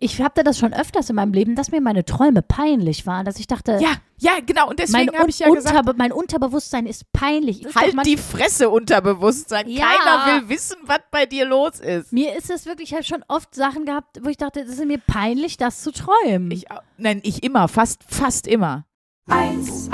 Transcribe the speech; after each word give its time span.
ich, 0.00 0.20
hatte 0.22 0.42
das 0.44 0.58
schon 0.58 0.72
öfters 0.72 1.08
in 1.10 1.16
meinem 1.16 1.32
Leben, 1.32 1.54
dass 1.54 1.70
mir 1.70 1.80
meine 1.80 2.04
Träume 2.04 2.42
peinlich 2.42 3.06
waren, 3.06 3.24
dass 3.24 3.38
ich 3.38 3.46
dachte, 3.46 3.78
Ja, 3.80 3.94
ja, 4.18 4.32
genau. 4.44 4.68
Und 4.68 4.78
deswegen 4.78 5.16
habe 5.16 5.28
ich 5.30 5.38
ja 5.38 5.48
Un- 5.48 5.54
gesagt, 5.56 5.76
mein 5.96 6.12
Unterbewusstsein 6.12 6.86
ist 6.86 7.12
peinlich. 7.12 7.64
Ist 7.64 7.76
halt 7.76 7.94
die 8.06 8.16
Fresse 8.16 8.70
Unterbewusstsein. 8.70 9.68
Ja. 9.68 9.84
Keiner 9.86 10.26
will 10.42 10.48
wissen, 10.48 10.76
was 10.84 11.00
bei 11.10 11.26
dir 11.26 11.44
los 11.44 11.80
ist. 11.80 12.12
Mir 12.12 12.34
ist 12.36 12.50
es 12.50 12.66
wirklich, 12.66 12.90
ich 12.90 12.94
habe 12.94 13.04
schon 13.04 13.24
oft 13.28 13.54
Sachen 13.54 13.84
gehabt, 13.84 14.18
wo 14.22 14.28
ich 14.28 14.36
dachte, 14.38 14.60
es 14.60 14.68
ist 14.70 14.84
mir 14.84 14.98
peinlich, 15.06 15.56
das 15.58 15.82
zu 15.82 15.92
träumen. 15.92 16.50
Ich, 16.50 16.64
nein, 16.96 17.20
ich 17.22 17.42
immer, 17.42 17.68
fast, 17.68 18.02
fast 18.08 18.46
immer. 18.46 18.84
1A, 19.28 19.92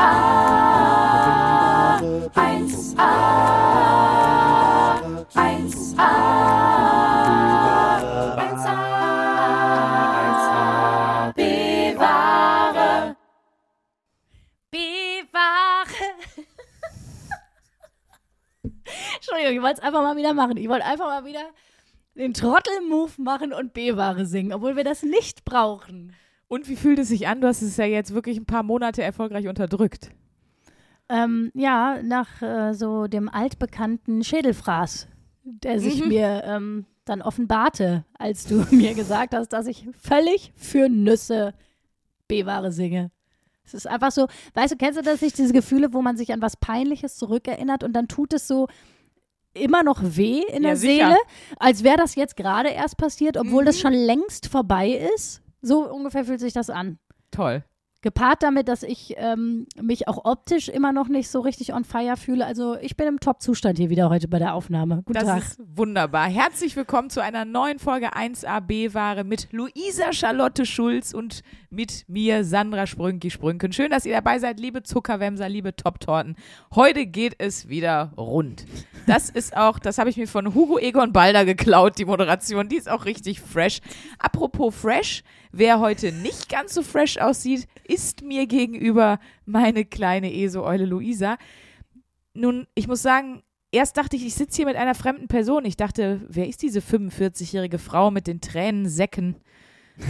1A, 2.34 3.02
1A, 4.54 5.26
1A, 5.34 6.71
Entschuldigung, 19.22 19.54
ich 19.54 19.62
wollte 19.62 19.80
es 19.80 19.86
einfach 19.86 20.02
mal 20.02 20.16
wieder 20.16 20.34
machen. 20.34 20.56
Ich 20.56 20.68
wollte 20.68 20.84
einfach 20.84 21.06
mal 21.06 21.24
wieder 21.24 21.44
den 22.16 22.34
Trottel-Move 22.34 23.12
machen 23.18 23.52
und 23.52 23.72
B-Ware 23.72 24.26
singen, 24.26 24.52
obwohl 24.52 24.74
wir 24.74 24.82
das 24.82 25.04
nicht 25.04 25.44
brauchen. 25.44 26.12
Und 26.48 26.68
wie 26.68 26.74
fühlt 26.74 26.98
es 26.98 27.08
sich 27.08 27.28
an? 27.28 27.40
Du 27.40 27.46
hast 27.46 27.62
es 27.62 27.76
ja 27.76 27.84
jetzt 27.84 28.14
wirklich 28.14 28.36
ein 28.36 28.46
paar 28.46 28.64
Monate 28.64 29.00
erfolgreich 29.00 29.46
unterdrückt. 29.46 30.10
Ähm, 31.08 31.52
ja, 31.54 32.02
nach 32.02 32.42
äh, 32.42 32.74
so 32.74 33.06
dem 33.06 33.28
altbekannten 33.28 34.24
Schädelfraß, 34.24 35.06
der 35.44 35.78
sich 35.78 36.04
mir 36.04 36.42
ähm, 36.44 36.86
dann 37.04 37.22
offenbarte, 37.22 38.04
als 38.18 38.46
du 38.46 38.66
mir 38.74 38.94
gesagt 38.94 39.36
hast, 39.36 39.50
dass 39.50 39.68
ich 39.68 39.86
völlig 39.96 40.52
für 40.56 40.88
Nüsse 40.88 41.54
B-Ware 42.26 42.72
singe. 42.72 43.12
Es 43.64 43.72
ist 43.72 43.86
einfach 43.86 44.10
so, 44.10 44.26
weißt 44.54 44.72
du, 44.72 44.76
kennst 44.76 44.98
du 44.98 45.02
das 45.02 45.20
nicht, 45.22 45.38
diese 45.38 45.52
Gefühle, 45.52 45.92
wo 45.92 46.02
man 46.02 46.16
sich 46.16 46.32
an 46.32 46.42
was 46.42 46.56
Peinliches 46.56 47.14
zurückerinnert 47.14 47.84
und 47.84 47.92
dann 47.92 48.08
tut 48.08 48.32
es 48.32 48.48
so 48.48 48.66
immer 49.54 49.82
noch 49.82 50.00
weh 50.02 50.42
in 50.48 50.62
Ja, 50.62 50.70
der 50.70 50.76
sicher. 50.76 51.06
Seele, 51.08 51.16
als 51.58 51.82
wäre 51.84 51.96
das 51.96 52.14
jetzt 52.14 52.36
gerade 52.36 52.70
erst 52.70 52.96
passiert, 52.96 53.36
obwohl 53.36 53.64
das 53.64 53.76
Mhm. 53.76 53.80
schon 53.80 53.92
längst 53.94 54.46
vorbei 54.48 54.90
ist? 55.14 55.42
So 55.60 55.88
ungefähr 55.90 56.24
fühlt 56.24 56.40
sich 56.40 56.52
das 56.52 56.70
an. 56.70 56.98
Toll. 57.30 57.64
Gepaart 58.02 58.42
damit, 58.42 58.66
dass 58.66 58.82
ich 58.82 59.14
ähm, 59.16 59.66
mich 59.80 60.08
auch 60.08 60.24
optisch 60.24 60.68
immer 60.68 60.92
noch 60.92 61.06
nicht 61.06 61.28
so 61.30 61.38
richtig 61.38 61.72
on 61.72 61.84
fire 61.84 62.16
fühle. 62.16 62.44
Also 62.44 62.76
ich 62.78 62.96
bin 62.96 63.06
im 63.06 63.20
Top-Zustand 63.20 63.78
hier 63.78 63.90
wieder 63.90 64.10
heute 64.10 64.26
bei 64.26 64.40
der 64.40 64.54
Aufnahme. 64.54 65.02
Guten 65.04 65.12
Das 65.12 65.24
Tag. 65.24 65.38
ist 65.38 65.60
wunderbar. 65.64 66.28
Herzlich 66.28 66.74
willkommen 66.74 67.10
zu 67.10 67.22
einer 67.22 67.44
neuen 67.44 67.78
Folge 67.78 68.12
1AB-Ware 68.12 69.22
mit 69.22 69.52
Luisa 69.52 70.12
Charlotte 70.12 70.66
Schulz 70.66 71.14
und 71.14 71.42
mit 71.70 72.04
mir, 72.08 72.44
Sandra 72.44 72.88
Sprünki 72.88 73.30
Sprünken. 73.30 73.72
Schön, 73.72 73.92
dass 73.92 74.04
ihr 74.04 74.14
dabei 74.14 74.40
seid, 74.40 74.58
liebe 74.58 74.82
Zuckerwämser, 74.82 75.48
liebe 75.48 75.76
Top-Torten. 75.76 76.34
Heute 76.74 77.06
geht 77.06 77.36
es 77.38 77.68
wieder 77.68 78.12
rund. 78.16 78.66
Das 79.06 79.30
ist 79.30 79.56
auch, 79.56 79.78
das 79.78 79.98
habe 79.98 80.10
ich 80.10 80.16
mir 80.16 80.26
von 80.26 80.54
Hugo 80.54 80.76
Egon 80.78 81.12
Balder 81.12 81.44
geklaut, 81.44 81.98
die 81.98 82.04
Moderation. 82.04 82.68
Die 82.68 82.76
ist 82.76 82.90
auch 82.90 83.04
richtig 83.04 83.40
fresh. 83.40 83.80
Apropos 84.18 84.74
fresh, 84.74 85.22
wer 85.52 85.80
heute 85.80 86.10
nicht 86.10 86.48
ganz 86.48 86.74
so 86.74 86.82
fresh 86.82 87.18
aussieht, 87.18 87.68
ist 87.84 88.22
mir 88.22 88.46
gegenüber 88.46 89.18
meine 89.44 89.84
kleine 89.84 90.34
ESO-Eule 90.34 90.86
Luisa. 90.86 91.36
Nun, 92.34 92.66
ich 92.74 92.88
muss 92.88 93.02
sagen, 93.02 93.42
erst 93.70 93.96
dachte 93.96 94.16
ich, 94.16 94.24
ich 94.26 94.34
sitze 94.34 94.56
hier 94.56 94.66
mit 94.66 94.76
einer 94.76 94.94
fremden 94.94 95.28
Person. 95.28 95.64
Ich 95.64 95.76
dachte, 95.76 96.22
wer 96.28 96.48
ist 96.48 96.62
diese 96.62 96.80
45-jährige 96.80 97.78
Frau 97.78 98.10
mit 98.10 98.26
den 98.26 98.40
Tränensäcken 98.40 99.36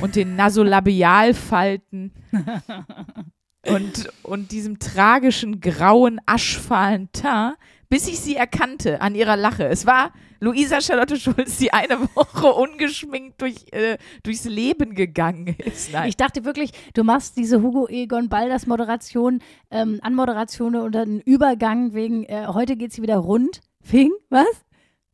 und 0.00 0.16
den 0.16 0.36
Nasolabialfalten 0.36 2.12
und, 3.66 4.08
und 4.22 4.52
diesem 4.52 4.78
tragischen, 4.78 5.60
grauen, 5.60 6.20
aschfahlen 6.27 7.10
Teint, 7.12 7.56
bis 7.92 8.08
ich 8.08 8.20
sie 8.20 8.36
erkannte 8.36 9.03
an 9.03 9.14
ihrer 9.14 9.36
Lache. 9.36 9.67
Es 9.67 9.85
war 9.85 10.13
Luisa 10.41 10.80
Charlotte 10.80 11.19
Schulz, 11.19 11.58
die 11.58 11.75
eine 11.75 12.01
Woche 12.14 12.47
ungeschminkt 12.47 13.39
durch, 13.42 13.67
äh, 13.73 13.98
durchs 14.23 14.45
Leben 14.45 14.95
gegangen 14.95 15.55
ist. 15.58 15.92
Nein. 15.92 16.08
Ich 16.08 16.17
dachte 16.17 16.47
wirklich, 16.47 16.70
du 16.95 17.05
machst 17.05 17.36
diese 17.36 17.61
Hugo 17.61 17.86
Egon 17.89 18.30
Balders 18.30 18.67
Moderation, 18.67 19.41
ähm, 19.70 19.98
Anmoderation 20.03 20.75
oder 20.77 21.03
einen 21.03 21.20
Übergang 21.20 21.92
wegen, 21.92 22.25
äh, 22.25 22.47
heute 22.48 22.77
geht 22.77 22.95
sie 22.95 23.03
wieder 23.03 23.19
rund. 23.19 23.61
Wegen, 23.83 24.13
was? 24.30 24.47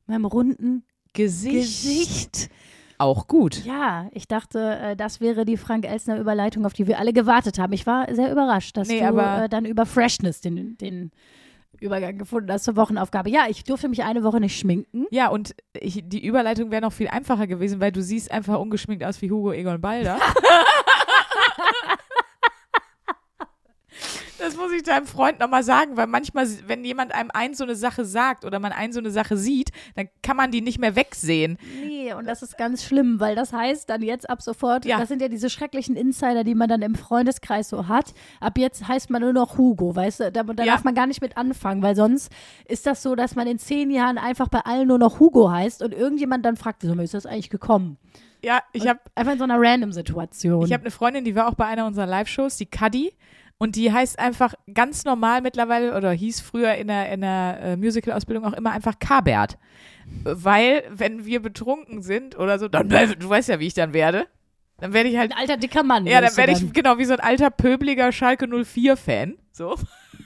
Meinem 0.06 0.24
runden 0.24 0.84
Gesicht. 1.14 1.54
Gesicht. 1.54 2.48
Auch 2.96 3.26
gut. 3.26 3.64
Ja, 3.64 4.08
ich 4.12 4.28
dachte, 4.28 4.78
äh, 4.80 4.96
das 4.96 5.20
wäre 5.20 5.44
die 5.44 5.56
Frank 5.56 5.84
Elsner 5.84 6.20
Überleitung, 6.20 6.64
auf 6.64 6.74
die 6.74 6.86
wir 6.86 7.00
alle 7.00 7.12
gewartet 7.12 7.58
haben. 7.58 7.72
Ich 7.72 7.86
war 7.88 8.06
sehr 8.14 8.30
überrascht, 8.30 8.76
dass 8.76 8.86
Nee, 8.86 9.00
du 9.00 9.06
aber- 9.08 9.44
äh, 9.44 9.48
dann 9.48 9.64
über 9.64 9.84
Freshness 9.84 10.40
den, 10.40 10.78
den 10.78 11.10
Übergang 11.80 12.18
gefunden 12.18 12.50
hast 12.50 12.64
zur 12.64 12.76
Wochenaufgabe. 12.76 13.30
Ja, 13.30 13.46
ich 13.48 13.64
durfte 13.64 13.88
mich 13.88 14.02
eine 14.02 14.22
Woche 14.22 14.40
nicht 14.40 14.58
schminken. 14.58 15.06
Ja, 15.10 15.28
und 15.28 15.54
ich, 15.72 16.02
die 16.04 16.24
Überleitung 16.24 16.70
wäre 16.70 16.82
noch 16.82 16.92
viel 16.92 17.08
einfacher 17.08 17.46
gewesen, 17.46 17.80
weil 17.80 17.92
du 17.92 18.02
siehst 18.02 18.30
einfach 18.30 18.58
ungeschminkt 18.58 19.04
aus 19.04 19.22
wie 19.22 19.30
Hugo 19.30 19.52
Egon 19.52 19.80
Balder. 19.80 20.18
Das 24.48 24.56
muss 24.56 24.72
ich 24.72 24.82
deinem 24.82 25.06
Freund 25.06 25.40
nochmal 25.40 25.62
sagen, 25.62 25.96
weil 25.98 26.06
manchmal, 26.06 26.46
wenn 26.66 26.82
jemand 26.84 27.14
einem 27.14 27.30
ein 27.34 27.52
so 27.54 27.64
eine 27.64 27.74
Sache 27.76 28.04
sagt 28.06 28.44
oder 28.46 28.58
man 28.58 28.72
ein 28.72 28.92
so 28.92 28.98
eine 28.98 29.10
Sache 29.10 29.36
sieht, 29.36 29.70
dann 29.94 30.08
kann 30.22 30.36
man 30.38 30.50
die 30.50 30.62
nicht 30.62 30.78
mehr 30.78 30.96
wegsehen. 30.96 31.58
Nee, 31.84 32.14
und 32.14 32.26
das 32.26 32.42
ist 32.42 32.56
ganz 32.56 32.82
schlimm, 32.84 33.20
weil 33.20 33.34
das 33.36 33.52
heißt 33.52 33.90
dann 33.90 34.00
jetzt 34.02 34.28
ab 34.30 34.40
sofort, 34.40 34.86
Ja. 34.86 34.98
das 34.98 35.08
sind 35.08 35.20
ja 35.20 35.28
diese 35.28 35.50
schrecklichen 35.50 35.96
Insider, 35.96 36.44
die 36.44 36.54
man 36.54 36.68
dann 36.68 36.80
im 36.80 36.94
Freundeskreis 36.94 37.68
so 37.68 37.88
hat. 37.88 38.14
Ab 38.40 38.56
jetzt 38.56 38.88
heißt 38.88 39.10
man 39.10 39.20
nur 39.20 39.32
noch 39.34 39.58
Hugo, 39.58 39.94
weißt 39.94 40.20
du? 40.20 40.32
Da, 40.32 40.42
da 40.44 40.64
Ja. 40.64 40.72
darf 40.72 40.84
man 40.84 40.94
gar 40.94 41.06
nicht 41.06 41.20
mit 41.20 41.36
anfangen, 41.36 41.82
weil 41.82 41.94
sonst 41.94 42.32
ist 42.66 42.86
das 42.86 43.02
so, 43.02 43.14
dass 43.14 43.34
man 43.34 43.46
in 43.46 43.58
zehn 43.58 43.90
Jahren 43.90 44.16
einfach 44.16 44.48
bei 44.48 44.60
allen 44.60 44.88
nur 44.88 44.98
noch 44.98 45.20
Hugo 45.20 45.50
heißt 45.50 45.82
und 45.82 45.92
irgendjemand 45.92 46.44
dann 46.46 46.56
fragt, 46.56 46.82
wieso 46.82 46.94
ist 46.94 47.12
das 47.14 47.26
eigentlich 47.26 47.50
gekommen? 47.50 47.98
Ja, 48.42 48.60
ich 48.72 48.86
habe 48.86 49.00
Einfach 49.16 49.32
in 49.32 49.38
so 49.38 49.44
einer 49.44 49.56
Random-Situation. 49.58 50.64
ich 50.64 50.72
hab 50.72 50.82
eine 50.82 50.90
Freundin, 50.92 51.24
die 51.24 51.34
war 51.34 51.48
auch 51.48 51.54
bei 51.54 51.66
einer 51.66 51.86
unserer 51.86 52.06
Live-Shows, 52.06 52.56
die 52.56 52.66
Cuddy. 52.66 53.12
Und 53.58 53.74
die 53.74 53.92
heißt 53.92 54.18
einfach 54.20 54.54
ganz 54.72 55.04
normal 55.04 55.42
mittlerweile 55.42 55.96
oder 55.96 56.12
hieß 56.12 56.40
früher 56.40 56.74
in 56.74 56.86
der, 56.86 57.10
in 57.10 57.20
der 57.22 57.58
äh, 57.60 57.76
Musical-Ausbildung 57.76 58.44
auch 58.44 58.52
immer 58.52 58.70
einfach 58.70 58.98
Kabert. 59.00 59.58
Weil, 60.22 60.84
wenn 60.90 61.26
wir 61.26 61.42
betrunken 61.42 62.00
sind 62.02 62.38
oder 62.38 62.58
so, 62.58 62.68
dann, 62.68 62.88
du 62.88 63.28
weißt 63.28 63.48
ja, 63.48 63.58
wie 63.58 63.66
ich 63.66 63.74
dann 63.74 63.92
werde. 63.92 64.26
Dann 64.78 64.92
werde 64.92 65.08
ich 65.08 65.16
halt 65.16 65.32
ein 65.32 65.38
alter 65.38 65.56
dicker 65.56 65.82
Mann. 65.82 66.06
Ja, 66.06 66.20
dann 66.20 66.36
werde 66.36 66.52
ich 66.52 66.72
genau 66.72 66.98
wie 66.98 67.04
so 67.04 67.12
ein 67.12 67.20
alter 67.20 67.50
pöbliger 67.50 68.12
Schalke 68.12 68.46
04 68.46 68.96
Fan, 68.96 69.36
so. 69.50 69.76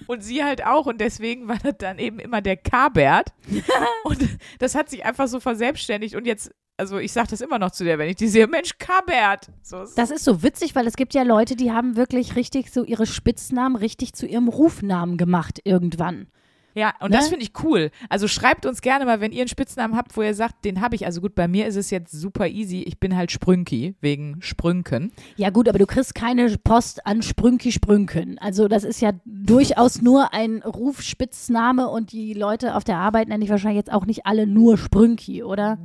Und 0.07 0.23
sie 0.23 0.45
halt 0.45 0.65
auch 0.67 0.85
und 0.85 1.01
deswegen 1.01 1.49
war 1.49 1.57
das 1.63 1.79
dann 1.79 1.99
eben 1.99 2.19
immer 2.19 2.43
der 2.43 2.59
K-Bert. 2.59 3.33
und 4.05 4.29
das 4.59 4.75
hat 4.75 4.91
sich 4.91 5.07
einfach 5.07 5.27
so 5.27 5.41
verselbstständigt 5.41 6.15
und 6.15 6.27
jetzt 6.27 6.53
also 6.77 6.99
ich 6.99 7.13
sage 7.13 7.29
das 7.31 7.41
immer 7.41 7.59
noch 7.59 7.71
zu 7.71 7.85
der, 7.85 7.99
wenn 7.99 8.09
ich 8.09 8.17
die 8.17 8.29
sehe, 8.29 8.47
Mensch, 8.47 8.79
K-Bert. 8.79 9.51
So, 9.63 9.85
Das 9.97 10.11
ist 10.11 10.25
so 10.25 10.43
witzig, 10.43 10.75
weil 10.75 10.87
es 10.87 10.97
gibt 10.97 11.15
ja 11.15 11.23
Leute, 11.23 11.55
die 11.57 11.71
haben 11.71 11.97
wirklich 11.97 12.35
richtig 12.37 12.73
so 12.73 12.83
ihre 12.85 13.07
Spitznamen 13.07 13.77
richtig 13.77 14.15
zu 14.15 14.27
ihrem 14.27 14.49
Rufnamen 14.49 15.17
gemacht 15.17 15.61
irgendwann. 15.65 16.27
ja, 16.75 16.95
und 17.01 17.11
Ne? 17.11 17.19
das 17.19 17.29
finde 17.29 17.45
ich 17.45 17.53
cool. 17.63 17.91
Also 18.09 18.27
schreibt 18.29 18.65
uns 18.65 18.81
gerne 18.81 19.05
mal, 19.05 19.21
wenn 19.21 19.31
ihr 19.31 19.43
einen 19.43 19.49
Spitznamen 19.49 19.95
habt, 19.95 20.17
wo 20.17 20.23
ihr 20.23 20.35
sagt, 20.35 20.65
den 20.65 20.81
habe 20.81 20.95
ich. 20.97 21.05
Also 21.05 21.21
gut, 21.21 21.35
bei 21.35 21.47
mir 21.47 21.67
ist 21.67 21.77
es 21.77 21.91
jetzt 21.91 22.11
super 22.13 22.49
easy. 22.49 22.81
Ich 22.83 22.99
bin 22.99 23.15
halt 23.15 23.31
Sprünki, 23.31 23.95
wegen 24.01 24.41
Sprünken. 24.41 25.13
Ja 25.37 25.51
gut, 25.51 25.69
aber 25.69 25.79
du 25.79 25.85
kriegst 25.87 26.15
keine 26.15 26.57
Post 26.65 27.07
an 27.07 27.21
Sprünki 27.21 27.71
Sprünken. 27.73 28.39
Also 28.39 28.69
das 28.69 28.85
ist 28.85 29.03
ja 29.03 29.13
durchaus 29.27 30.01
nur 30.01 30.33
ein 30.33 30.63
Rufspitzname 30.63 31.89
und 31.89 32.13
die 32.13 32.33
Leute 32.33 32.75
auf 32.75 32.85
der 32.85 32.97
Arbeit 32.97 33.29
nenne 33.29 33.45
ich 33.45 33.51
wahrscheinlich 33.51 33.77
jetzt 33.79 33.93
auch 33.93 34.07
nicht 34.07 34.25
alle 34.27 34.47
nur 34.47 34.79
Sprünki, 34.79 35.43
oder? 35.43 35.79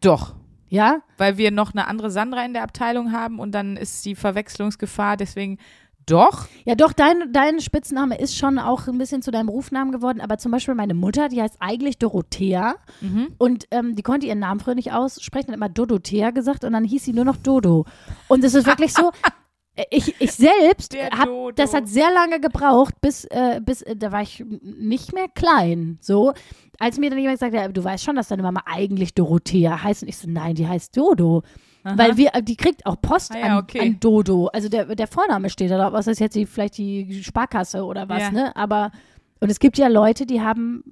Doch. 0.00 0.34
Ja? 0.68 1.02
Weil 1.18 1.36
wir 1.36 1.50
noch 1.50 1.72
eine 1.72 1.86
andere 1.86 2.10
Sandra 2.10 2.44
in 2.44 2.52
der 2.52 2.62
Abteilung 2.62 3.12
haben 3.12 3.38
und 3.38 3.52
dann 3.52 3.76
ist 3.76 4.04
die 4.04 4.14
Verwechslungsgefahr 4.14 5.16
deswegen 5.16 5.58
doch. 6.06 6.48
Ja 6.64 6.74
doch, 6.74 6.92
dein, 6.92 7.32
dein 7.32 7.60
Spitzname 7.60 8.18
ist 8.18 8.36
schon 8.36 8.58
auch 8.58 8.88
ein 8.88 8.98
bisschen 8.98 9.22
zu 9.22 9.30
deinem 9.30 9.48
Rufnamen 9.48 9.92
geworden, 9.92 10.20
aber 10.20 10.38
zum 10.38 10.50
Beispiel 10.50 10.74
meine 10.74 10.94
Mutter, 10.94 11.28
die 11.28 11.40
heißt 11.40 11.56
eigentlich 11.60 11.98
Dorothea 11.98 12.76
und 13.38 13.66
ähm, 13.70 13.94
die 13.94 14.02
konnte 14.02 14.26
ihren 14.26 14.40
Namen 14.40 14.60
früher 14.60 14.74
nicht 14.74 14.92
aussprechen, 14.92 15.48
hat 15.48 15.56
immer 15.56 15.68
Dodothea 15.68 16.30
gesagt 16.30 16.64
und 16.64 16.72
dann 16.72 16.84
hieß 16.84 17.04
sie 17.04 17.12
nur 17.12 17.24
noch 17.24 17.36
Dodo. 17.36 17.84
Und 18.28 18.42
es 18.44 18.54
ist 18.54 18.66
wirklich 18.66 18.92
so, 18.92 19.12
ich, 19.90 20.14
ich 20.20 20.32
selbst 20.32 20.94
hab, 20.96 21.28
das 21.56 21.74
hat 21.74 21.88
sehr 21.88 22.12
lange 22.12 22.40
gebraucht, 22.40 22.94
bis, 23.00 23.24
äh, 23.26 23.60
bis 23.64 23.82
äh, 23.82 23.96
da 23.96 24.12
war 24.12 24.22
ich 24.22 24.44
nicht 24.62 25.12
mehr 25.14 25.28
klein, 25.28 25.98
so. 26.00 26.32
Als 26.78 26.98
mir 26.98 27.10
dann 27.10 27.18
jemand 27.18 27.38
gesagt 27.38 27.54
hat, 27.54 27.62
ja, 27.62 27.68
du 27.68 27.84
weißt 27.84 28.04
schon, 28.04 28.16
dass 28.16 28.28
deine 28.28 28.42
Mama 28.42 28.62
eigentlich 28.66 29.14
Dorothea 29.14 29.82
heißt 29.82 30.02
und 30.02 30.08
ich 30.08 30.16
so, 30.18 30.28
nein, 30.28 30.54
die 30.54 30.66
heißt 30.66 30.96
Dodo. 30.96 31.42
Weil 31.82 32.16
wir, 32.18 32.34
äh, 32.34 32.42
die 32.42 32.56
kriegt 32.56 32.84
auch 32.84 33.00
Post 33.00 33.32
Ah 33.34 33.38
ja, 33.38 33.44
an, 33.58 33.64
okay. 33.64 33.80
an 33.80 33.98
Dodo. 34.00 34.48
Also 34.48 34.68
der, 34.68 34.94
der 34.94 35.06
Vorname 35.06 35.48
steht 35.48 35.70
da 35.70 35.78
drauf. 35.78 35.92
Was 35.94 36.06
ist 36.08 36.20
jetzt 36.20 36.34
die, 36.36 36.44
vielleicht 36.44 36.76
die 36.76 37.22
Sparkasse 37.22 37.84
oder 37.84 38.06
was, 38.08 38.20
Ja. 38.20 38.30
ne? 38.30 38.56
Aber, 38.56 38.90
und 39.40 39.50
es 39.50 39.58
gibt 39.60 39.78
ja 39.78 39.88
Leute, 39.88 40.26
die 40.26 40.42
haben 40.42 40.84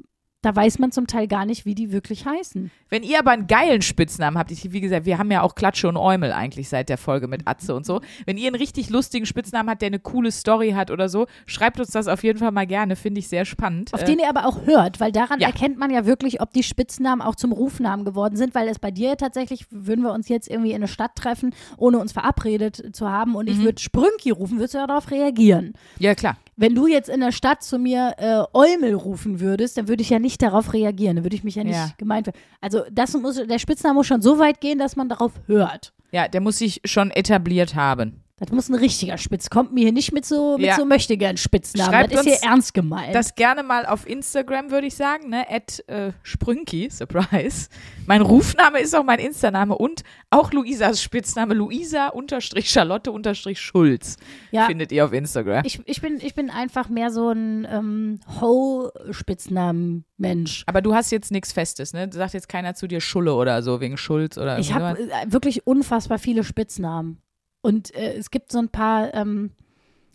da 0.42 0.54
weiß 0.54 0.78
man 0.78 0.92
zum 0.92 1.08
Teil 1.08 1.26
gar 1.26 1.44
nicht, 1.46 1.64
wie 1.66 1.74
die 1.74 1.90
wirklich 1.90 2.24
heißen. 2.24 2.70
Wenn 2.90 3.02
ihr 3.02 3.18
aber 3.18 3.32
einen 3.32 3.48
geilen 3.48 3.82
Spitznamen 3.82 4.38
habt, 4.38 4.52
ich, 4.52 4.70
wie 4.72 4.80
gesagt, 4.80 5.04
wir 5.04 5.18
haben 5.18 5.30
ja 5.32 5.42
auch 5.42 5.56
Klatsche 5.56 5.88
und 5.88 5.96
Eumel 5.96 6.32
eigentlich 6.32 6.68
seit 6.68 6.88
der 6.88 6.96
Folge 6.96 7.26
mit 7.26 7.42
Atze 7.48 7.74
und 7.74 7.84
so. 7.84 8.00
Wenn 8.24 8.38
ihr 8.38 8.46
einen 8.46 8.54
richtig 8.54 8.88
lustigen 8.88 9.26
Spitznamen 9.26 9.68
habt, 9.68 9.82
der 9.82 9.88
eine 9.88 9.98
coole 9.98 10.30
Story 10.30 10.70
hat 10.70 10.92
oder 10.92 11.08
so, 11.08 11.26
schreibt 11.46 11.80
uns 11.80 11.90
das 11.90 12.06
auf 12.06 12.22
jeden 12.22 12.38
Fall 12.38 12.52
mal 12.52 12.68
gerne, 12.68 12.94
finde 12.94 13.18
ich 13.18 13.26
sehr 13.28 13.44
spannend. 13.44 13.92
Auf 13.92 14.02
Äh, 14.02 14.04
den 14.06 14.20
ihr 14.20 14.28
aber 14.28 14.46
auch 14.46 14.64
hört, 14.64 15.00
weil 15.00 15.10
daran 15.10 15.40
ja. 15.40 15.48
erkennt 15.48 15.76
man 15.76 15.90
ja 15.90 16.06
wirklich, 16.06 16.40
ob 16.40 16.52
die 16.52 16.62
Spitznamen 16.62 17.20
auch 17.20 17.34
zum 17.34 17.50
Rufnamen 17.50 18.04
geworden 18.04 18.36
sind, 18.36 18.54
weil 18.54 18.68
es 18.68 18.78
bei 18.78 18.92
dir 18.92 19.16
tatsächlich, 19.16 19.66
würden 19.70 20.02
wir 20.04 20.12
uns 20.12 20.28
jetzt 20.28 20.48
irgendwie 20.48 20.70
in 20.70 20.76
eine 20.76 20.88
Stadt 20.88 21.16
treffen, 21.16 21.52
ohne 21.76 21.98
uns 21.98 22.12
verabredet 22.12 22.94
zu 22.94 23.10
haben 23.10 23.34
und 23.34 23.46
Mhm. 23.48 23.52
ich 23.52 23.62
würde 23.64 23.80
Sprünki 23.82 24.30
rufen, 24.30 24.58
würdest 24.58 24.74
du 24.74 24.78
ja 24.78 24.86
darauf 24.86 25.10
reagieren. 25.10 25.74
ja, 25.98 26.14
klar. 26.14 26.36
Wenn 26.60 26.74
du 26.74 26.88
jetzt 26.88 27.08
in 27.08 27.20
der 27.20 27.30
Stadt 27.30 27.62
zu 27.62 27.78
mir 27.78 28.14
äh, 28.18 28.42
Eumel 28.52 28.94
rufen 28.94 29.38
würdest, 29.38 29.76
dann 29.78 29.86
würde 29.86 30.02
ich 30.02 30.10
ja 30.10 30.18
nicht 30.18 30.42
darauf 30.42 30.72
reagieren, 30.72 31.14
dann 31.14 31.24
würde 31.24 31.36
ich 31.36 31.44
mich 31.44 31.54
ja 31.54 31.62
nicht 31.62 31.76
Ja. 31.76 31.90
gemeint 31.98 32.26
werden. 32.26 32.36
Also 32.60 32.82
das 32.90 33.14
muss, 33.14 33.36
der 33.36 33.58
Spitzname 33.60 33.94
muss 33.94 34.08
schon 34.08 34.22
so 34.22 34.40
weit 34.40 34.60
gehen, 34.60 34.78
dass 34.78 34.96
man 34.96 35.08
darauf 35.08 35.30
hört. 35.46 35.92
Ja, 36.10 36.26
der 36.26 36.40
muss 36.40 36.58
sich 36.58 36.80
schon 36.84 37.12
etabliert 37.12 37.76
haben. 37.76 38.24
Das 38.40 38.52
muss 38.52 38.68
ein 38.68 38.76
richtiger 38.76 39.18
Spitz. 39.18 39.50
Kommt 39.50 39.72
mir 39.72 39.82
hier 39.84 39.92
nicht 39.92 40.12
mit 40.12 40.24
so, 40.24 40.56
mit 40.58 40.66
Ja. 40.66 40.76
so 40.76 40.84
möchtegern 40.84 41.36
Spitznamen. 41.36 41.92
Schreibt 41.92 42.14
das 42.14 42.24
ist 42.24 42.40
hier 42.40 42.48
ernst 42.48 42.72
gemeint. 42.72 43.12
Das 43.14 43.34
gerne 43.34 43.64
mal 43.64 43.84
auf 43.84 44.08
Instagram, 44.08 44.70
würde 44.70 44.86
ich 44.86 44.94
sagen, 44.94 45.28
ne? 45.28 45.44
At 45.50 45.82
äh, 45.88 46.12
Sprünki, 46.22 46.88
Surprise. 46.90 47.68
Mein 48.06 48.22
Rufname 48.22 48.78
ist 48.80 48.94
auch 48.94 49.02
mein 49.02 49.18
Instaname 49.18 49.76
und 49.76 50.02
auch 50.30 50.52
Luisas 50.52 51.02
Spitzname, 51.02 51.54
Luisa 51.54 52.08
unterstrich 52.08 52.70
Charlotte 52.70 53.10
unterstrich 53.10 53.60
Schulz. 53.60 54.16
ja, 54.52 54.66
Findet 54.66 54.92
ihr 54.92 55.04
auf 55.04 55.12
Instagram. 55.12 55.64
ich, 55.64 55.80
ich, 55.86 56.00
bin, 56.00 56.18
ich 56.20 56.34
bin 56.34 56.50
einfach 56.50 56.88
mehr 56.88 57.10
so 57.10 57.30
ein 57.30 57.66
ähm, 57.70 58.20
Ho-Spitznamen-Mensch. 58.40 60.64
Aber 60.66 60.82
du 60.82 60.94
hast 60.94 61.10
jetzt 61.10 61.30
nichts 61.30 61.52
Festes, 61.52 61.92
ne? 61.92 62.08
Sagt 62.12 62.34
jetzt 62.34 62.48
keiner 62.48 62.74
zu 62.74 62.86
dir 62.86 63.00
Schulle 63.00 63.34
oder 63.34 63.62
so, 63.62 63.80
wegen 63.80 63.96
Schulz 63.96 64.38
oder 64.38 64.58
Ich 64.58 64.72
habe 64.72 64.98
äh, 65.00 65.08
wirklich 65.26 65.66
unfassbar 65.66 66.18
viele 66.18 66.44
Spitznamen. 66.44 67.20
Und 67.60 67.94
äh, 67.94 68.14
es 68.14 68.30
gibt 68.30 68.52
so 68.52 68.58
ein 68.58 68.68
paar 68.68 69.12
ähm, 69.14 69.50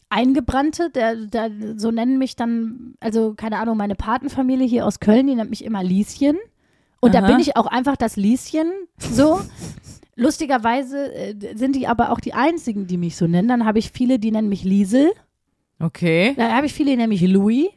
Eingebrannte, 0.09 0.89
der, 0.89 1.15
der, 1.15 1.51
so 1.77 1.91
nennen 1.91 2.17
mich 2.17 2.35
dann, 2.35 2.93
also 2.99 3.33
keine 3.33 3.57
Ahnung, 3.59 3.77
meine 3.77 3.95
Patenfamilie 3.95 4.67
hier 4.67 4.85
aus 4.85 4.99
Köln, 4.99 5.27
die 5.27 5.35
nennt 5.35 5.49
mich 5.49 5.63
immer 5.65 5.83
Lieschen. 5.83 6.37
Und 6.99 7.15
da 7.15 7.19
Aha. 7.19 7.27
bin 7.27 7.39
ich 7.39 7.57
auch 7.57 7.65
einfach 7.67 7.97
das 7.97 8.15
Lieschen 8.15 8.71
so. 8.97 9.41
Lustigerweise 10.15 11.13
äh, 11.13 11.57
sind 11.57 11.75
die 11.75 11.87
aber 11.87 12.11
auch 12.11 12.19
die 12.19 12.33
einzigen, 12.33 12.85
die 12.85 12.97
mich 12.97 13.15
so 13.17 13.25
nennen. 13.27 13.47
Dann 13.47 13.65
habe 13.65 13.79
ich 13.79 13.91
viele, 13.91 14.19
die 14.19 14.31
nennen 14.31 14.49
mich 14.49 14.63
Liesel. 14.63 15.11
Okay, 15.79 16.33
Da 16.37 16.51
habe 16.51 16.67
ich 16.67 16.73
viele, 16.73 16.91
die 16.91 16.97
nennen 16.97 17.09
mich 17.09 17.21
Louis. 17.21 17.67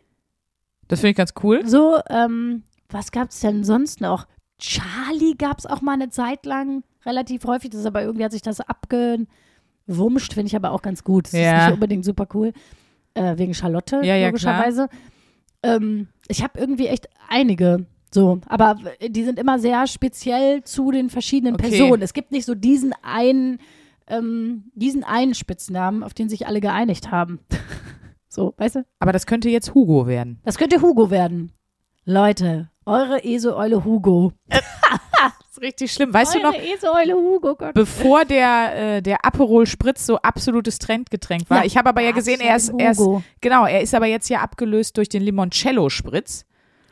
das 0.87 1.01
finde 1.01 1.11
ich 1.13 1.17
ganz 1.17 1.33
cool. 1.43 1.67
So, 1.67 1.99
ähm, 2.11 2.63
was 2.91 3.11
gab 3.11 3.31
es 3.31 3.41
denn 3.41 3.65
sonst 3.65 4.01
noch? 4.01 4.27
Charlie 4.59 5.35
gab 5.37 5.59
es 5.59 5.67
auch 5.67 5.81
mal 5.81 5.95
eine 5.95 6.11
Zeit 6.11 6.45
lang 6.47 6.85
relativ 7.05 7.45
häufig. 7.47 7.71
Das 7.71 7.81
ist 7.81 7.87
aber 7.87 8.03
irgendwie 8.03 8.25
hat 8.25 8.33
sich 8.33 8.43
das 8.43 8.61
abgewumscht, 9.89 10.35
finde 10.35 10.49
ich 10.49 10.57
aber 10.57 10.73
auch 10.73 10.83
ganz 10.83 11.05
gut. 11.05 11.27
Das 11.27 11.33
Ja. 11.33 11.59
ist 11.59 11.65
nicht 11.67 11.75
unbedingt 11.75 12.05
super 12.05 12.27
cool. 12.35 12.53
Äh, 13.15 13.39
wegen 13.39 13.55
Charlotte, 13.55 14.01
Ja, 14.05 14.15
ja, 14.17 14.27
logischerweise. 14.27 14.89
Ähm, 15.63 16.09
ich 16.29 16.43
habe 16.43 16.59
irgendwie 16.59 16.89
echt 16.89 17.09
einige. 17.29 17.87
So, 18.13 18.41
aber 18.47 18.77
die 19.07 19.25
sind 19.25 19.39
immer 19.39 19.59
sehr 19.59 19.87
speziell 19.87 20.63
zu 20.65 20.91
den 20.91 21.11
verschiedenen 21.11 21.55
Okay. 21.55 21.71
Personen. 21.71 22.03
Es 22.03 22.13
gibt 22.15 22.31
nicht 22.33 22.45
so 22.45 22.55
diesen 22.55 22.93
einen, 23.03 23.59
ähm, 24.07 24.71
diesen 24.75 25.03
einen 25.03 25.35
Spitznamen, 25.35 26.03
auf 26.03 26.15
den 26.15 26.29
sich 26.29 26.47
alle 26.47 26.61
geeinigt 26.61 27.11
haben. 27.11 27.41
so, 28.29 28.55
weißt 28.59 28.77
du? 28.77 28.85
Aber 29.01 29.13
das 29.13 29.27
könnte 29.27 29.49
jetzt 29.49 29.75
Hugo 29.75 30.07
werden. 30.07 30.41
Das 30.45 30.59
könnte 30.59 30.81
Hugo 30.83 31.11
werden. 31.11 31.53
Leute, 32.05 32.71
eure 32.85 33.25
Eseeule 33.25 33.85
Hugo. 33.85 34.33
Ist 35.57 35.63
richtig 35.63 35.93
schlimm. 35.93 36.13
Weißt 36.13 36.35
du 36.35 36.41
noch, 36.41 36.53
eure 36.53 36.63
Eseeule 36.63 37.15
Hugo, 37.15 37.55
Gott. 37.55 37.73
bevor 37.73 38.27
der, 38.27 38.97
äh, 38.97 39.03
der 39.03 39.25
Aperol 39.25 39.67
Spritz 39.67 40.05
so 40.05 40.19
absolutes 40.19 40.79
Trendgetränk 40.79 41.49
war. 41.49 41.59
Ja, 41.59 41.65
ich 41.65 41.79
habe 41.79 41.89
aber 41.89 42.03
ja 42.03 42.11
gesehen, 42.13 42.41
er 42.41 42.57
ist, 42.57 42.73
er 42.77 42.91
ist, 42.91 43.01
genau, 43.41 43.65
er 43.65 43.81
ist 43.81 43.95
aber 43.95 44.07
jetzt 44.07 44.29
ja 44.29 44.41
abgelöst 44.41 44.99
durch 44.99 45.09
den 45.09 45.23
Limoncello 45.23 45.89
Spritz. 45.89 46.45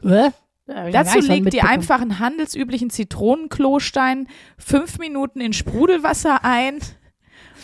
Gar 0.02 0.90
Dazu 0.90 1.18
legt 1.18 1.52
ihr 1.52 1.66
einfach 1.66 2.00
einen 2.00 2.20
handelsüblichen 2.20 2.88
Zitronenklostein 2.88 4.28
fünf 4.56 4.98
Minuten 4.98 5.42
in 5.42 5.52
Sprudelwasser 5.52 6.42
ein 6.42 6.78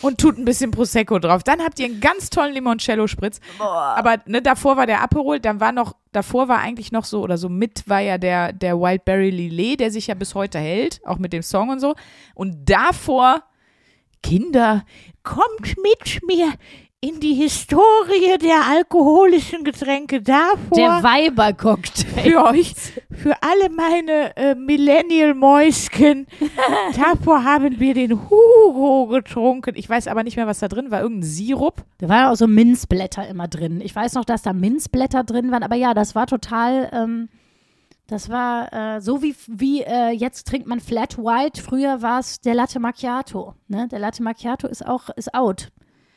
und 0.01 0.19
tut 0.19 0.37
ein 0.37 0.45
bisschen 0.45 0.71
Prosecco 0.71 1.19
drauf. 1.19 1.43
Dann 1.43 1.61
habt 1.61 1.79
ihr 1.79 1.85
einen 1.85 1.99
ganz 1.99 2.29
tollen 2.29 2.53
Limoncello-Spritz. 2.53 3.39
Aber 3.59 4.17
ne, 4.25 4.41
davor 4.41 4.77
war 4.77 4.85
der 4.85 5.01
Aperol, 5.01 5.39
dann 5.39 5.59
war 5.59 5.71
noch, 5.71 5.95
davor 6.11 6.47
war 6.47 6.59
eigentlich 6.59 6.91
noch 6.91 7.05
so, 7.05 7.21
oder 7.21 7.37
so 7.37 7.49
mit 7.49 7.87
war 7.87 7.99
ja 7.99 8.17
der, 8.17 8.53
der 8.53 8.79
Wildberry 8.79 9.29
Lillet, 9.29 9.79
der 9.79 9.91
sich 9.91 10.07
ja 10.07 10.15
bis 10.15 10.35
heute 10.35 10.59
hält, 10.59 11.01
auch 11.05 11.17
mit 11.17 11.33
dem 11.33 11.43
Song 11.43 11.69
und 11.69 11.79
so. 11.79 11.95
Und 12.35 12.69
davor, 12.69 13.43
Kinder, 14.23 14.83
kommt 15.23 15.75
mit 15.81 16.21
mir 16.25 16.53
in 17.03 17.19
die 17.19 17.33
Historie 17.33 18.37
der 18.39 18.67
alkoholischen 18.69 19.63
Getränke 19.63 20.21
davor 20.21 20.77
Der 20.77 21.01
Weibercocktail. 21.01 22.29
für 22.31 22.43
euch, 22.45 22.75
für 23.11 23.33
alle 23.41 23.69
meine 23.71 24.37
äh, 24.37 24.53
Millennial-Mäuschen. 24.53 26.27
Davor 26.95 27.43
haben 27.43 27.79
wir 27.79 27.95
den 27.95 28.29
Hugo 28.29 29.07
getrunken. 29.07 29.73
Ich 29.75 29.89
weiß 29.89 30.07
aber 30.07 30.21
nicht 30.23 30.37
mehr, 30.37 30.45
was 30.45 30.59
da 30.59 30.67
drin 30.67 30.91
war. 30.91 31.01
Irgendein 31.01 31.27
Sirup. 31.27 31.83
Da 31.97 32.07
waren 32.07 32.31
auch 32.31 32.35
so 32.35 32.45
Minzblätter 32.45 33.27
immer 33.27 33.47
drin. 33.47 33.81
Ich 33.81 33.95
weiß 33.95 34.13
noch, 34.13 34.25
dass 34.25 34.43
da 34.43 34.53
Minzblätter 34.53 35.23
drin 35.23 35.51
waren, 35.51 35.63
aber 35.63 35.75
ja, 35.75 35.95
das 35.95 36.13
war 36.13 36.27
total, 36.27 36.91
ähm, 36.93 37.29
das 38.05 38.29
war 38.29 38.71
äh, 38.73 39.01
so 39.01 39.23
wie, 39.23 39.35
wie 39.47 39.81
äh, 39.81 40.11
jetzt 40.11 40.45
trinkt 40.47 40.67
man 40.67 40.79
Flat 40.79 41.17
White. 41.17 41.63
Früher 41.63 42.03
war 42.03 42.19
es 42.19 42.41
der 42.41 42.53
Latte 42.53 42.79
Macchiato. 42.79 43.55
Ne? 43.67 43.87
Der 43.87 43.97
Latte 43.97 44.21
Macchiato 44.21 44.67
ist 44.67 44.85
auch, 44.85 45.09
ist 45.15 45.33
out. 45.33 45.69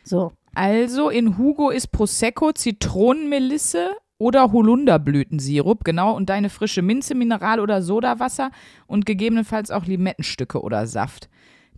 So. 0.03 0.33
Also 0.55 1.09
in 1.09 1.37
Hugo 1.37 1.71
ist 1.71 1.89
Prosecco, 1.89 2.53
Zitronenmelisse 2.53 3.91
oder 4.19 4.53
Holunderblütensirup, 4.53 5.85
genau, 5.85 6.15
und 6.15 6.31
deine 6.31 6.49
frische 6.49 6.83
Minze, 6.83 7.15
Mineral- 7.15 7.61
oder 7.61 7.83
Sodawasser 7.83 8.51
und 8.87 9.07
gegebenenfalls 9.07 9.71
auch 9.71 9.87
Limettenstücke 9.87 10.61
oder 10.61 10.87
Saft. 10.87 11.29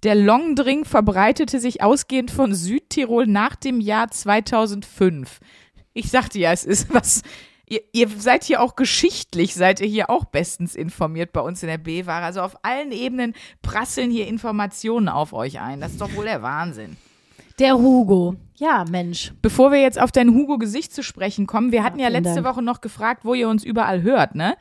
Der 0.02 0.14
Longdrink 0.14 0.86
verbreitete 0.86 1.58
sich 1.58 1.82
ausgehend 1.82 2.30
von 2.30 2.54
Südtirol 2.54 3.26
nach 3.26 3.56
dem 3.56 3.80
Jahr 3.80 4.10
2005. 4.10 5.40
Ich 5.94 6.10
sagte 6.10 6.38
ja, 6.38 6.52
es 6.52 6.64
ist 6.64 6.92
was. 6.94 7.22
Ihr, 7.68 7.80
ihr 7.92 8.08
seid 8.08 8.44
hier 8.44 8.60
auch 8.60 8.76
geschichtlich, 8.76 9.54
seid 9.54 9.80
ihr 9.80 9.88
hier 9.88 10.10
auch 10.10 10.26
bestens 10.26 10.76
informiert 10.76 11.32
bei 11.32 11.40
uns 11.40 11.62
in 11.62 11.68
der 11.68 11.78
B-Ware. 11.78 12.24
Also 12.24 12.42
auf 12.42 12.56
allen 12.62 12.92
Ebenen 12.92 13.34
prasseln 13.62 14.10
hier 14.10 14.28
Informationen 14.28 15.08
auf 15.08 15.32
euch 15.32 15.58
ein. 15.58 15.80
Das 15.80 15.92
ist 15.92 16.00
doch 16.00 16.14
wohl 16.14 16.26
der 16.26 16.42
Wahnsinn. 16.42 16.96
Der 17.58 17.78
Hugo. 17.78 18.36
Ja, 18.56 18.84
Mensch. 18.90 19.32
Bevor 19.42 19.70
wir 19.70 19.80
jetzt 19.80 20.00
auf 20.00 20.12
dein 20.12 20.34
Hugo-Gesicht 20.34 20.92
zu 20.94 21.02
sprechen 21.02 21.46
kommen, 21.46 21.72
wir 21.72 21.82
hatten 21.82 21.98
ja, 21.98 22.08
vielen 22.08 22.22
letzte 22.24 22.42
Dank. 22.42 22.54
Woche 22.54 22.62
noch 22.62 22.80
gefragt, 22.80 23.24
wo 23.24 23.34
ihr 23.34 23.48
uns 23.48 23.64
überall 23.64 24.02
hört, 24.02 24.34
ne? 24.34 24.56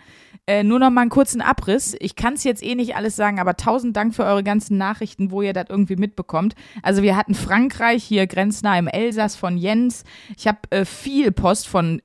Äh, 0.47 0.63
nur 0.63 0.79
noch 0.79 0.91
mal 0.91 1.01
einen 1.01 1.09
kurzen 1.09 1.41
Abriss. 1.41 1.95
Ich 1.99 2.15
kann 2.15 2.35
es 2.35 2.43
jetzt 2.43 2.61
eh 2.61 2.75
nicht 2.75 2.95
alles 2.95 3.15
sagen, 3.15 3.39
aber 3.39 3.57
tausend 3.57 3.97
Dank 3.97 4.13
für 4.13 4.25
eure 4.25 4.43
ganzen 4.43 4.77
Nachrichten, 4.77 5.31
wo 5.31 5.41
ihr 5.41 5.53
das 5.53 5.65
irgendwie 5.69 5.95
mitbekommt. 5.95 6.55
Also 6.83 7.01
wir 7.01 7.17
hatten 7.17 7.33
Frankreich, 7.33 8.03
hier 8.03 8.27
grenznah 8.27 8.77
im 8.77 8.87
Elsass 8.87 9.35
von 9.35 9.57
Jens. 9.57 10.03
Ich 10.37 10.47
habe 10.47 10.59
äh, 10.69 10.85
viel 10.85 11.31
Post 11.31 11.67
von 11.67 12.01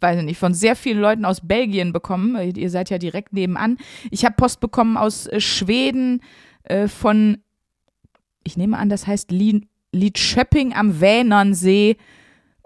weiß 0.00 0.18
ich 0.18 0.24
nicht, 0.24 0.38
von 0.38 0.52
sehr 0.52 0.76
vielen 0.76 1.00
Leuten 1.00 1.24
aus 1.24 1.40
Belgien 1.46 1.92
bekommen. 1.92 2.36
Äh, 2.36 2.50
Ihr 2.50 2.70
seid 2.70 2.90
ja 2.90 2.98
direkt 2.98 3.32
nebenan. 3.32 3.78
Ich 4.10 4.24
habe 4.24 4.34
Post 4.36 4.60
bekommen 4.60 4.96
aus 4.96 5.26
äh, 5.26 5.40
Schweden, 5.40 6.20
äh, 6.64 6.88
von, 6.88 7.38
ich 8.42 8.56
nehme 8.56 8.78
an, 8.78 8.88
das 8.90 9.06
heißt 9.06 9.30
Lien, 9.30 9.66
Lidschöpping 9.94 10.74
am 10.74 11.00
Vänernsee 11.00 11.96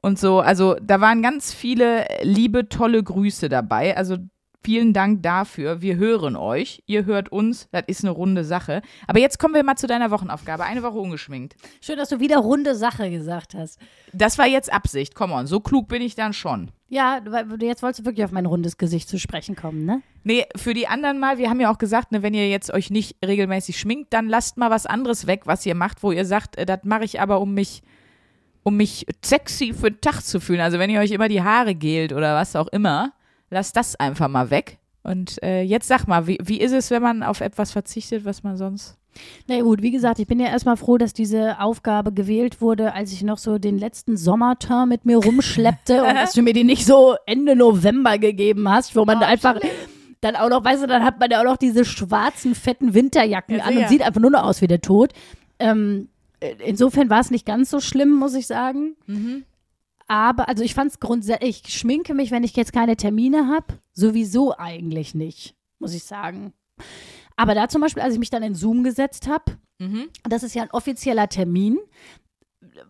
und 0.02 0.18
so. 0.18 0.40
Also 0.40 0.76
da 0.82 1.00
waren 1.00 1.22
ganz 1.22 1.52
viele 1.52 2.06
liebe, 2.22 2.68
tolle 2.68 3.02
Grüße 3.02 3.48
dabei. 3.48 3.96
Also 3.96 4.16
vielen 4.62 4.92
Dank 4.92 5.22
dafür. 5.22 5.82
Wir 5.82 5.96
hören 5.96 6.36
euch. 6.36 6.82
Ihr 6.86 7.04
hört 7.04 7.30
uns. 7.30 7.68
Das 7.70 7.84
ist 7.86 8.04
eine 8.04 8.10
runde 8.10 8.44
Sache. 8.44 8.82
Aber 9.06 9.20
jetzt 9.20 9.38
kommen 9.38 9.54
wir 9.54 9.64
mal 9.64 9.76
zu 9.76 9.86
deiner 9.86 10.10
Wochenaufgabe. 10.10 10.64
Eine 10.64 10.82
Woche 10.82 10.98
ungeschminkt. 10.98 11.56
Schön, 11.80 11.96
dass 11.96 12.08
du 12.08 12.20
wieder 12.20 12.38
runde 12.38 12.74
Sache 12.74 13.10
gesagt 13.10 13.54
hast. 13.54 13.78
Das 14.12 14.38
war 14.38 14.46
jetzt 14.46 14.72
Absicht. 14.72 15.14
Come 15.14 15.34
on, 15.34 15.46
so 15.46 15.60
klug 15.60 15.88
bin 15.88 16.02
ich 16.02 16.14
dann 16.14 16.32
schon. 16.32 16.70
Ja, 16.90 17.20
jetzt 17.60 17.82
wolltest 17.82 18.00
du 18.00 18.04
wirklich 18.06 18.24
auf 18.24 18.32
mein 18.32 18.46
rundes 18.46 18.78
Gesicht 18.78 19.08
zu 19.08 19.18
sprechen 19.18 19.56
kommen, 19.56 19.84
ne? 19.84 20.02
Nee, 20.24 20.46
für 20.56 20.72
die 20.72 20.88
anderen 20.88 21.18
mal, 21.18 21.36
wir 21.36 21.50
haben 21.50 21.60
ja 21.60 21.70
auch 21.70 21.78
gesagt, 21.78 22.12
ne, 22.12 22.22
wenn 22.22 22.32
ihr 22.32 22.48
jetzt 22.48 22.72
euch 22.72 22.90
nicht 22.90 23.16
regelmäßig 23.24 23.78
schminkt, 23.78 24.12
dann 24.12 24.28
lasst 24.28 24.56
mal 24.56 24.70
was 24.70 24.86
anderes 24.86 25.26
weg, 25.26 25.42
was 25.44 25.66
ihr 25.66 25.74
macht, 25.74 26.02
wo 26.02 26.12
ihr 26.12 26.24
sagt, 26.24 26.56
äh, 26.56 26.64
das 26.64 26.80
mache 26.84 27.04
ich 27.04 27.20
aber, 27.20 27.40
um 27.40 27.52
mich, 27.52 27.82
um 28.62 28.76
mich 28.76 29.06
sexy 29.22 29.74
für 29.74 29.90
den 29.90 30.00
Tag 30.00 30.22
zu 30.22 30.40
fühlen. 30.40 30.60
Also 30.60 30.78
wenn 30.78 30.90
ihr 30.90 31.00
euch 31.00 31.10
immer 31.10 31.28
die 31.28 31.42
Haare 31.42 31.74
gelt 31.74 32.12
oder 32.12 32.34
was 32.34 32.56
auch 32.56 32.68
immer, 32.68 33.12
lasst 33.50 33.76
das 33.76 33.96
einfach 33.96 34.28
mal 34.28 34.50
weg. 34.50 34.78
Und 35.02 35.42
äh, 35.42 35.62
jetzt 35.62 35.88
sag 35.88 36.06
mal, 36.06 36.26
wie, 36.26 36.38
wie 36.42 36.60
ist 36.60 36.72
es, 36.72 36.90
wenn 36.90 37.02
man 37.02 37.22
auf 37.22 37.40
etwas 37.40 37.70
verzichtet, 37.72 38.24
was 38.24 38.42
man 38.42 38.56
sonst. 38.56 38.97
Na 39.46 39.60
gut, 39.60 39.82
wie 39.82 39.90
gesagt, 39.90 40.18
ich 40.18 40.26
bin 40.26 40.40
ja 40.40 40.46
erstmal 40.46 40.76
froh, 40.76 40.98
dass 40.98 41.12
diese 41.12 41.60
Aufgabe 41.60 42.12
gewählt 42.12 42.60
wurde, 42.60 42.92
als 42.92 43.12
ich 43.12 43.22
noch 43.22 43.38
so 43.38 43.58
den 43.58 43.78
letzten 43.78 44.16
Sommerterm 44.16 44.88
mit 44.88 45.04
mir 45.04 45.18
rumschleppte 45.18 46.02
und 46.02 46.14
dass 46.14 46.32
du 46.32 46.42
mir 46.42 46.52
die 46.52 46.64
nicht 46.64 46.84
so 46.84 47.16
Ende 47.26 47.56
November 47.56 48.18
gegeben 48.18 48.68
hast, 48.68 48.94
wo 48.96 49.04
man 49.04 49.18
Oh, 49.18 49.24
einfach 49.24 49.58
dann 50.20 50.36
auch 50.36 50.48
noch, 50.48 50.64
weißt 50.64 50.82
du, 50.82 50.86
dann 50.86 51.04
hat 51.04 51.20
man 51.20 51.30
ja 51.30 51.40
auch 51.40 51.44
noch 51.44 51.56
diese 51.56 51.84
schwarzen, 51.84 52.54
fetten 52.54 52.94
Winterjacken 52.94 53.58
Ja, 53.58 53.64
an 53.64 53.76
und 53.76 53.88
sieht 53.88 54.02
einfach 54.02 54.20
nur 54.20 54.30
noch 54.30 54.42
aus 54.42 54.60
wie 54.62 54.66
der 54.66 54.80
Tod. 54.80 55.12
Ähm, 55.58 56.08
äh, 56.40 56.54
insofern 56.64 57.10
war 57.10 57.20
es 57.20 57.30
nicht 57.30 57.46
ganz 57.46 57.70
so 57.70 57.80
schlimm, 57.80 58.14
muss 58.14 58.34
ich 58.34 58.46
sagen. 58.46 58.96
Mhm. 59.06 59.44
Aber, 60.06 60.48
also 60.48 60.64
ich 60.64 60.74
fand 60.74 60.90
es 60.90 61.00
grundsätzlich, 61.00 61.62
ich 61.66 61.74
schminke 61.78 62.14
mich, 62.14 62.30
wenn 62.30 62.42
ich 62.42 62.56
jetzt 62.56 62.72
keine 62.72 62.96
Termine 62.96 63.48
habe, 63.48 63.78
sowieso 63.92 64.56
eigentlich 64.56 65.14
nicht, 65.14 65.54
muss 65.78 65.94
ich 65.94 66.04
sagen. 66.04 66.52
Aber 67.38 67.54
da 67.54 67.68
zum 67.68 67.80
Beispiel, 67.80 68.02
als 68.02 68.12
ich 68.14 68.18
mich 68.20 68.30
dann 68.30 68.42
in 68.42 68.54
Zoom 68.54 68.82
gesetzt 68.84 69.28
habe, 69.28 69.44
Mhm. 69.80 70.08
das 70.28 70.42
ist 70.42 70.54
ja 70.56 70.62
ein 70.64 70.70
offizieller 70.72 71.28
Termin. 71.28 71.78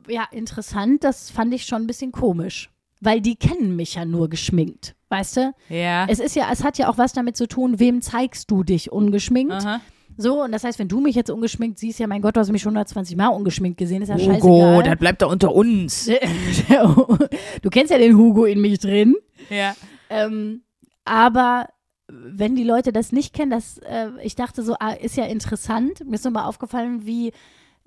Ja, 0.09 0.27
interessant, 0.33 1.05
das 1.05 1.31
fand 1.31 1.53
ich 1.53 1.67
schon 1.67 1.83
ein 1.83 1.87
bisschen 1.87 2.13
komisch. 2.13 2.71
Weil 3.01 3.21
die 3.21 3.37
kennen 3.37 3.77
mich 3.77 3.95
ja 3.95 4.05
nur 4.05 4.29
geschminkt, 4.29 4.97
weißt 5.11 5.37
du? 5.37 5.55
Ja. 5.69 6.07
Es 6.09 6.19
ist 6.19 6.35
ja, 6.35 6.49
es 6.51 6.65
hat 6.65 6.79
ja 6.79 6.89
auch 6.89 6.99
was 6.99 7.13
damit 7.13 7.37
zu 7.37 7.47
tun, 7.47 7.79
wem 7.79 8.01
zeigst 8.03 8.51
du 8.51 8.65
dich 8.65 8.91
ungeschminkt. 8.91 9.53
Aha. 9.53 9.81
So, 10.17 10.43
und 10.43 10.51
das 10.51 10.65
heißt, 10.65 10.81
wenn 10.81 10.89
du 10.89 10.99
mich 11.01 11.15
jetzt 11.15 11.31
ungeschminkt 11.31 11.79
siehst, 11.79 12.01
ja, 12.01 12.09
mein 12.09 12.23
Gott, 12.23 12.35
du 12.35 12.41
hast 12.41 12.51
mich 12.51 12.63
schon 12.63 12.73
120 12.73 13.17
Mal 13.17 13.29
ungeschminkt 13.29 13.79
gesehen, 13.79 14.03
ist 14.03 14.09
ja 14.09 14.17
Hugo, 14.17 14.33
scheißegal. 14.33 14.83
das 14.83 14.97
bleibt 14.99 15.23
doch 15.23 15.31
unter 15.31 15.55
uns. 15.55 16.07
du 17.63 17.71
kennst 17.71 17.93
ja 17.93 17.99
den 17.99 18.17
Hugo 18.17 18.45
in 18.47 18.61
mich 18.61 18.79
drin. 18.81 19.15
Ja. 19.51 19.77
Ähm, 20.11 20.63
aber 21.05 21.69
wenn 22.09 22.55
die 22.55 22.65
Leute 22.65 22.93
das 22.93 23.13
nicht 23.13 23.35
kennen, 23.35 23.51
das, 23.51 23.79
äh, 23.79 24.11
ich 24.23 24.35
dachte 24.35 24.63
so, 24.63 24.75
ah, 24.81 24.93
ist 24.93 25.17
ja 25.17 25.25
interessant. 25.27 26.05
Mir 26.07 26.15
ist 26.15 26.25
nochmal 26.25 26.47
aufgefallen, 26.47 27.05
wie, 27.07 27.33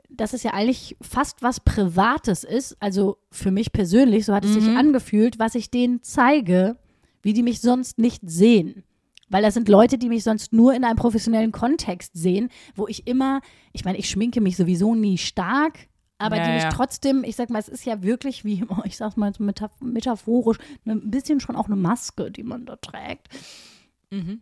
dass 0.09 0.33
es 0.33 0.43
ja 0.43 0.51
eigentlich 0.51 0.95
fast 1.01 1.41
was 1.41 1.59
Privates 1.59 2.43
ist. 2.43 2.77
Also 2.79 3.17
für 3.31 3.51
mich 3.51 3.71
persönlich, 3.71 4.25
so 4.25 4.33
hat 4.33 4.45
es 4.45 4.53
sich 4.53 4.67
angefühlt, 4.67 5.39
was 5.39 5.55
ich 5.55 5.71
denen 5.71 6.03
zeige, 6.03 6.77
wie 7.23 7.33
die 7.33 7.43
mich 7.43 7.61
sonst 7.61 7.97
nicht 7.97 8.21
sehen. 8.25 8.83
Weil 9.29 9.43
das 9.43 9.53
sind 9.53 9.69
Leute, 9.69 9.97
die 9.97 10.09
mich 10.09 10.23
sonst 10.23 10.51
nur 10.51 10.73
in 10.73 10.83
einem 10.83 10.97
professionellen 10.97 11.53
Kontext 11.53 12.11
sehen, 12.13 12.49
wo 12.75 12.87
ich 12.87 13.07
immer, 13.07 13.41
ich 13.71 13.85
meine, 13.85 13.97
ich 13.97 14.09
schminke 14.09 14.41
mich 14.41 14.57
sowieso 14.57 14.93
nie 14.93 15.17
stark, 15.17 15.87
aber 16.17 16.37
Ja, 16.37 16.45
die 16.45 16.51
mich 16.51 16.63
ja. 16.63 16.69
trotzdem, 16.69 17.23
ich 17.23 17.37
sag 17.37 17.49
mal, 17.49 17.59
es 17.59 17.69
ist 17.69 17.85
ja 17.85 18.03
wirklich 18.03 18.43
wie, 18.43 18.63
ich 18.83 18.97
sag's 18.97 19.15
mal 19.17 19.31
metaphorisch, 19.39 20.57
ne, 20.83 20.93
ein 20.93 21.09
bisschen 21.09 21.39
schon 21.39 21.55
auch 21.55 21.67
eine 21.67 21.77
Maske, 21.77 22.29
die 22.29 22.43
man 22.43 22.65
da 22.65 22.75
trägt. 22.75 23.29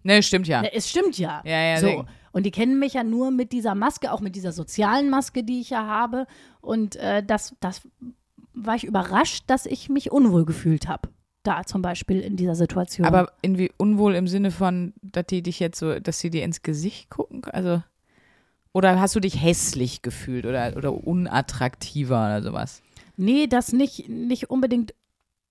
Ne, 0.04 0.24
stimmt 0.24 0.48
ja. 0.48 0.62
Ne, 0.62 0.74
Es 0.74 0.90
stimmt 0.90 1.18
ja. 1.18 1.42
Ja, 1.46 1.62
ja, 1.62 1.80
so. 1.80 2.06
Und 2.32 2.46
die 2.46 2.52
kennen 2.52 2.80
mich 2.80 2.94
ja 2.94 3.04
nur 3.04 3.32
mit 3.32 3.52
dieser 3.52 3.76
Maske, 3.76 4.12
auch 4.12 4.20
mit 4.22 4.36
dieser 4.36 4.52
sozialen 4.52 5.10
Maske, 5.10 5.44
die 5.44 5.62
ich 5.62 5.70
ja 5.72 5.86
habe. 5.86 6.26
Und 6.62 6.96
äh, 6.96 7.24
das, 7.24 7.56
das 7.60 7.82
war 8.54 8.76
ich 8.76 8.84
überrascht, 8.84 9.46
dass 9.48 9.66
ich 9.66 9.90
mich 9.90 10.12
unwohl 10.12 10.46
gefühlt 10.46 10.88
habe. 10.88 11.10
Da 11.44 11.64
zum 11.64 11.82
Beispiel 11.82 12.20
in 12.20 12.36
dieser 12.36 12.56
Situation. 12.56 13.08
Aber 13.08 13.32
irgendwie 13.42 13.72
unwohl 13.78 14.16
im 14.16 14.28
Sinne 14.28 14.52
von, 14.52 14.94
dass 15.02 15.26
die 15.28 15.42
dich 15.42 15.60
jetzt 15.60 15.80
so, 15.80 16.00
dass 16.00 16.20
sie 16.20 16.30
dir 16.30 16.44
ins 16.44 16.64
Gesicht 16.64 17.10
gucken? 17.10 17.44
Also. 17.46 17.82
Oder 18.74 19.00
hast 19.00 19.16
du 19.16 19.20
dich 19.20 19.42
hässlich 19.42 20.02
gefühlt 20.02 20.46
oder, 20.46 20.74
oder 20.76 20.94
unattraktiver 20.94 22.26
oder 22.26 22.44
sowas? 22.44 22.82
Nee, 23.18 23.48
das 23.48 23.72
nicht, 23.72 24.10
nicht 24.10 24.50
unbedingt 24.50 24.94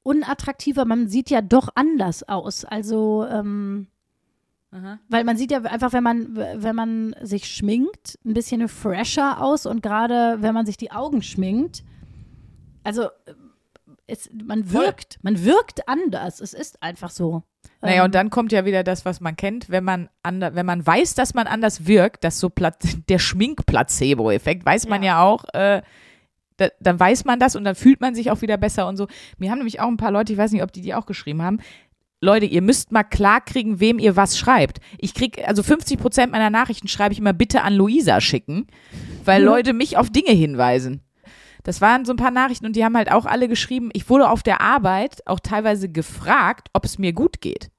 unattraktiver. 0.02 0.84
Man 0.84 1.08
sieht 1.08 1.30
ja 1.30 1.40
doch 1.40 1.70
anders 1.74 2.28
aus. 2.28 2.64
Also, 2.64 3.26
ähm, 3.28 3.88
Aha. 4.70 4.98
weil 5.08 5.24
man 5.24 5.36
sieht 5.38 5.50
ja 5.50 5.62
einfach, 5.62 5.92
wenn 5.94 6.02
man, 6.02 6.36
wenn 6.36 6.76
man 6.76 7.16
sich 7.22 7.46
schminkt, 7.46 8.18
ein 8.24 8.34
bisschen 8.34 8.68
fresher 8.68 9.42
aus 9.42 9.64
und 9.64 9.82
gerade 9.82 10.38
wenn 10.40 10.52
man 10.52 10.66
sich 10.66 10.76
die 10.76 10.90
Augen 10.90 11.22
schminkt, 11.22 11.84
also 12.84 13.04
äh, 13.04 13.34
es, 14.06 14.30
man 14.32 14.72
wirkt, 14.72 15.18
man 15.22 15.44
wirkt 15.44 15.88
anders. 15.88 16.40
Es 16.40 16.54
ist 16.54 16.82
einfach 16.82 17.10
so. 17.10 17.42
Naja, 17.80 18.00
Ähm, 18.00 18.06
und 18.06 18.14
dann 18.14 18.30
kommt 18.30 18.52
ja 18.52 18.64
wieder 18.64 18.82
das, 18.82 19.04
was 19.04 19.20
man 19.20 19.36
kennt, 19.36 19.70
wenn 19.70 19.84
man 19.84 20.08
ander, 20.22 20.54
wenn 20.54 20.66
man 20.66 20.86
weiß, 20.86 21.14
dass 21.14 21.34
man 21.34 21.46
anders 21.46 21.86
wirkt, 21.86 22.24
das 22.24 22.40
so 22.40 22.50
der 23.08 23.18
Schmink-Placebo-Effekt, 23.18 24.64
weiß 24.64 24.88
man 24.88 25.02
ja, 25.02 25.22
auch, 25.22 25.44
äh, 25.52 25.82
da, 26.56 26.68
dann 26.80 26.98
weiß 26.98 27.24
man 27.24 27.38
das 27.38 27.54
und 27.54 27.64
dann 27.64 27.74
fühlt 27.74 28.00
man 28.00 28.14
sich 28.14 28.30
auch 28.30 28.42
wieder 28.42 28.56
besser 28.56 28.88
und 28.88 28.96
so. 28.96 29.06
Mir 29.36 29.50
haben 29.50 29.58
nämlich 29.58 29.80
auch 29.80 29.88
ein 29.88 29.96
paar 29.96 30.10
Leute, 30.10 30.32
ich 30.32 30.38
weiß 30.38 30.52
nicht, 30.52 30.62
ob 30.62 30.72
die 30.72 30.80
die 30.80 30.94
auch 30.94 31.06
geschrieben 31.06 31.42
haben, 31.42 31.60
Leute, 32.20 32.46
ihr 32.46 32.62
müsst 32.62 32.90
mal 32.90 33.04
klar 33.04 33.40
kriegen, 33.40 33.78
wem 33.78 33.98
ihr 33.98 34.16
was 34.16 34.38
schreibt. 34.38 34.80
Ich 34.98 35.14
krieg, 35.14 35.46
also 35.46 35.62
50 35.62 36.00
Prozent 36.00 36.32
meiner 36.32 36.50
Nachrichten 36.50 36.88
schreibe 36.88 37.12
ich 37.12 37.20
immer 37.20 37.32
bitte 37.32 37.62
an 37.62 37.74
Luisa 37.74 38.20
schicken, 38.20 38.66
weil 39.24 39.42
Leute 39.42 39.72
mich 39.72 39.96
auf 39.96 40.10
Dinge 40.10 40.32
hinweisen. 40.32 41.02
Das 41.62 41.80
waren 41.80 42.04
so 42.04 42.12
ein 42.12 42.16
paar 42.16 42.30
Nachrichten 42.30 42.66
und 42.66 42.74
die 42.74 42.84
haben 42.84 42.96
halt 42.96 43.12
auch 43.12 43.24
alle 43.26 43.46
geschrieben, 43.48 43.90
ich 43.92 44.08
wurde 44.08 44.30
auf 44.30 44.42
der 44.42 44.60
Arbeit 44.60 45.26
auch 45.26 45.38
teilweise 45.38 45.88
gefragt, 45.88 46.68
ob 46.72 46.84
es 46.84 46.98
mir 46.98 47.12
gut 47.12 47.40
geht. 47.40 47.70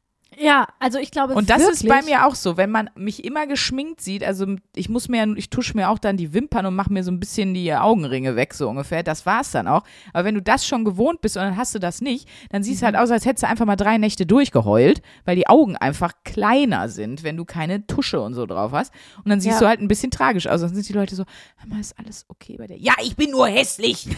Ja, 0.42 0.68
also 0.80 1.00
ich 1.00 1.12
glaube 1.12 1.34
Und 1.34 1.50
das 1.50 1.60
wirklich, 1.60 1.82
ist 1.84 1.90
bei 1.90 2.02
mir 2.02 2.26
auch 2.26 2.34
so, 2.34 2.56
wenn 2.56 2.72
man 2.72 2.90
mich 2.96 3.26
immer 3.26 3.46
geschminkt 3.46 4.00
sieht, 4.00 4.24
also 4.24 4.46
ich 4.74 4.88
muss 4.88 5.10
mir, 5.10 5.28
ich 5.36 5.50
tusche 5.50 5.76
mir 5.76 5.90
auch 5.90 6.00
dann 6.00 6.16
die 6.16 6.34
Wimpern 6.34 6.66
und 6.66 6.76
mache 6.78 6.94
mir 6.94 7.04
so 7.04 7.12
ein 7.12 7.20
bisschen 7.20 7.54
die 7.54 7.74
Augenringe 7.76 8.38
weg, 8.38 8.54
so 8.54 8.70
ungefähr. 8.70 9.04
Das 9.04 9.26
war's 9.26 9.52
dann 9.52 9.68
auch. 9.68 9.84
Aber 10.14 10.24
wenn 10.24 10.36
du 10.36 10.42
das 10.42 10.66
schon 10.66 10.86
gewohnt 10.86 11.20
bist 11.20 11.36
und 11.36 11.44
dann 11.44 11.58
hast 11.58 11.76
du 11.76 11.80
das 11.80 12.00
nicht, 12.00 12.26
dann 12.52 12.64
siehst 12.64 12.82
du 12.82 12.86
Mhm. 12.86 12.94
halt 12.94 12.96
aus, 13.04 13.12
als 13.12 13.26
hättest 13.26 13.44
du 13.44 13.48
einfach 13.50 13.66
mal 13.66 13.76
drei 13.76 13.98
Nächte 13.98 14.26
durchgeheult, 14.26 15.02
weil 15.26 15.36
die 15.36 15.48
Augen 15.48 15.76
einfach 15.76 16.14
kleiner 16.24 16.88
sind, 16.88 17.24
wenn 17.24 17.36
du 17.36 17.44
keine 17.44 17.86
Tusche 17.86 18.22
und 18.22 18.34
so 18.34 18.46
drauf 18.46 18.72
hast. 18.72 18.94
Und 19.18 19.28
dann 19.30 19.42
siehst 19.42 19.56
Ja. 19.56 19.60
du 19.60 19.68
halt 19.68 19.82
ein 19.82 19.90
bisschen 19.90 20.10
tragisch 20.10 20.48
aus. 20.48 20.62
Dann 20.62 20.74
sind 20.74 20.88
die 20.88 20.94
Leute 20.94 21.16
so, 21.16 21.26
hör 21.58 21.68
mal, 21.68 21.82
ist 21.82 22.00
alles 22.00 22.24
okay 22.30 22.56
bei 22.58 22.68
dir? 22.68 22.78
Ja, 22.78 22.94
ich 23.04 23.18
bin 23.18 23.32
nur 23.32 23.48
hässlich. 23.50 24.08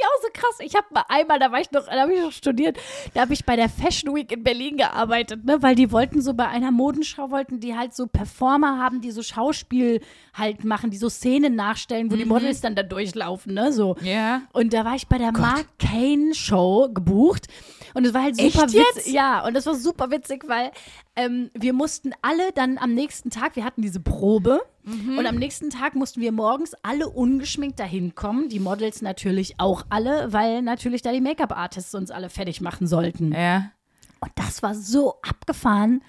ich 0.00 0.06
auch 0.06 0.22
so 0.22 0.28
krass. 0.32 0.56
Ich 0.60 0.74
habe 0.74 0.86
mal 0.92 1.04
einmal, 1.08 1.38
da 1.38 1.52
war 1.52 1.60
ich 1.60 1.70
noch, 1.70 1.86
da 1.86 2.00
habe 2.00 2.14
ich 2.14 2.20
noch 2.20 2.32
studiert, 2.32 2.78
da 3.14 3.22
habe 3.22 3.32
ich 3.32 3.44
bei 3.44 3.56
der 3.56 3.68
Fashion 3.68 4.14
Week 4.14 4.32
in 4.32 4.42
Berlin 4.42 4.76
gearbeitet, 4.76 5.44
ne, 5.44 5.62
weil 5.62 5.74
die 5.74 5.92
wollten 5.92 6.20
so 6.22 6.34
bei 6.34 6.48
einer 6.48 6.70
Modenschau 6.70 7.30
wollten 7.30 7.60
die 7.60 7.76
halt 7.76 7.94
so 7.94 8.06
Performer 8.06 8.78
haben, 8.78 9.00
die 9.00 9.10
so 9.10 9.22
Schauspiel 9.22 10.00
halt 10.34 10.64
machen, 10.64 10.90
die 10.90 10.96
so 10.96 11.08
Szenen 11.08 11.54
nachstellen, 11.54 12.10
wo 12.10 12.16
die 12.16 12.24
Models 12.24 12.60
dann 12.60 12.74
da 12.74 12.82
durchlaufen, 12.82 13.54
ne, 13.54 13.72
so. 13.72 13.96
Ja. 14.02 14.42
Und 14.52 14.72
da 14.72 14.84
war 14.84 14.94
ich 14.94 15.06
bei 15.06 15.18
der 15.18 15.32
Mark 15.32 15.66
Kane 15.78 16.34
Show 16.34 16.88
gebucht 16.92 17.46
und 17.94 18.04
es 18.06 18.14
war 18.14 18.22
halt 18.22 18.36
super 18.36 18.66
witzig. 18.72 19.12
Ja, 19.12 19.44
und 19.46 19.54
das 19.54 19.66
war 19.66 19.74
super 19.74 20.10
witzig, 20.10 20.44
weil 20.48 20.70
ähm, 21.16 21.50
wir 21.54 21.72
mussten 21.72 22.12
alle 22.22 22.52
dann 22.52 22.78
am 22.78 22.94
nächsten 22.94 23.30
Tag, 23.30 23.56
wir 23.56 23.64
hatten 23.64 23.82
diese 23.82 24.00
Probe 24.00 24.60
Mhm. 24.82 25.18
und 25.18 25.26
am 25.26 25.36
nächsten 25.36 25.68
Tag 25.68 25.94
mussten 25.94 26.22
wir 26.22 26.32
morgens 26.32 26.72
alle 26.82 27.08
ungeschminkt 27.08 27.78
dahin 27.78 28.14
kommen, 28.14 28.48
die 28.48 28.60
Models 28.60 29.02
natürlich 29.02 29.56
auch 29.58 29.84
alle, 29.90 30.32
weil 30.32 30.62
natürlich 30.62 31.02
da 31.02 31.12
die 31.12 31.20
Make-up-Artists 31.20 31.94
uns 31.94 32.10
alle 32.10 32.30
fertig 32.30 32.62
machen 32.62 32.86
sollten. 32.86 33.32
Ja. 33.32 33.72
Und 34.20 34.32
das 34.36 34.62
war 34.62 34.74
so 34.74 35.16
abgefahren. 35.20 36.02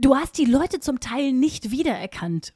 Du 0.00 0.16
hast 0.16 0.36
die 0.36 0.44
Leute 0.44 0.80
zum 0.80 1.00
Teil 1.00 1.32
nicht 1.32 1.70
wiedererkannt. 1.70 2.52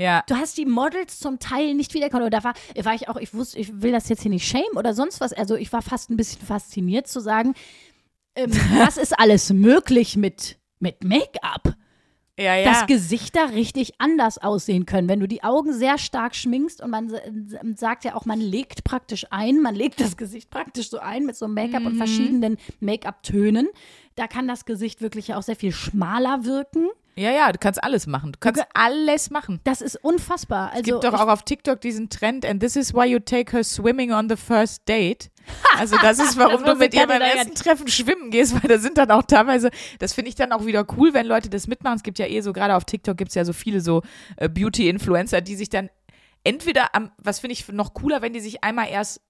Ja. 0.00 0.24
Du 0.26 0.34
hast 0.34 0.56
die 0.56 0.64
Models 0.64 1.18
zum 1.20 1.38
Teil 1.38 1.74
nicht 1.74 1.92
wiedererkannt. 1.92 2.22
Oder 2.22 2.30
da 2.30 2.44
war, 2.44 2.54
war 2.82 2.94
ich 2.94 3.08
auch, 3.10 3.16
ich 3.16 3.34
wusste, 3.34 3.58
ich 3.58 3.82
will 3.82 3.92
das 3.92 4.08
jetzt 4.08 4.22
hier 4.22 4.30
nicht 4.30 4.48
shame 4.48 4.76
oder 4.76 4.94
sonst 4.94 5.20
was. 5.20 5.32
Also 5.34 5.56
ich 5.56 5.72
war 5.72 5.82
fast 5.82 6.08
ein 6.10 6.16
bisschen 6.16 6.40
fasziniert 6.40 7.06
zu 7.06 7.20
sagen, 7.20 7.54
ähm, 8.34 8.50
was 8.78 8.96
ist 8.96 9.18
alles 9.18 9.52
möglich 9.52 10.16
mit, 10.16 10.58
mit 10.78 11.04
Make-up? 11.04 11.74
Ja, 12.38 12.54
ja. 12.56 12.64
dass 12.64 12.86
Gesichter 12.86 13.50
richtig 13.52 14.00
anders 14.00 14.38
aussehen 14.38 14.86
können. 14.86 15.10
Wenn 15.10 15.20
du 15.20 15.28
die 15.28 15.42
Augen 15.44 15.74
sehr 15.74 15.98
stark 15.98 16.34
schminkst 16.34 16.80
und 16.80 16.88
man 16.88 17.12
sagt 17.76 18.04
ja 18.04 18.14
auch, 18.14 18.24
man 18.24 18.40
legt 18.40 18.82
praktisch 18.82 19.26
ein, 19.28 19.60
man 19.60 19.74
legt 19.74 20.00
das 20.00 20.16
Gesicht 20.16 20.48
praktisch 20.48 20.88
so 20.88 20.98
ein 21.00 21.26
mit 21.26 21.36
so 21.36 21.46
Make-up 21.48 21.82
Mhm. 21.82 21.86
und 21.88 21.96
verschiedenen 21.98 22.56
Make-up-Tönen. 22.80 23.68
Da 24.14 24.26
kann 24.26 24.48
das 24.48 24.64
Gesicht 24.64 25.02
wirklich 25.02 25.34
auch 25.34 25.42
sehr 25.42 25.56
viel 25.56 25.72
schmaler 25.72 26.46
wirken. 26.46 26.88
Ja, 27.20 27.30
ja, 27.32 27.52
du 27.52 27.58
kannst 27.58 27.82
alles 27.82 28.06
machen. 28.06 28.32
Du 28.32 28.38
kannst 28.40 28.62
alles 28.74 29.30
machen. 29.30 29.60
Das 29.64 29.80
ist 29.80 29.96
unfassbar. 30.02 30.70
Also 30.70 30.80
Es 30.80 30.84
gibt 30.84 31.04
doch 31.04 31.14
ich- 31.14 31.20
auch 31.20 31.28
auf 31.28 31.42
TikTok 31.44 31.80
diesen 31.80 32.08
Trend, 32.10 32.44
and 32.46 32.60
this 32.60 32.76
is 32.76 32.94
why 32.94 33.04
you 33.06 33.18
take 33.18 33.52
her 33.56 33.62
swimming 33.64 34.12
on 34.12 34.28
the 34.28 34.36
first 34.36 34.88
date. 34.88 35.30
Also 35.78 35.96
das 36.00 36.18
ist, 36.18 36.36
warum 36.36 36.62
Das 36.64 36.74
du 36.74 36.78
mit 36.78 36.94
ihr 36.94 37.06
beim 37.06 37.22
ersten. 37.22 37.54
Treffen 37.54 37.88
schwimmen 37.88 38.30
gehst, 38.30 38.54
weil 38.54 38.68
da 38.68 38.78
sind 38.78 38.98
dann 38.98 39.10
auch 39.10 39.22
teilweise, 39.22 39.70
das 39.98 40.12
finde 40.12 40.28
ich 40.28 40.34
dann 40.34 40.52
auch 40.52 40.66
wieder 40.66 40.84
cool, 40.96 41.14
wenn 41.14 41.26
Leute 41.26 41.48
das 41.48 41.66
mitmachen. 41.66 41.96
Es 41.96 42.02
gibt 42.02 42.18
ja 42.18 42.26
eh 42.26 42.40
so, 42.40 42.52
gerade 42.52 42.74
auf 42.76 42.84
TikTok 42.84 43.16
gibt 43.16 43.30
es 43.30 43.34
ja 43.34 43.44
so 43.44 43.52
viele 43.52 43.80
so 43.80 44.02
äh, 44.36 44.48
Beauty-Influencer, 44.48 45.40
die 45.40 45.56
sich 45.56 45.68
dann 45.70 45.88
entweder 46.44 46.94
am, 46.94 47.10
was 47.18 47.40
finde 47.40 47.52
ich 47.54 47.66
noch 47.68 47.94
cooler, 47.94 48.22
wenn 48.22 48.32
die 48.32 48.40
sich 48.40 48.62
einmal 48.62 48.88
erst 48.90 49.20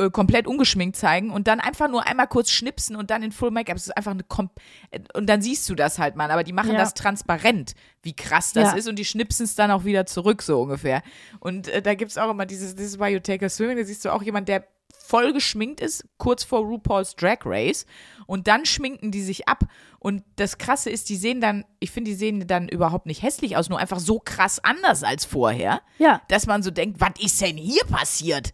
äh, 0.00 0.10
komplett 0.10 0.46
ungeschminkt 0.46 0.96
zeigen 0.96 1.30
und 1.30 1.46
dann 1.46 1.60
einfach 1.60 1.88
nur 1.88 2.06
einmal 2.06 2.26
kurz 2.26 2.50
schnipsen 2.50 2.96
und 2.96 3.10
dann 3.10 3.22
in 3.22 3.32
Full 3.32 3.50
Make-up. 3.50 3.76
Es 3.76 3.84
ist 3.86 3.96
einfach 3.96 4.12
eine 4.12 4.22
Kom 4.24 4.50
äh, 4.90 5.00
und 5.14 5.26
dann 5.28 5.42
siehst 5.42 5.68
du 5.68 5.74
das 5.74 5.98
halt 5.98 6.16
mal, 6.16 6.30
aber 6.30 6.44
die 6.44 6.52
machen 6.52 6.72
Ja. 6.72 6.78
das 6.78 6.94
transparent, 6.94 7.74
wie 8.02 8.14
krass 8.14 8.52
das 8.52 8.72
Ja. 8.72 8.76
ist 8.78 8.88
und 8.88 8.98
die 8.98 9.04
schnipsen 9.04 9.44
es 9.44 9.54
dann 9.54 9.70
auch 9.70 9.84
wieder 9.84 10.06
zurück, 10.06 10.42
so 10.42 10.62
ungefähr. 10.62 11.02
Und 11.38 11.68
äh, 11.68 11.82
da 11.82 11.94
gibt 11.94 12.10
es 12.10 12.18
auch 12.18 12.30
immer 12.30 12.46
dieses 12.46 12.74
This 12.74 12.86
is 12.86 12.98
why 12.98 13.08
you 13.08 13.20
take 13.20 13.44
a 13.44 13.48
swimming, 13.48 13.76
da 13.76 13.84
siehst 13.84 14.04
du 14.04 14.10
auch 14.12 14.22
jemand, 14.22 14.48
der 14.48 14.64
voll 15.06 15.32
geschminkt 15.32 15.80
ist, 15.80 16.04
kurz 16.18 16.44
vor 16.44 16.60
RuPaul's 16.60 17.16
Drag 17.16 17.38
Race 17.44 17.84
und 18.26 18.46
dann 18.46 18.64
schminken 18.64 19.10
die 19.10 19.22
sich 19.22 19.48
ab 19.48 19.64
und 19.98 20.22
das 20.36 20.56
Krasse 20.58 20.88
ist, 20.90 21.08
die 21.08 21.16
sehen 21.16 21.40
dann, 21.40 21.64
ich 21.80 21.90
finde, 21.90 22.10
die 22.12 22.16
sehen 22.16 22.46
dann 22.46 22.68
überhaupt 22.68 23.06
nicht 23.06 23.22
hässlich 23.22 23.56
aus, 23.56 23.68
nur 23.68 23.78
einfach 23.80 23.98
so 23.98 24.20
krass 24.20 24.62
anders 24.62 25.02
als 25.02 25.24
vorher 25.24 25.80
ja, 25.98 26.22
dass 26.28 26.46
man 26.46 26.62
so 26.62 26.70
denkt, 26.70 27.00
was 27.00 27.10
ist 27.20 27.40
denn 27.40 27.56
hier 27.56 27.82
passiert? 27.84 28.52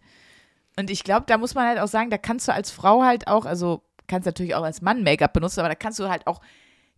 Und 0.79 0.89
ich 0.89 1.03
glaube, 1.03 1.25
da 1.27 1.37
muss 1.37 1.55
man 1.55 1.65
halt 1.67 1.79
auch 1.79 1.87
sagen, 1.87 2.09
da 2.09 2.17
kannst 2.17 2.47
du 2.47 2.53
als 2.53 2.71
Frau 2.71 3.03
halt 3.03 3.27
auch, 3.27 3.45
also 3.45 3.81
kannst 4.07 4.25
natürlich 4.25 4.55
auch 4.55 4.63
als 4.63 4.81
Mann 4.81 5.03
Make-up 5.03 5.33
benutzen, 5.33 5.59
aber 5.61 5.69
da 5.69 5.75
kannst 5.75 5.99
du 5.99 6.07
halt 6.07 6.27
auch, 6.27 6.39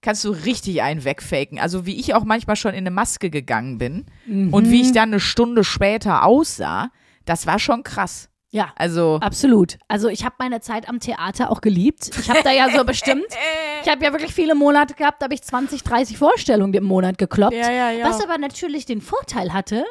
kannst 0.02 0.24
du 0.26 0.32
richtig 0.32 0.82
einen 0.82 1.04
wegfaken. 1.06 1.60
Also 1.60 1.86
wie 1.86 2.00
ich 2.00 2.14
auch 2.14 2.24
manchmal 2.24 2.56
schon 2.56 2.72
in 2.74 2.80
eine 2.80 2.92
Maske 2.92 3.30
gegangen 3.30 3.78
bin 3.78 4.06
und 4.28 4.70
wie 4.70 4.82
ich 4.82 4.92
dann 4.92 5.10
eine 5.10 5.20
Stunde 5.20 5.64
später 5.64 6.24
aussah, 6.26 6.92
das 7.26 7.48
war 7.48 7.58
schon 7.60 7.84
krass. 7.84 8.30
Ja, 8.52 8.74
Also, 8.76 9.20
absolut. 9.22 9.78
Also 9.88 10.08
ich 10.10 10.26
habe 10.26 10.34
meine 10.40 10.60
Zeit 10.60 10.90
am 10.90 11.00
Theater 11.00 11.52
auch 11.52 11.62
geliebt. 11.62 12.10
Ich 12.20 12.30
habe 12.32 12.42
da 12.44 12.52
ja 12.52 12.70
so 12.76 12.84
bestimmt, 12.86 13.28
ich 13.84 13.90
habe 13.90 14.04
ja 14.04 14.12
wirklich 14.12 14.34
viele 14.34 14.56
Monate 14.56 14.96
gehabt, 14.96 15.22
da 15.22 15.26
habe 15.26 15.36
ich 15.36 15.44
20, 15.44 15.84
30 15.84 16.18
Vorstellungen 16.18 16.74
im 16.74 16.84
Monat 16.84 17.20
gekloppt. 17.20 17.54
Ja, 17.54 17.72
ja, 17.72 17.92
ja. 17.92 18.10
Was 18.10 18.24
aber 18.24 18.40
natürlich 18.40 18.86
den 18.88 19.02
Vorteil 19.02 19.54
hatte, 19.54 19.86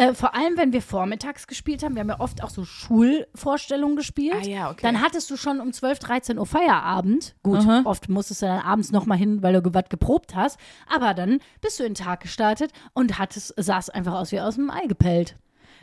äh, 0.00 0.14
vor 0.14 0.34
allem 0.34 0.56
wenn 0.56 0.72
wir 0.72 0.82
vormittags 0.82 1.46
gespielt 1.46 1.82
haben, 1.82 1.94
wir 1.94 2.00
haben 2.00 2.08
ja 2.08 2.20
oft 2.20 2.42
auch 2.42 2.50
so 2.50 2.64
Schulvorstellungen 2.64 3.96
gespielt. 3.96 4.36
Ah 4.40 4.46
ja, 4.46 4.70
okay. 4.70 4.80
Dann 4.82 5.02
hattest 5.02 5.30
du 5.30 5.36
schon 5.36 5.60
um 5.60 5.72
12, 5.72 5.98
13 5.98 6.38
Uhr 6.38 6.46
Feierabend. 6.46 7.34
Gut, 7.42 7.58
Aha. 7.58 7.82
oft 7.84 8.08
musstest 8.08 8.42
du 8.42 8.46
dann 8.46 8.60
abends 8.60 8.92
nochmal 8.92 9.18
hin, 9.18 9.42
weil 9.42 9.60
du 9.60 9.74
was 9.74 9.88
geprobt 9.90 10.34
hast. 10.34 10.58
Aber 10.92 11.14
dann 11.14 11.40
bist 11.60 11.78
du 11.78 11.84
in 11.84 11.94
den 11.94 12.02
Tag 12.02 12.20
gestartet 12.20 12.72
und 12.94 13.18
hattest, 13.18 13.54
sahst 13.56 13.94
einfach 13.94 14.14
aus 14.14 14.32
wie 14.32 14.40
aus 14.40 14.54
dem 14.54 14.70
Ei 14.70 14.86
gepellt. 14.86 15.36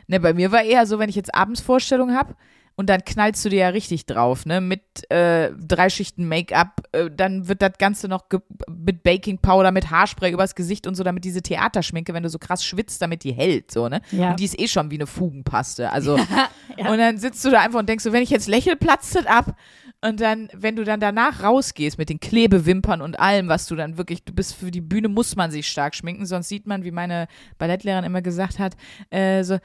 Ne, 0.08 0.18
bei 0.18 0.32
mir 0.32 0.50
war 0.50 0.62
eher 0.62 0.86
so, 0.86 0.98
wenn 0.98 1.10
ich 1.10 1.16
jetzt 1.16 1.34
abends 1.34 1.60
Vorstellung 1.60 2.14
habe 2.14 2.34
und 2.78 2.88
dann 2.88 3.04
knallst 3.04 3.44
du 3.44 3.48
dir 3.48 3.58
ja 3.58 3.68
richtig 3.70 4.06
drauf, 4.06 4.46
ne? 4.46 4.60
Mit 4.60 4.82
äh, 5.10 5.50
drei 5.58 5.90
Schichten 5.90 6.28
Make-up, 6.28 6.82
äh, 6.92 7.10
dann 7.10 7.48
wird 7.48 7.60
das 7.60 7.72
Ganze 7.76 8.06
noch 8.06 8.26
mit 8.68 9.02
Baking 9.02 9.38
Powder, 9.38 9.72
mit 9.72 9.90
Haarspray 9.90 10.30
übers 10.30 10.54
Gesicht 10.54 10.86
und 10.86 10.94
so, 10.94 11.02
damit 11.02 11.24
diese 11.24 11.42
Theaterschminke, 11.42 12.14
wenn 12.14 12.22
du 12.22 12.28
so 12.28 12.38
krass 12.38 12.64
schwitzt, 12.64 13.02
damit 13.02 13.24
die 13.24 13.32
hält, 13.32 13.72
so, 13.72 13.88
ne? 13.88 14.00
Ja. 14.12 14.30
Und 14.30 14.38
die 14.38 14.44
ist 14.44 14.60
eh 14.60 14.68
schon 14.68 14.92
wie 14.92 14.94
eine 14.94 15.08
Fugenpaste. 15.08 15.90
Also, 15.90 16.14
und 16.76 16.98
dann 16.98 17.18
sitzt 17.18 17.44
du 17.44 17.50
da 17.50 17.62
einfach 17.62 17.80
und 17.80 17.88
denkst 17.88 18.04
so, 18.04 18.12
wenn 18.12 18.22
ich 18.22 18.30
jetzt 18.30 18.46
lächel, 18.46 18.76
platzt 18.76 19.16
das 19.16 19.26
ab. 19.26 19.56
Und 20.00 20.20
dann, 20.20 20.48
wenn 20.54 20.76
du 20.76 20.84
dann 20.84 21.00
danach 21.00 21.42
rausgehst 21.42 21.98
mit 21.98 22.08
den 22.08 22.20
Klebewimpern 22.20 23.02
und 23.02 23.18
allem, 23.18 23.48
was 23.48 23.66
du 23.66 23.74
dann 23.74 23.98
wirklich, 23.98 24.22
du 24.22 24.32
bist 24.32 24.54
für 24.54 24.70
die 24.70 24.80
Bühne, 24.80 25.08
muss 25.08 25.34
man 25.34 25.50
sich 25.50 25.66
stark 25.66 25.96
schminken, 25.96 26.26
sonst 26.26 26.48
sieht 26.48 26.68
man, 26.68 26.84
wie 26.84 26.92
meine 26.92 27.26
Ballettlehrerin 27.58 28.04
immer 28.04 28.22
gesagt 28.22 28.60
hat, 28.60 28.76
äh, 29.10 29.42
so, 29.42 29.58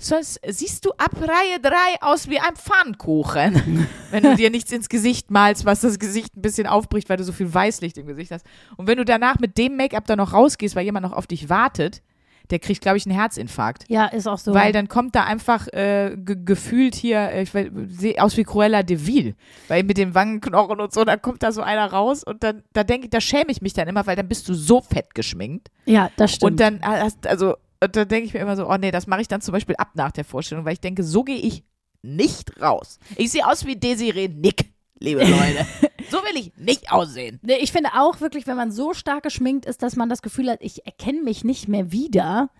sonst 0.00 0.40
siehst 0.46 0.84
du 0.84 0.90
ab 0.92 1.12
Reihe 1.20 1.60
3 1.60 1.72
aus 2.00 2.28
wie 2.28 2.38
ein 2.38 2.56
Pfannkuchen, 2.56 3.86
wenn 4.10 4.22
du 4.22 4.36
dir 4.36 4.50
nichts 4.50 4.72
ins 4.72 4.88
Gesicht 4.88 5.30
malst, 5.30 5.64
was 5.64 5.80
das 5.80 5.98
Gesicht 5.98 6.36
ein 6.36 6.42
bisschen 6.42 6.66
aufbricht, 6.66 7.08
weil 7.08 7.16
du 7.16 7.24
so 7.24 7.32
viel 7.32 7.52
Weißlicht 7.52 7.98
im 7.98 8.06
Gesicht 8.06 8.30
hast. 8.30 8.44
Und 8.76 8.86
wenn 8.86 8.98
du 8.98 9.04
danach 9.04 9.38
mit 9.38 9.58
dem 9.58 9.76
Make-up 9.76 10.06
dann 10.06 10.18
noch 10.18 10.32
rausgehst, 10.32 10.76
weil 10.76 10.84
jemand 10.84 11.04
noch 11.04 11.12
auf 11.12 11.26
dich 11.26 11.48
wartet, 11.48 12.02
der 12.50 12.58
kriegt, 12.58 12.80
glaube 12.82 12.98
ich, 12.98 13.06
einen 13.06 13.14
Herzinfarkt. 13.14 13.84
Ja, 13.88 14.06
ist 14.06 14.26
auch 14.26 14.38
so. 14.38 14.54
Weil 14.54 14.72
dann 14.72 14.88
kommt 14.88 15.14
da 15.14 15.24
einfach 15.24 15.68
äh, 15.68 16.16
ge 16.16 16.36
gefühlt 16.44 16.94
hier, 16.94 17.30
äh, 17.30 17.42
ich 17.42 17.50
sehe 17.50 18.20
aus 18.22 18.36
wie 18.36 18.44
Cruella 18.44 18.82
de 18.82 19.06
Vil, 19.06 19.34
weil 19.68 19.84
mit 19.84 19.96
den 19.96 20.14
Wangenknochen 20.14 20.80
und 20.80 20.92
so, 20.92 21.04
dann 21.04 21.22
kommt 21.22 21.42
da 21.42 21.52
so 21.52 21.62
einer 21.62 21.92
raus 21.92 22.24
und 22.24 22.42
dann, 22.42 22.62
da 22.72 22.84
denke 22.84 23.06
ich, 23.06 23.10
da 23.10 23.20
schäme 23.20 23.50
ich 23.50 23.62
mich 23.62 23.72
dann 23.72 23.88
immer, 23.88 24.06
weil 24.06 24.16
dann 24.16 24.28
bist 24.28 24.48
du 24.48 24.54
so 24.54 24.80
fett 24.80 25.14
geschminkt. 25.14 25.70
ja, 25.86 26.10
das 26.16 26.34
stimmt. 26.34 26.52
Und 26.52 26.60
dann 26.60 26.80
hast, 26.82 27.26
also, 27.26 27.54
und 27.82 27.96
dann 27.96 28.08
denke 28.08 28.26
ich 28.26 28.34
mir 28.34 28.40
immer 28.40 28.56
so, 28.56 28.68
oh 28.68 28.76
nee, 28.76 28.90
das 28.90 29.06
mache 29.06 29.22
ich 29.22 29.28
dann 29.28 29.40
zum 29.40 29.52
Beispiel 29.52 29.76
ab 29.76 29.90
nach 29.94 30.12
der 30.12 30.24
Vorstellung, 30.24 30.64
weil 30.64 30.74
ich 30.74 30.80
denke, 30.80 31.02
so 31.02 31.24
gehe 31.24 31.38
ich 31.38 31.64
nicht 32.02 32.60
raus. 32.60 32.98
Ich 33.16 33.30
sehe 33.30 33.46
aus 33.46 33.66
wie 33.66 33.76
Desiree 33.76 34.28
Nick, 34.28 34.72
liebe 34.98 35.20
Leute. 35.20 35.66
so 36.10 36.18
will 36.18 36.36
ich 36.36 36.52
nicht 36.56 36.92
aussehen. 36.92 37.38
Nee, 37.42 37.56
ich 37.60 37.72
finde 37.72 37.90
auch 37.96 38.20
wirklich, 38.20 38.46
wenn 38.46 38.56
man 38.56 38.70
so 38.70 38.94
stark 38.94 39.22
geschminkt 39.22 39.66
ist, 39.66 39.82
dass 39.82 39.96
man 39.96 40.08
das 40.08 40.22
Gefühl 40.22 40.50
hat, 40.50 40.58
ich 40.62 40.86
erkenne 40.86 41.22
mich 41.22 41.44
nicht 41.44 41.68
mehr 41.68 41.90
wieder, 41.92 42.50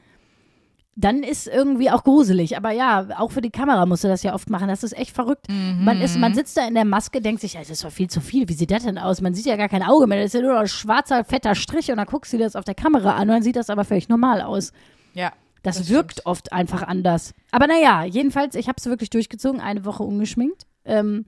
dann 0.97 1.23
ist 1.23 1.47
irgendwie 1.47 1.91
auch 1.91 2.05
gruselig. 2.05 2.57
Aber 2.57 2.73
ja, 2.73 3.09
auch 3.17 3.31
für 3.31 3.41
die 3.41 3.51
Kamera 3.51 3.87
musst 3.87 4.05
du 4.05 4.09
das 4.09 4.23
ja 4.23 4.35
oft 4.35 4.51
machen. 4.51 4.69
Das 4.69 4.83
ist 4.83 4.97
echt 4.97 5.15
verrückt. 5.15 5.47
Man, 5.49 6.01
ist, 6.01 6.19
man 6.19 6.35
sitzt 6.35 6.57
da 6.57 6.67
in 6.67 6.75
der 6.75 6.85
Maske, 6.85 7.23
denkt 7.23 7.41
sich, 7.41 7.55
ja, 7.55 7.61
das 7.61 7.71
ist 7.71 7.85
doch 7.85 7.93
viel 7.93 8.11
zu 8.11 8.21
viel. 8.21 8.49
Wie 8.49 8.55
sieht 8.55 8.71
das 8.71 8.85
denn 8.85 8.99
aus? 8.99 9.21
Man 9.21 9.33
sieht 9.33 9.47
ja 9.47 9.57
gar 9.57 9.69
kein 9.69 9.83
Auge 9.83 10.07
mehr. 10.07 10.19
Das 10.19 10.35
ist 10.35 10.41
ja 10.41 10.47
nur 10.47 10.59
ein 10.59 10.69
schwarzer, 10.69 11.25
fetter 11.25 11.55
Strich 11.55 11.91
und 11.91 11.97
dann 11.97 12.07
guckst 12.07 12.33
du 12.33 12.37
dir 12.37 12.45
das 12.45 12.57
auf 12.57 12.65
der 12.65 12.75
Kamera 12.75 13.15
an 13.15 13.23
und 13.23 13.29
dann 13.29 13.43
sieht 13.43 13.57
das 13.57 13.71
aber 13.71 13.85
völlig 13.85 14.09
normal 14.09 14.43
aus. 14.43 14.73
Ja. 15.15 15.33
Das, 15.63 15.77
Das 15.77 15.89
wirkt 15.91 16.13
stimmt. 16.13 16.27
oft 16.27 16.53
einfach 16.53 16.83
anders. 16.83 17.35
Aber 17.51 17.67
naja, 17.67 18.05
jedenfalls, 18.05 18.55
ich 18.55 18.67
habe 18.69 18.77
es 18.79 18.87
wirklich 18.87 19.11
durchgezogen, 19.11 19.61
eine 19.61 19.85
Woche 19.85 20.03
ungeschminkt. 20.03 20.67
Ähm, 20.85 21.27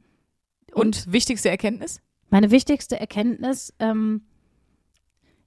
Und, 0.73 1.13
wichtigste 1.13 1.51
Erkenntnis? 1.51 2.01
meine 2.31 2.51
wichtigste 2.51 2.99
Erkenntnis, 2.99 3.75
ähm, 3.79 4.23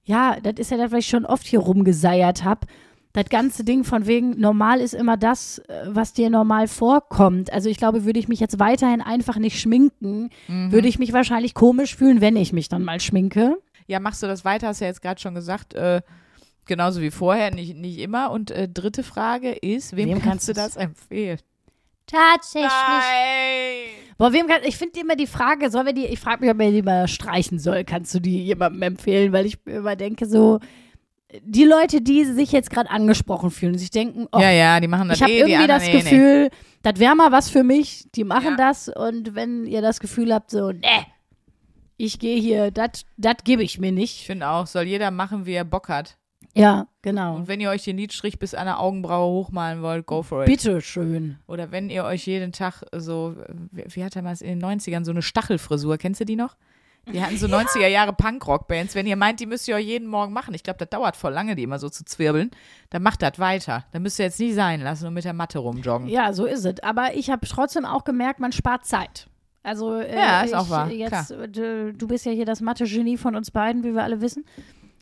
ja, 0.04 0.38
das 0.40 0.54
ist 0.58 0.70
ja 0.70 0.76
das, 0.76 0.92
was 0.92 1.00
ich 1.00 1.08
schon 1.08 1.26
oft 1.26 1.44
hier 1.46 1.58
rumgeseiert 1.58 2.44
habe. 2.44 2.66
Das 3.12 3.24
ganze 3.28 3.64
Ding 3.64 3.82
von 3.82 4.06
wegen, 4.06 4.38
normal 4.38 4.80
ist 4.80 4.94
immer 4.94 5.16
das, 5.16 5.58
äh, 5.68 5.86
was 5.88 6.12
dir 6.12 6.30
normal 6.30 6.68
vorkommt. 6.68 7.52
Also 7.52 7.68
ich 7.68 7.78
glaube, 7.78 8.04
würde 8.04 8.20
ich 8.20 8.28
mich 8.28 8.38
jetzt 8.38 8.60
weiterhin 8.60 9.00
einfach 9.00 9.36
nicht 9.38 9.58
schminken, 9.58 10.30
würde 10.46 10.86
ich 10.86 10.98
mich 11.00 11.12
wahrscheinlich 11.12 11.54
komisch 11.54 11.96
fühlen, 11.96 12.20
wenn 12.20 12.36
ich 12.36 12.52
mich 12.52 12.68
dann 12.68 12.84
mal 12.84 13.00
schminke. 13.00 13.56
Ja, 13.88 13.98
machst 14.00 14.22
du 14.22 14.26
das 14.28 14.44
weiter, 14.44 14.68
hast 14.68 14.80
du 14.80 14.84
ja 14.84 14.90
jetzt 14.90 15.02
gerade 15.02 15.20
schon 15.20 15.34
gesagt, 15.34 15.74
äh, 15.74 16.02
genauso 16.66 17.00
wie 17.00 17.10
vorher, 17.10 17.50
nicht, 17.54 17.76
nicht 17.76 17.98
immer. 17.98 18.30
Und 18.30 18.50
äh, 18.50 18.68
dritte 18.68 19.02
Frage 19.02 19.52
ist, 19.52 19.96
wem, 19.96 20.08
Wem 20.08 20.14
kannst 20.20 20.26
kannst 20.46 20.48
du 20.48 20.52
das 20.52 20.76
empfehlen? 20.76 21.38
Tatsächlich. 22.06 22.70
Nein! 22.70 24.14
Boah, 24.18 24.32
wem 24.32 24.46
kann, 24.46 24.60
ich 24.64 24.76
finde 24.76 25.00
immer 25.00 25.16
die 25.16 25.26
Frage, 25.26 25.70
sollen 25.70 25.86
wir 25.86 25.92
die, 25.92 26.06
ich 26.06 26.20
frage 26.20 26.40
mich, 26.42 26.50
ob 26.50 26.56
man 26.56 26.72
die 26.72 26.82
mal 26.82 27.08
streichen 27.08 27.58
soll. 27.58 27.84
Kannst 27.84 28.14
du 28.14 28.20
die 28.20 28.44
jemandem 28.44 28.82
empfehlen? 28.82 29.32
Weil 29.32 29.46
ich 29.46 29.58
mir 29.64 29.76
immer 29.78 29.96
denke, 29.96 30.26
so, 30.26 30.60
die 31.42 31.64
Leute, 31.64 32.00
die 32.00 32.24
sich 32.24 32.52
jetzt 32.52 32.70
gerade 32.70 32.88
angesprochen 32.90 33.50
fühlen, 33.50 33.72
und 33.72 33.78
sich 33.78 33.90
denken, 33.90 34.28
oh, 34.30 34.38
Ja, 34.38 34.50
ja, 34.52 34.78
die 34.78 34.86
machen 34.88 35.08
das 35.08 35.18
ich 35.18 35.22
habe 35.22 35.32
eh, 35.32 35.38
irgendwie 35.38 35.54
anderen, 35.56 35.80
das 35.80 35.82
nee, 35.88 35.94
nee. 35.94 36.00
Gefühl, 36.02 36.50
das 36.82 37.00
wäre 37.00 37.16
mal 37.16 37.32
was 37.32 37.50
für 37.50 37.64
mich, 37.64 38.06
die 38.14 38.22
machen 38.24 38.56
Ja. 38.56 38.68
das 38.68 38.88
und 38.88 39.34
wenn 39.34 39.66
ihr 39.66 39.82
das 39.82 39.98
Gefühl 39.98 40.32
habt, 40.32 40.52
so, 40.52 40.70
ne, 40.70 40.82
ich 41.96 42.18
gehe 42.20 42.38
hier, 42.40 42.70
das 42.70 43.04
gebe 43.44 43.62
ich 43.64 43.78
mir 43.80 43.88
Ich 43.88 43.94
nicht. 43.94 44.26
finde 44.26 44.48
auch, 44.48 44.66
soll 44.66 44.84
jeder 44.84 45.10
machen, 45.10 45.44
wie 45.46 45.54
er 45.54 45.64
Bock 45.64 45.88
hat. 45.88 46.16
Ja, 46.56 46.86
genau. 47.02 47.36
Und 47.36 47.48
wenn 47.48 47.60
ihr 47.60 47.70
euch 47.70 47.84
den 47.84 47.98
Lidstrich 47.98 48.38
bis 48.38 48.54
an 48.54 48.66
der 48.66 48.80
Augenbraue 48.80 49.32
hochmalen 49.32 49.82
wollt, 49.82 50.06
go 50.06 50.22
for 50.22 50.42
it. 50.42 50.46
Bitte 50.46 50.80
schön. 50.80 51.38
Oder 51.46 51.70
wenn 51.70 51.90
ihr 51.90 52.04
euch 52.04 52.26
jeden 52.26 52.52
Tag 52.52 52.82
so, 52.92 53.36
wie, 53.70 53.84
wie 53.88 54.04
hat 54.04 54.16
er 54.16 54.22
mal 54.22 54.36
in 54.40 54.60
den 54.60 54.64
90ern, 54.64 55.04
so 55.04 55.10
eine 55.10 55.22
Stachelfrisur, 55.22 55.98
kennst 55.98 56.20
du 56.20 56.24
die 56.24 56.36
noch? 56.36 56.56
Die 57.12 57.22
hatten 57.22 57.36
so 57.36 57.46
90er 57.56 57.86
Jahre 57.86 58.12
Punkrock-Bands. 58.12 58.94
Wenn 58.94 59.06
ihr 59.06 59.16
meint, 59.16 59.38
die 59.40 59.46
müsst 59.46 59.68
ihr 59.68 59.76
euch 59.76 59.86
jeden 59.86 60.08
Morgen 60.08 60.32
machen, 60.32 60.54
ich 60.54 60.62
glaube, 60.62 60.78
das 60.78 60.88
dauert 60.88 61.16
voll 61.16 61.32
lange, 61.32 61.54
die 61.54 61.62
immer 61.62 61.78
so 61.78 61.88
zu 61.88 62.04
zwirbeln, 62.04 62.50
dann 62.90 63.02
macht 63.02 63.22
das 63.22 63.38
weiter. 63.38 63.84
Dann 63.92 64.02
müsst 64.02 64.18
ihr 64.18 64.24
jetzt 64.24 64.40
nie 64.40 64.52
sein 64.52 64.80
lassen 64.80 65.06
und 65.06 65.14
mit 65.14 65.24
der 65.24 65.34
Matte 65.34 65.58
rumjoggen. 65.58 66.08
Ja, 66.08 66.32
so 66.32 66.46
ist 66.46 66.64
es. 66.64 66.82
Aber 66.82 67.14
ich 67.14 67.30
habe 67.30 67.46
trotzdem 67.46 67.84
auch 67.84 68.04
gemerkt, 68.04 68.40
man 68.40 68.52
spart 68.52 68.86
Zeit. 68.86 69.28
Also, 69.62 69.94
äh, 69.94 70.14
Ja, 70.14 70.42
ist 70.42 70.50
ich, 70.50 70.56
auch 70.56 70.70
wahr, 70.70 70.90
Jetzt, 70.92 71.32
äh, 71.32 71.48
du 71.92 72.06
bist 72.06 72.24
ja 72.24 72.30
hier 72.30 72.44
das 72.44 72.60
Mathe-Genie 72.60 73.16
von 73.16 73.34
uns 73.34 73.50
beiden, 73.50 73.82
wie 73.82 73.94
wir 73.94 74.04
alle 74.04 74.20
wissen. 74.20 74.44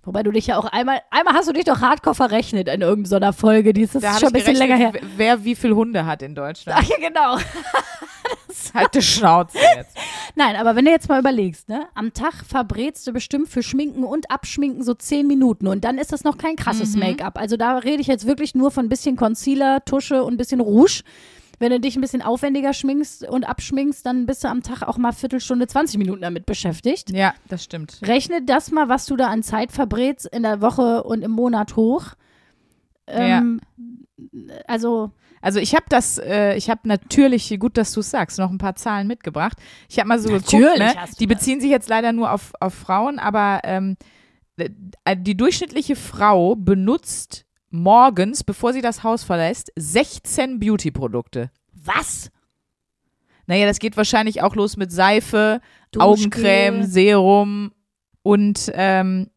Wobei 0.04 0.22
du 0.22 0.30
dich 0.30 0.46
ja 0.48 0.58
auch 0.58 0.66
einmal, 0.66 1.00
einmal 1.10 1.34
hast 1.34 1.48
du 1.48 1.52
dich 1.52 1.64
doch 1.64 1.80
hardcore 1.80 2.14
verrechnet 2.14 2.68
in 2.68 2.82
irgendeiner 2.82 3.32
Folge. 3.32 3.72
Die 3.72 3.82
ist, 3.82 3.94
das 3.94 4.02
Da 4.02 4.12
ist 4.12 4.20
schon 4.20 4.28
ein 4.28 4.32
bisschen 4.32 4.56
länger 4.56 4.76
her. 4.76 4.92
wer 5.16 5.44
wie 5.44 5.54
viele 5.54 5.76
Hunde 5.76 6.06
hat 6.06 6.22
in 6.22 6.34
Deutschland. 6.34 6.78
Ach 6.82 6.88
ja, 6.88 6.96
genau. 7.08 7.38
Halt 8.74 8.94
die 8.94 9.02
Schnauze 9.02 9.58
jetzt. 9.76 9.96
Nein, 10.34 10.56
aber 10.56 10.76
wenn 10.76 10.84
du 10.84 10.90
jetzt 10.90 11.08
mal 11.08 11.20
überlegst, 11.20 11.68
ne, 11.68 11.86
am 11.94 12.12
Tag 12.12 12.44
verbrätst 12.46 13.06
du 13.06 13.12
bestimmt 13.12 13.48
für 13.48 13.62
Schminken 13.62 14.04
und 14.04 14.30
Abschminken 14.30 14.82
so 14.82 14.94
zehn 14.94 15.26
Minuten 15.26 15.66
und 15.66 15.84
dann 15.84 15.98
ist 15.98 16.12
das 16.12 16.24
noch 16.24 16.38
kein 16.38 16.56
krasses 16.56 16.96
Make-up. 16.96 17.38
Also 17.38 17.56
da 17.56 17.78
rede 17.78 18.00
ich 18.00 18.06
jetzt 18.06 18.26
wirklich 18.26 18.54
nur 18.54 18.70
von 18.70 18.86
ein 18.86 18.88
bisschen 18.88 19.16
Concealer, 19.16 19.84
Tusche 19.84 20.24
und 20.24 20.34
ein 20.34 20.36
bisschen 20.36 20.60
Rouge. 20.60 21.02
Wenn 21.58 21.70
du 21.70 21.80
dich 21.80 21.96
ein 21.96 22.00
bisschen 22.00 22.22
aufwendiger 22.22 22.72
schminkst 22.72 23.26
und 23.28 23.44
abschminkst, 23.44 24.04
dann 24.04 24.26
bist 24.26 24.42
du 24.44 24.48
am 24.48 24.62
Tag 24.62 24.82
auch 24.82 24.98
mal 24.98 25.12
Viertelstunde, 25.12 25.66
20 25.66 25.98
Minuten 25.98 26.22
damit 26.22 26.46
beschäftigt. 26.46 27.10
Ja, 27.10 27.34
das 27.48 27.64
stimmt. 27.64 28.00
Rechne 28.02 28.42
das 28.42 28.70
mal, 28.70 28.88
was 28.88 29.06
du 29.06 29.16
da 29.16 29.28
an 29.28 29.42
Zeit 29.42 29.72
verbrätst 29.72 30.26
in 30.26 30.42
der 30.42 30.60
Woche 30.60 31.02
und 31.04 31.22
im 31.22 31.30
Monat 31.30 31.76
hoch. 31.76 32.14
Ähm, 33.06 33.60
Also, 34.66 35.10
Also 35.42 35.60
ich 35.60 35.74
habe 35.74 35.84
das, 35.88 36.18
äh, 36.18 36.56
ich 36.56 36.70
habe 36.70 36.80
natürlich, 36.88 37.54
gut, 37.58 37.76
dass 37.76 37.92
du 37.92 38.00
es 38.00 38.10
sagst, 38.10 38.38
noch 38.38 38.50
ein 38.50 38.58
paar 38.58 38.76
Zahlen 38.76 39.06
mitgebracht. 39.06 39.58
Ich 39.90 39.98
habe 39.98 40.08
mal 40.08 40.18
so 40.18 40.28
geguckt, 40.28 40.52
Natürlich 40.52 40.78
ne? 40.78 40.94
hast 40.96 41.14
du 41.14 41.18
die 41.18 41.26
das. 41.26 41.38
beziehen 41.38 41.60
sich 41.60 41.70
jetzt 41.70 41.88
leider 41.88 42.12
nur 42.12 42.32
auf, 42.32 42.52
auf 42.60 42.72
Frauen, 42.74 43.18
aber 43.18 43.60
ähm, 43.64 43.96
äh, 44.56 45.16
die 45.16 45.36
durchschnittliche 45.36 45.96
Frau 45.96 46.56
benutzt 46.56 47.44
morgens, 47.74 48.42
bevor 48.44 48.72
sie 48.72 48.80
das 48.80 49.02
Haus 49.02 49.22
verlässt, 49.24 49.70
16 49.76 50.58
Beauty-Produkte. 50.60 51.50
was? 51.72 52.30
Naja, 53.46 53.66
das 53.66 53.78
geht 53.78 53.96
wahrscheinlich 53.98 54.40
auch 54.42 54.54
los 54.56 54.78
mit 54.78 54.90
Seife, 54.90 55.60
Duschgel. 55.90 56.08
Augencreme, 56.08 56.84
Serum 56.84 57.72
und 58.22 58.72
ähm, 58.74 59.28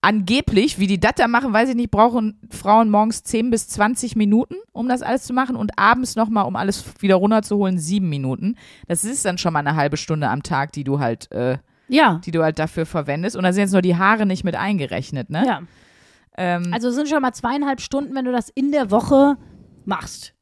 angeblich, 0.00 0.78
wie 0.78 0.86
die 0.86 1.00
das 1.00 1.14
da 1.16 1.28
machen, 1.28 1.52
weiß 1.52 1.70
ich 1.70 1.74
nicht, 1.74 1.90
brauchen 1.90 2.40
Frauen 2.50 2.88
morgens 2.88 3.22
10 3.24 3.50
bis 3.50 3.68
20 3.68 4.16
Minuten, 4.16 4.54
um 4.72 4.88
das 4.88 5.02
alles 5.02 5.24
zu 5.24 5.32
machen 5.32 5.56
und 5.56 5.78
abends 5.78 6.16
nochmal, 6.16 6.46
um 6.46 6.56
alles 6.56 6.84
wieder 7.00 7.16
runterzuholen, 7.16 7.78
7 7.78 8.08
Minuten. 8.08 8.56
Das 8.86 9.04
ist 9.04 9.24
dann 9.24 9.38
schon 9.38 9.52
mal 9.52 9.58
eine 9.60 9.76
halbe 9.76 9.96
Stunde 9.96 10.28
am 10.28 10.42
Tag, 10.42 10.72
die 10.72 10.84
du 10.84 11.00
halt, 11.00 11.30
äh, 11.32 11.58
Ja. 11.88 12.20
die 12.24 12.30
du 12.30 12.42
halt 12.42 12.58
dafür 12.58 12.86
verwendest. 12.86 13.36
Und 13.36 13.42
da 13.42 13.52
sind 13.52 13.62
jetzt 13.62 13.72
nur 13.72 13.82
die 13.82 13.96
Haare 13.96 14.24
nicht 14.24 14.44
mit 14.44 14.54
eingerechnet, 14.56 15.28
ne? 15.30 15.44
Ja. 15.46 15.62
Ähm, 16.36 16.72
Also 16.72 16.88
es 16.88 16.94
sind 16.94 17.08
schon 17.08 17.22
mal 17.22 17.32
zweieinhalb 17.32 17.80
Stunden, 17.80 18.14
wenn 18.14 18.24
du 18.24 18.32
das 18.32 18.48
in 18.50 18.72
der 18.72 18.90
Woche 18.90 19.36
machst. 19.84 20.34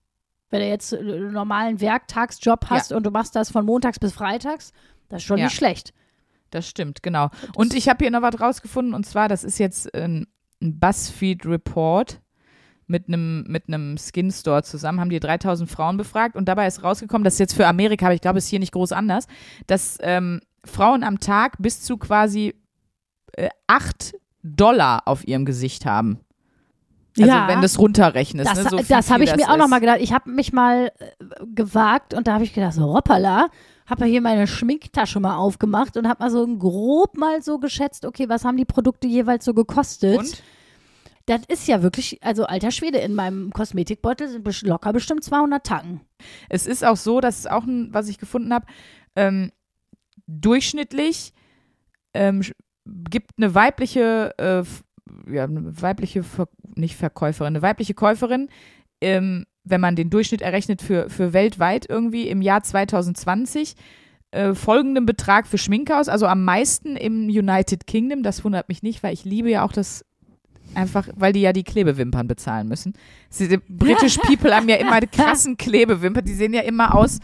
Wenn 0.50 0.60
du 0.60 0.66
jetzt 0.68 0.94
einen 0.94 1.32
normalen 1.32 1.80
Werktagsjob 1.80 2.70
hast 2.70 2.92
und 2.92 3.04
du 3.04 3.10
machst 3.10 3.36
das 3.36 3.50
von 3.50 3.64
montags 3.66 3.98
bis 3.98 4.12
freitags, 4.12 4.72
Das 5.10 5.22
ist 5.22 5.26
schon 5.26 5.38
Ja. 5.38 5.44
nicht 5.44 5.56
schlecht. 5.56 5.94
Das 6.50 6.68
stimmt, 6.68 7.02
genau. 7.02 7.30
Und 7.54 7.72
ich 7.74 7.88
habe 7.88 8.04
hier 8.04 8.10
noch 8.10 8.20
was 8.22 8.38
rausgefunden 8.40 8.92
und 8.94 9.04
zwar, 9.06 9.28
das 9.28 9.42
ist 9.44 9.58
jetzt 9.58 9.94
ein, 9.94 10.26
ein 10.62 10.78
BuzzFeed 10.78 11.46
Report 11.46 12.20
mit 12.86 13.08
einem 13.08 13.44
mit 13.46 13.68
einem 13.68 13.96
Skin 13.98 14.30
Store 14.30 14.62
zusammen, 14.62 14.98
haben 15.00 15.10
die 15.10 15.20
3000 15.20 15.70
Frauen 15.70 15.96
befragt 15.98 16.36
und 16.36 16.46
dabei 16.46 16.66
ist 16.66 16.82
rausgekommen, 16.82 17.22
das 17.24 17.34
ist 17.34 17.38
jetzt 17.40 17.54
für 17.54 17.66
Amerika, 17.66 18.06
aber 18.06 18.14
ich 18.14 18.20
glaube, 18.22 18.38
es 18.38 18.44
ist 18.44 18.50
hier 18.50 18.58
nicht 18.60 18.72
groß 18.72 18.92
anders, 18.92 19.26
dass 19.66 19.98
ähm, 20.00 20.40
Frauen 20.64 21.02
am 21.04 21.20
Tag 21.20 21.56
bis 21.58 21.82
zu 21.82 21.98
quasi 21.98 22.54
äh, 23.32 23.48
8 23.66 24.14
Dollar 24.56 25.02
auf 25.06 25.26
ihrem 25.26 25.44
Gesicht 25.44 25.86
haben. 25.86 26.20
Also 27.16 27.30
ja, 27.30 27.48
wenn 27.48 27.60
du 27.60 27.66
es 27.66 27.78
runterrechnest. 27.78 28.50
das, 28.50 28.64
ne, 28.64 28.70
so 28.70 28.76
das 28.76 29.10
habe 29.10 29.24
ich 29.24 29.34
mir 29.34 29.48
auch 29.48 29.54
ist. 29.54 29.58
noch 29.58 29.68
mal 29.68 29.80
gedacht. 29.80 29.98
Ich 30.00 30.12
habe 30.12 30.30
mich 30.30 30.52
mal 30.52 30.92
äh, 30.98 31.14
gewagt 31.54 32.14
und 32.14 32.26
da 32.26 32.34
habe 32.34 32.44
ich 32.44 32.52
gedacht, 32.52 32.74
so 32.74 32.94
hoppala, 32.94 33.48
habe 33.86 34.04
hier 34.04 34.20
meine 34.20 34.46
Schminktasche 34.46 35.18
mal 35.18 35.36
aufgemacht 35.36 35.96
und 35.96 36.08
habe 36.08 36.22
mal 36.22 36.30
so 36.30 36.46
grob 36.46 37.16
mal 37.16 37.42
so 37.42 37.58
geschätzt, 37.58 38.04
okay, 38.04 38.28
was 38.28 38.44
haben 38.44 38.56
die 38.56 38.64
Produkte 38.64 39.06
jeweils 39.06 39.44
so 39.44 39.54
gekostet? 39.54 40.18
Und? 40.18 40.42
Das 41.26 41.42
ist 41.48 41.68
ja 41.68 41.82
wirklich, 41.82 42.22
also 42.22 42.44
alter 42.44 42.70
Schwede, 42.70 42.98
in 42.98 43.14
meinem 43.14 43.52
Kosmetikbeutel 43.52 44.28
sind 44.28 44.62
locker 44.62 44.92
bestimmt 44.92 45.24
200 45.24 45.64
Tacken. 45.64 46.00
Es 46.48 46.66
ist 46.66 46.84
auch 46.84 46.96
so, 46.96 47.20
das 47.20 47.40
ist 47.40 47.50
auch 47.50 47.64
ein, 47.64 47.92
was 47.92 48.08
ich 48.08 48.18
gefunden 48.18 48.52
habe, 48.54 48.66
ähm, 49.14 49.52
durchschnittlich 50.26 51.34
ähm, 52.14 52.42
gibt 53.10 53.32
eine 53.36 53.54
weibliche, 53.54 54.34
äh, 54.38 55.32
ja, 55.32 55.44
eine 55.44 55.80
weibliche, 55.80 56.22
Ver 56.22 56.48
nicht 56.74 56.96
Verkäuferin, 56.96 57.54
eine 57.54 57.62
weibliche 57.62 57.94
Käuferin, 57.94 58.48
ähm, 59.00 59.46
wenn 59.64 59.80
man 59.80 59.96
den 59.96 60.10
Durchschnitt 60.10 60.42
errechnet 60.42 60.82
für, 60.82 61.10
für 61.10 61.32
weltweit 61.32 61.86
irgendwie 61.88 62.28
im 62.28 62.42
Jahr 62.42 62.62
2020, 62.62 63.74
äh, 64.30 64.54
folgenden 64.54 65.06
Betrag 65.06 65.46
für 65.46 65.58
Schminke 65.58 65.96
aus, 65.96 66.08
also 66.08 66.26
am 66.26 66.44
meisten 66.44 66.96
im 66.96 67.28
United 67.28 67.86
Kingdom. 67.86 68.22
Das 68.22 68.44
wundert 68.44 68.68
mich 68.68 68.82
nicht, 68.82 69.02
weil 69.02 69.14
ich 69.14 69.24
liebe 69.24 69.50
ja 69.50 69.64
auch 69.64 69.72
das 69.72 70.04
einfach, 70.74 71.08
weil 71.16 71.32
die 71.32 71.40
ja 71.40 71.52
die 71.52 71.64
Klebewimpern 71.64 72.28
bezahlen 72.28 72.68
müssen. 72.68 72.92
Die 73.38 73.58
British 73.68 74.18
People 74.22 74.54
haben 74.54 74.68
ja 74.68 74.76
immer 74.76 75.00
die 75.00 75.06
krassen 75.06 75.56
Klebewimpern, 75.56 76.24
die 76.24 76.34
sehen 76.34 76.52
ja 76.52 76.62
immer 76.62 76.94
aus, 76.94 77.20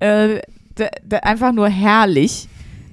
äh, 0.00 0.40
einfach 1.22 1.52
nur 1.52 1.68
herrlich. 1.68 2.48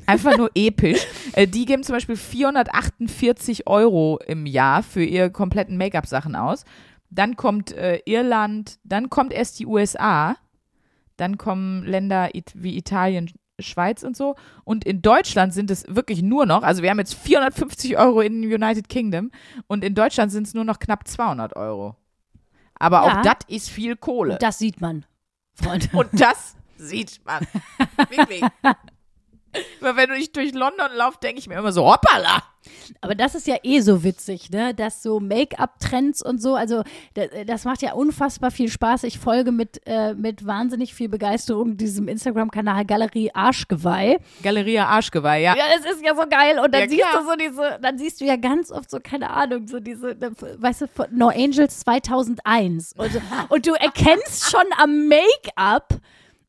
Einfach 0.08 0.38
nur 0.38 0.50
episch. 0.56 1.06
Äh, 1.34 1.48
die 1.48 1.66
geben 1.66 1.84
zum 1.84 1.94
Beispiel 1.94 2.16
448 2.16 3.68
Euro 3.68 4.20
im 4.26 4.48
Jahr 4.48 4.82
für 4.82 5.04
ihre 5.04 5.30
kompletten 5.30 5.78
Make-up-Sachen 5.78 6.36
aus. 6.36 6.64
Dann 7.12 7.36
kommt 7.36 7.74
äh, 7.74 8.02
Irland, 8.06 8.80
dann 8.84 9.12
kommt 9.12 9.32
erst 9.34 9.60
die 9.60 9.68
USA, 9.68 10.36
dann 11.18 11.38
kommen 11.38 11.84
Länder 11.86 12.30
wie 12.56 12.76
Italien, 12.76 13.32
Schweiz 13.60 14.02
und 14.04 14.18
so. 14.18 14.36
Und 14.64 14.84
in 14.84 15.02
Deutschland 15.04 15.54
sind 15.54 15.70
es 15.70 15.86
wirklich 15.88 16.24
nur 16.24 16.46
noch, 16.48 16.64
also 16.64 16.82
wir 16.82 16.90
haben 16.90 17.00
jetzt 17.00 17.14
450 17.14 17.98
Euro 17.98 18.22
in 18.22 18.44
United 18.44 18.90
Kingdom 18.90 19.30
und 19.68 19.84
in 19.84 19.94
Deutschland 19.94 20.32
sind 20.32 20.48
es 20.48 20.54
nur 20.56 20.64
noch 20.64 20.80
knapp 20.80 21.08
200 21.08 21.56
Euro. 21.56 21.96
Aber 22.80 23.06
Ja. 23.06 23.20
auch 23.20 23.22
das 23.22 23.38
ist 23.48 23.70
viel 23.70 23.96
Kohle. 23.96 24.34
Und 24.34 24.42
das 24.44 24.58
sieht 24.60 24.82
man, 24.82 25.06
Freunde. 25.54 25.88
Und 25.94 26.08
das 26.14 26.56
sieht 26.78 27.20
man. 27.26 27.46
Wirklich. 28.10 28.44
Weil 29.80 29.96
wenn 29.96 30.12
ich 30.14 30.32
durch 30.32 30.54
London 30.54 30.88
laufe, 30.96 31.18
denke 31.22 31.40
ich 31.40 31.48
mir 31.48 31.58
immer 31.58 31.72
so, 31.72 31.86
hoppala. 31.86 32.44
Aber 33.02 33.16
das 33.16 33.34
ist 33.36 33.48
ja 33.48 33.56
eh 33.64 33.80
so 33.80 34.04
witzig, 34.04 34.50
ne? 34.50 34.74
Dass 34.74 35.02
so 35.02 35.20
Make-up-Trends 35.20 36.22
und 36.22 36.42
so, 36.42 36.56
also 36.56 36.84
das, 37.14 37.28
das 37.46 37.64
macht 37.66 37.82
ja 37.82 37.94
unfassbar 37.94 38.52
viel 38.52 38.70
Spaß. 38.70 39.04
Ich 39.04 39.20
folge 39.20 39.52
mit, 39.52 39.82
äh, 39.86 40.14
mit 40.14 40.46
wahnsinnig 40.46 40.94
viel 40.94 41.08
Begeisterung 41.10 41.78
diesem 41.78 42.08
Instagram-Kanal 42.08 42.86
Galerie 42.86 43.32
Arschgeweih. 43.34 44.18
Galeria 44.44 44.86
Arschgeweih, 44.88 45.42
ja. 45.42 45.56
Ja, 45.56 45.64
das 45.78 45.92
ist 45.94 46.04
ja 46.04 46.14
so 46.16 46.24
geil. 46.30 46.60
Und 46.60 46.74
dann 46.74 46.82
Ja, 46.84 46.90
siehst 46.90 47.02
klar. 47.10 47.22
du 47.24 47.30
so 47.30 47.36
diese, 47.36 47.80
dann 47.82 47.98
siehst 47.98 48.20
du 48.22 48.26
ja 48.26 48.36
ganz 48.36 48.72
oft 48.72 48.90
so, 48.90 49.00
keine 49.02 49.30
Ahnung, 49.30 49.68
so 49.68 49.80
diese, 49.80 50.16
weißt 50.60 50.82
du, 50.82 50.88
von 50.88 51.06
No 51.12 51.30
Angels 51.30 51.80
2001. 51.80 52.94
Und, 52.98 53.14
so, 53.14 53.20
und 53.50 53.66
du 53.66 53.74
erkennst 53.74 54.52
schon 54.52 54.66
am 54.78 55.08
Make-up. 55.08 55.94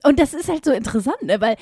Und 0.04 0.20
das 0.20 0.32
ist 0.32 0.48
halt 0.48 0.64
so 0.64 0.70
interessant, 0.70 1.20
ne? 1.22 1.40
weil 1.40 1.56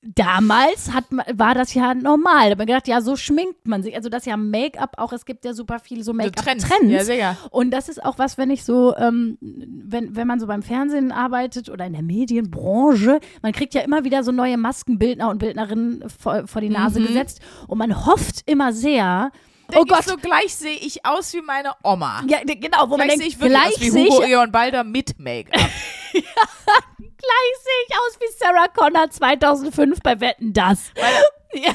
damals 0.00 0.92
hat 0.92 1.10
man, 1.10 1.26
war 1.34 1.54
das 1.54 1.74
ja 1.74 1.92
normal. 1.92 2.44
Da 2.44 2.50
hat 2.50 2.58
man 2.58 2.66
gedacht, 2.68 2.86
ja, 2.86 3.00
so 3.00 3.16
schminkt 3.16 3.66
man 3.66 3.82
sich. 3.82 3.96
Also 3.96 4.08
das 4.08 4.22
ist 4.22 4.26
ja 4.26 4.36
Make-up 4.36 4.94
auch, 4.96 5.12
es 5.12 5.24
gibt 5.24 5.44
ja 5.44 5.54
super 5.54 5.80
viel 5.80 6.04
so 6.04 6.12
Make-up-Trends. 6.12 6.68
Ja, 6.84 7.02
sehr. 7.02 7.36
Und 7.50 7.72
das 7.72 7.88
ist 7.88 8.04
auch 8.04 8.16
was, 8.18 8.38
wenn 8.38 8.50
ich 8.50 8.64
so, 8.64 8.94
ähm, 8.96 9.38
wenn, 9.40 10.14
wenn 10.14 10.28
man 10.28 10.38
so 10.38 10.46
beim 10.46 10.62
Fernsehen 10.62 11.10
arbeitet 11.10 11.68
oder 11.68 11.84
in 11.84 11.92
der 11.92 12.02
Medienbranche, 12.02 13.18
man 13.42 13.52
kriegt 13.52 13.74
ja 13.74 13.80
immer 13.80 14.04
wieder 14.04 14.22
so 14.22 14.30
neue 14.30 14.56
Maskenbildner 14.56 15.28
und 15.28 15.38
Bildnerinnen 15.38 16.04
vor, 16.08 16.46
vor 16.46 16.60
die 16.60 16.70
Nase 16.70 17.00
gesetzt 17.00 17.40
und 17.66 17.78
man 17.78 18.06
hofft 18.06 18.48
immer 18.48 18.72
sehr, 18.72 19.32
oh 19.76 19.84
Gott, 19.84 20.04
so 20.04 20.16
gleich 20.16 20.54
sehe 20.54 20.76
ich 20.76 21.04
aus 21.04 21.32
wie 21.34 21.40
meine 21.40 21.72
Oma. 21.82 22.22
ja, 22.26 22.38
genau, 22.44 22.88
wo 22.88 22.96
man 22.96 23.06
Gleich 23.06 23.18
denkt, 23.18 23.22
sehe 23.22 23.28
ich 23.28 23.40
wirklich 23.40 23.60
gleich 23.60 23.74
aus 23.74 23.80
wie 23.80 23.90
sehe 23.90 24.06
ich, 24.06 24.12
Hugo 24.12 24.22
Eon 24.22 24.52
Balder 24.52 24.84
mit 24.84 25.18
Make-up. 25.18 25.60
gleich 26.12 26.22
sehe 27.62 27.84
ich 27.88 27.94
aus 27.94 28.18
wie 28.20 28.38
Sarah 28.38 28.68
Connor 28.68 29.10
2005 29.10 30.00
bei 30.00 30.20
Wetten, 30.20 30.52
das. 30.52 30.92
ja, 31.52 31.72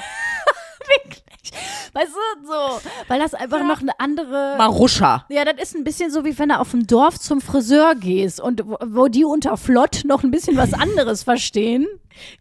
wirklich. 0.88 1.24
Weißt 1.94 2.12
du, 2.12 2.48
so, 2.48 2.82
weil 3.08 3.20
das 3.20 3.34
einfach 3.34 3.64
noch 3.64 3.82
eine 3.82 4.00
andere... 4.00 4.56
Maruscha. 4.58 5.26
Ja, 5.30 5.46
das 5.46 5.62
ist 5.62 5.76
ein 5.76 5.84
bisschen 5.84 6.12
so, 6.12 6.26
wie 6.26 6.38
wenn 6.38 6.50
du 6.50 6.60
auf 6.60 6.72
dem 6.72 6.88
Dorf 6.88 7.20
zum 7.20 7.42
Friseur 7.42 7.96
gehst 7.96 8.40
und 8.40 8.66
wo, 8.66 8.78
wo 8.86 9.08
die 9.08 9.26
unter 9.26 9.58
Flott 9.58 10.02
noch 10.06 10.24
ein 10.24 10.32
bisschen 10.32 10.58
was 10.58 10.74
anderes 10.74 11.24
verstehen. 11.24 11.88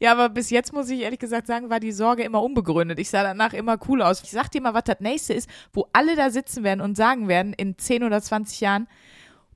Ja, 0.00 0.12
aber 0.12 0.28
bis 0.28 0.50
jetzt 0.50 0.72
muss 0.72 0.88
ich 0.90 1.00
ehrlich 1.00 1.18
gesagt 1.18 1.46
sagen, 1.46 1.70
war 1.70 1.80
die 1.80 1.92
Sorge 1.92 2.22
immer 2.22 2.42
unbegründet. 2.42 2.98
Ich 2.98 3.10
sah 3.10 3.22
danach 3.22 3.52
immer 3.52 3.78
cool 3.88 4.02
aus. 4.02 4.22
Ich 4.22 4.30
sag 4.30 4.48
dir 4.50 4.60
mal, 4.60 4.74
was 4.74 4.84
das 4.84 5.00
nächste 5.00 5.34
ist, 5.34 5.48
wo 5.72 5.88
alle 5.92 6.16
da 6.16 6.30
sitzen 6.30 6.64
werden 6.64 6.80
und 6.80 6.96
sagen 6.96 7.28
werden 7.28 7.52
in 7.52 7.76
10 7.76 8.04
oder 8.04 8.22
20 8.22 8.60
Jahren, 8.60 8.86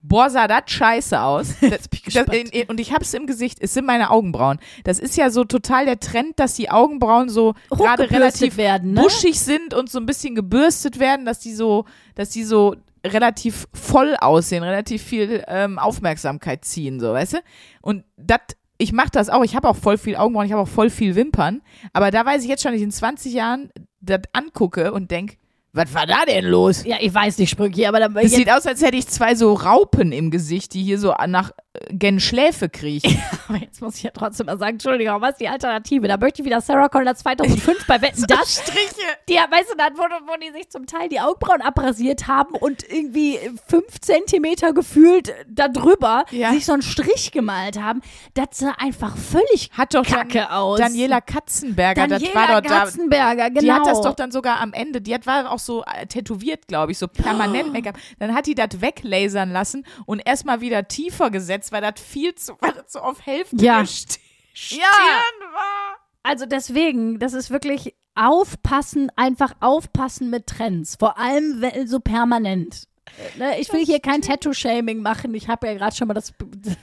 boah, 0.02 0.30
sah 0.30 0.48
das 0.48 0.62
scheiße 0.66 1.20
aus. 1.20 1.54
Das, 1.68 1.88
das, 2.14 2.26
und 2.68 2.80
ich 2.80 2.92
hab's 2.92 3.12
im 3.14 3.26
Gesicht, 3.26 3.58
es 3.61 3.74
sind 3.74 3.84
meine 3.84 4.11
Augenbrauen. 4.11 4.58
Das 4.84 4.98
ist 4.98 5.16
ja 5.16 5.30
so 5.30 5.44
total 5.44 5.84
der 5.84 6.00
Trend, 6.00 6.38
dass 6.38 6.54
die 6.54 6.70
Augenbrauen 6.70 7.28
so 7.28 7.54
gerade 7.68 8.11
relativ 8.11 8.56
werden, 8.56 8.92
ne? 8.92 9.02
buschig 9.02 9.38
sind 9.38 9.74
und 9.74 9.90
so 9.90 9.98
ein 9.98 10.06
bisschen 10.06 10.34
gebürstet 10.34 10.98
werden, 10.98 11.26
dass 11.26 11.40
die 11.40 11.52
so, 11.52 11.84
dass 12.14 12.30
die 12.30 12.44
so 12.44 12.74
relativ 13.06 13.68
voll 13.74 14.16
aussehen, 14.16 14.62
relativ 14.62 15.02
viel 15.02 15.44
ähm, 15.46 15.78
Aufmerksamkeit 15.78 16.64
ziehen, 16.64 17.00
so, 17.00 17.12
weißt 17.12 17.34
du? 17.34 17.38
Und 17.82 18.04
das, 18.16 18.40
ich 18.78 18.92
mache 18.92 19.11
das 19.12 19.28
auch, 19.28 19.44
ich 19.44 19.56
habe 19.56 19.68
auch 19.68 19.76
voll 19.76 19.98
viel 19.98 20.16
Augenbrauen, 20.16 20.46
ich 20.46 20.52
habe 20.52 20.62
auch 20.62 20.68
voll 20.68 20.90
viel 20.90 21.14
Wimpern, 21.14 21.61
aber 21.92 22.11
da 22.11 22.24
weiß 22.24 22.42
ich 22.42 22.48
jetzt 22.48 22.62
schon, 22.62 22.72
dass 22.72 22.78
ich 22.78 22.84
in 22.84 22.92
20 22.92 23.32
Jahren 23.32 23.70
das 24.00 24.20
angucke 24.32 24.92
und 24.92 25.11
denk, 25.11 25.38
was 25.78 25.94
war 25.94 26.06
da 26.06 26.24
denn 26.26 26.44
los? 26.44 26.84
Ja, 26.84 26.96
ich 27.00 27.14
weiß 27.14 27.38
nicht, 27.38 27.50
Sprünki, 27.50 27.86
aber 27.86 28.00
da, 28.00 28.08
Das 28.08 28.24
jetzt, 28.24 28.34
sieht 28.34 28.50
aus, 28.50 28.66
als 28.66 28.82
hätte 28.82 28.96
ich 28.96 29.06
zwei 29.06 29.34
so 29.34 29.54
Raupen 29.54 30.12
im 30.12 30.30
Gesicht, 30.30 30.74
die 30.74 30.82
hier 30.82 30.98
so 30.98 31.14
nach 31.26 31.52
gen 31.90 32.20
Schläfe 32.20 32.68
kriechen. 32.68 33.20
aber 33.48 33.58
jetzt 33.58 33.80
muss 33.80 33.96
ich 33.96 34.02
ja 34.02 34.10
trotzdem 34.10 34.46
mal 34.46 34.58
sagen, 34.58 34.72
Entschuldigung, 34.72 35.20
was 35.20 35.32
ist 35.32 35.40
die 35.40 35.48
Alternative? 35.48 36.08
Da 36.08 36.16
möchte 36.16 36.42
ich 36.42 36.46
wieder 36.46 36.60
Sarah 36.60 36.88
Connor 36.88 37.14
2005 37.14 37.86
bei 37.86 38.00
Wetten, 38.02 38.24
das 38.28 38.54
Striche. 38.54 39.06
Die, 39.28 39.34
weißt 39.34 39.70
du, 39.70 39.76
dann, 39.76 39.96
wo, 39.96 40.02
wo 40.02 40.36
die 40.40 40.52
sich 40.52 40.68
zum 40.70 40.86
Teil 40.86 41.08
die 41.08 41.20
Augenbrauen 41.20 41.62
abrasiert 41.62 42.26
haben 42.26 42.54
und 42.54 42.82
irgendwie 42.88 43.38
fünf 43.66 44.00
Zentimeter 44.00 44.72
gefühlt 44.72 45.34
darüber 45.48 46.24
Ja. 46.30 46.52
sich 46.52 46.64
so 46.66 46.72
einen 46.72 46.82
Strich 46.82 47.32
gemalt 47.32 47.80
haben, 47.80 48.00
das 48.34 48.48
sah 48.52 48.74
einfach 48.78 49.16
völlig 49.16 49.70
Hat 49.76 49.94
doch 49.94 50.04
kacke 50.04 50.38
Dan 50.38 50.50
aus. 50.50 50.78
Daniela 50.78 51.20
Katzenberger, 51.20 52.06
Daniela 52.06 52.18
das 52.18 52.34
war 52.34 52.60
doch 52.60 52.68
da. 52.68 52.78
Katzenberger, 52.80 53.50
genau. 53.50 53.60
Die 53.60 53.72
hat 53.72 53.86
das 53.86 54.00
doch 54.00 54.14
dann 54.14 54.30
sogar 54.30 54.60
am 54.60 54.72
Ende, 54.72 55.00
die 55.00 55.14
hat, 55.14 55.26
war 55.26 55.50
auch 55.50 55.58
so 55.58 55.84
äh, 55.84 56.06
tätowiert, 56.06 56.66
glaube 56.68 56.92
ich, 56.92 56.98
so 56.98 57.08
permanent 57.08 57.72
Make-up. 57.72 57.96
Dann 58.18 58.34
hat 58.34 58.46
die 58.46 58.54
das 58.54 58.80
weglasern 58.80 59.50
lassen 59.50 59.84
und 60.06 60.20
erstmal 60.26 60.60
wieder 60.60 60.88
tiefer 60.88 61.30
gesetzt, 61.30 61.67
weil 61.72 61.83
das 61.83 62.00
viel 62.00 62.35
zu, 62.35 62.54
weil 62.61 62.72
das 62.72 62.92
so 62.92 63.00
auf 63.00 63.24
Hälfte 63.24 63.57
Ja. 63.57 63.81
gest- 63.81 64.18
Stirn 64.54 64.81
Ja. 64.81 65.52
war. 65.52 65.96
Also 66.22 66.46
deswegen, 66.46 67.18
das 67.18 67.33
ist 67.33 67.50
wirklich 67.50 67.94
aufpassen, 68.14 69.11
einfach 69.16 69.52
aufpassen 69.61 70.31
mit 70.31 70.46
Trends. 70.46 70.96
Vor 70.98 71.18
allem 71.18 71.64
so 71.87 72.00
permanent. 72.00 72.85
Äh, 73.07 73.38
Ne, 73.38 73.61
ich 73.61 73.72
will 73.72 73.85
hier 73.85 74.00
kein 74.00 74.20
Tattoo-Shaming 74.22 75.00
machen. 75.00 75.33
Ich 75.35 75.48
habe 75.48 75.66
ja 75.68 75.74
gerade 75.74 75.94
schon 75.96 76.09
mal 76.09 76.14
das, 76.14 76.33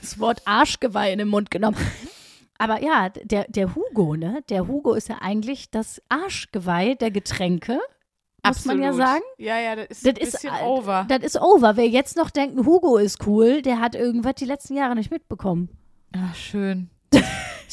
das 0.00 0.18
Wort 0.18 0.42
Arschgeweih 0.46 1.12
in 1.12 1.18
den 1.18 1.28
Mund 1.28 1.50
genommen. 1.50 1.76
Aber 2.58 2.82
ja, 2.82 3.10
der, 3.10 3.44
der 3.48 3.74
Hugo, 3.74 4.16
ne? 4.16 4.42
Der 4.48 4.66
Hugo 4.66 4.94
ist 4.94 5.08
ja 5.08 5.18
eigentlich 5.20 5.70
das 5.70 6.00
Arschgeweih 6.08 6.94
der 6.94 7.10
Getränke. 7.10 7.78
Muss 8.48 8.64
man 8.64 8.80
ja 8.80 8.88
Absolut. 8.88 9.06
sagen. 9.08 9.22
Ja, 9.38 9.58
ja, 9.58 9.76
das 9.76 9.86
ist 9.90 10.06
Das 10.06 10.14
ein 10.14 10.20
ist, 10.20 10.32
bisschen 10.32 10.54
over. 10.64 11.06
Das 11.08 11.22
ist 11.22 11.40
over. 11.40 11.76
Wer 11.76 11.88
jetzt 11.88 12.16
noch 12.16 12.30
denkt, 12.30 12.56
Hugo 12.64 12.96
ist 12.96 13.26
cool, 13.26 13.62
der 13.62 13.80
hat 13.80 13.94
irgendwas 13.94 14.34
die 14.36 14.44
letzten 14.44 14.74
Jahre 14.76 14.94
nicht 14.94 15.10
mitbekommen. 15.10 15.68
Ach, 16.14 16.34
schön. 16.34 16.90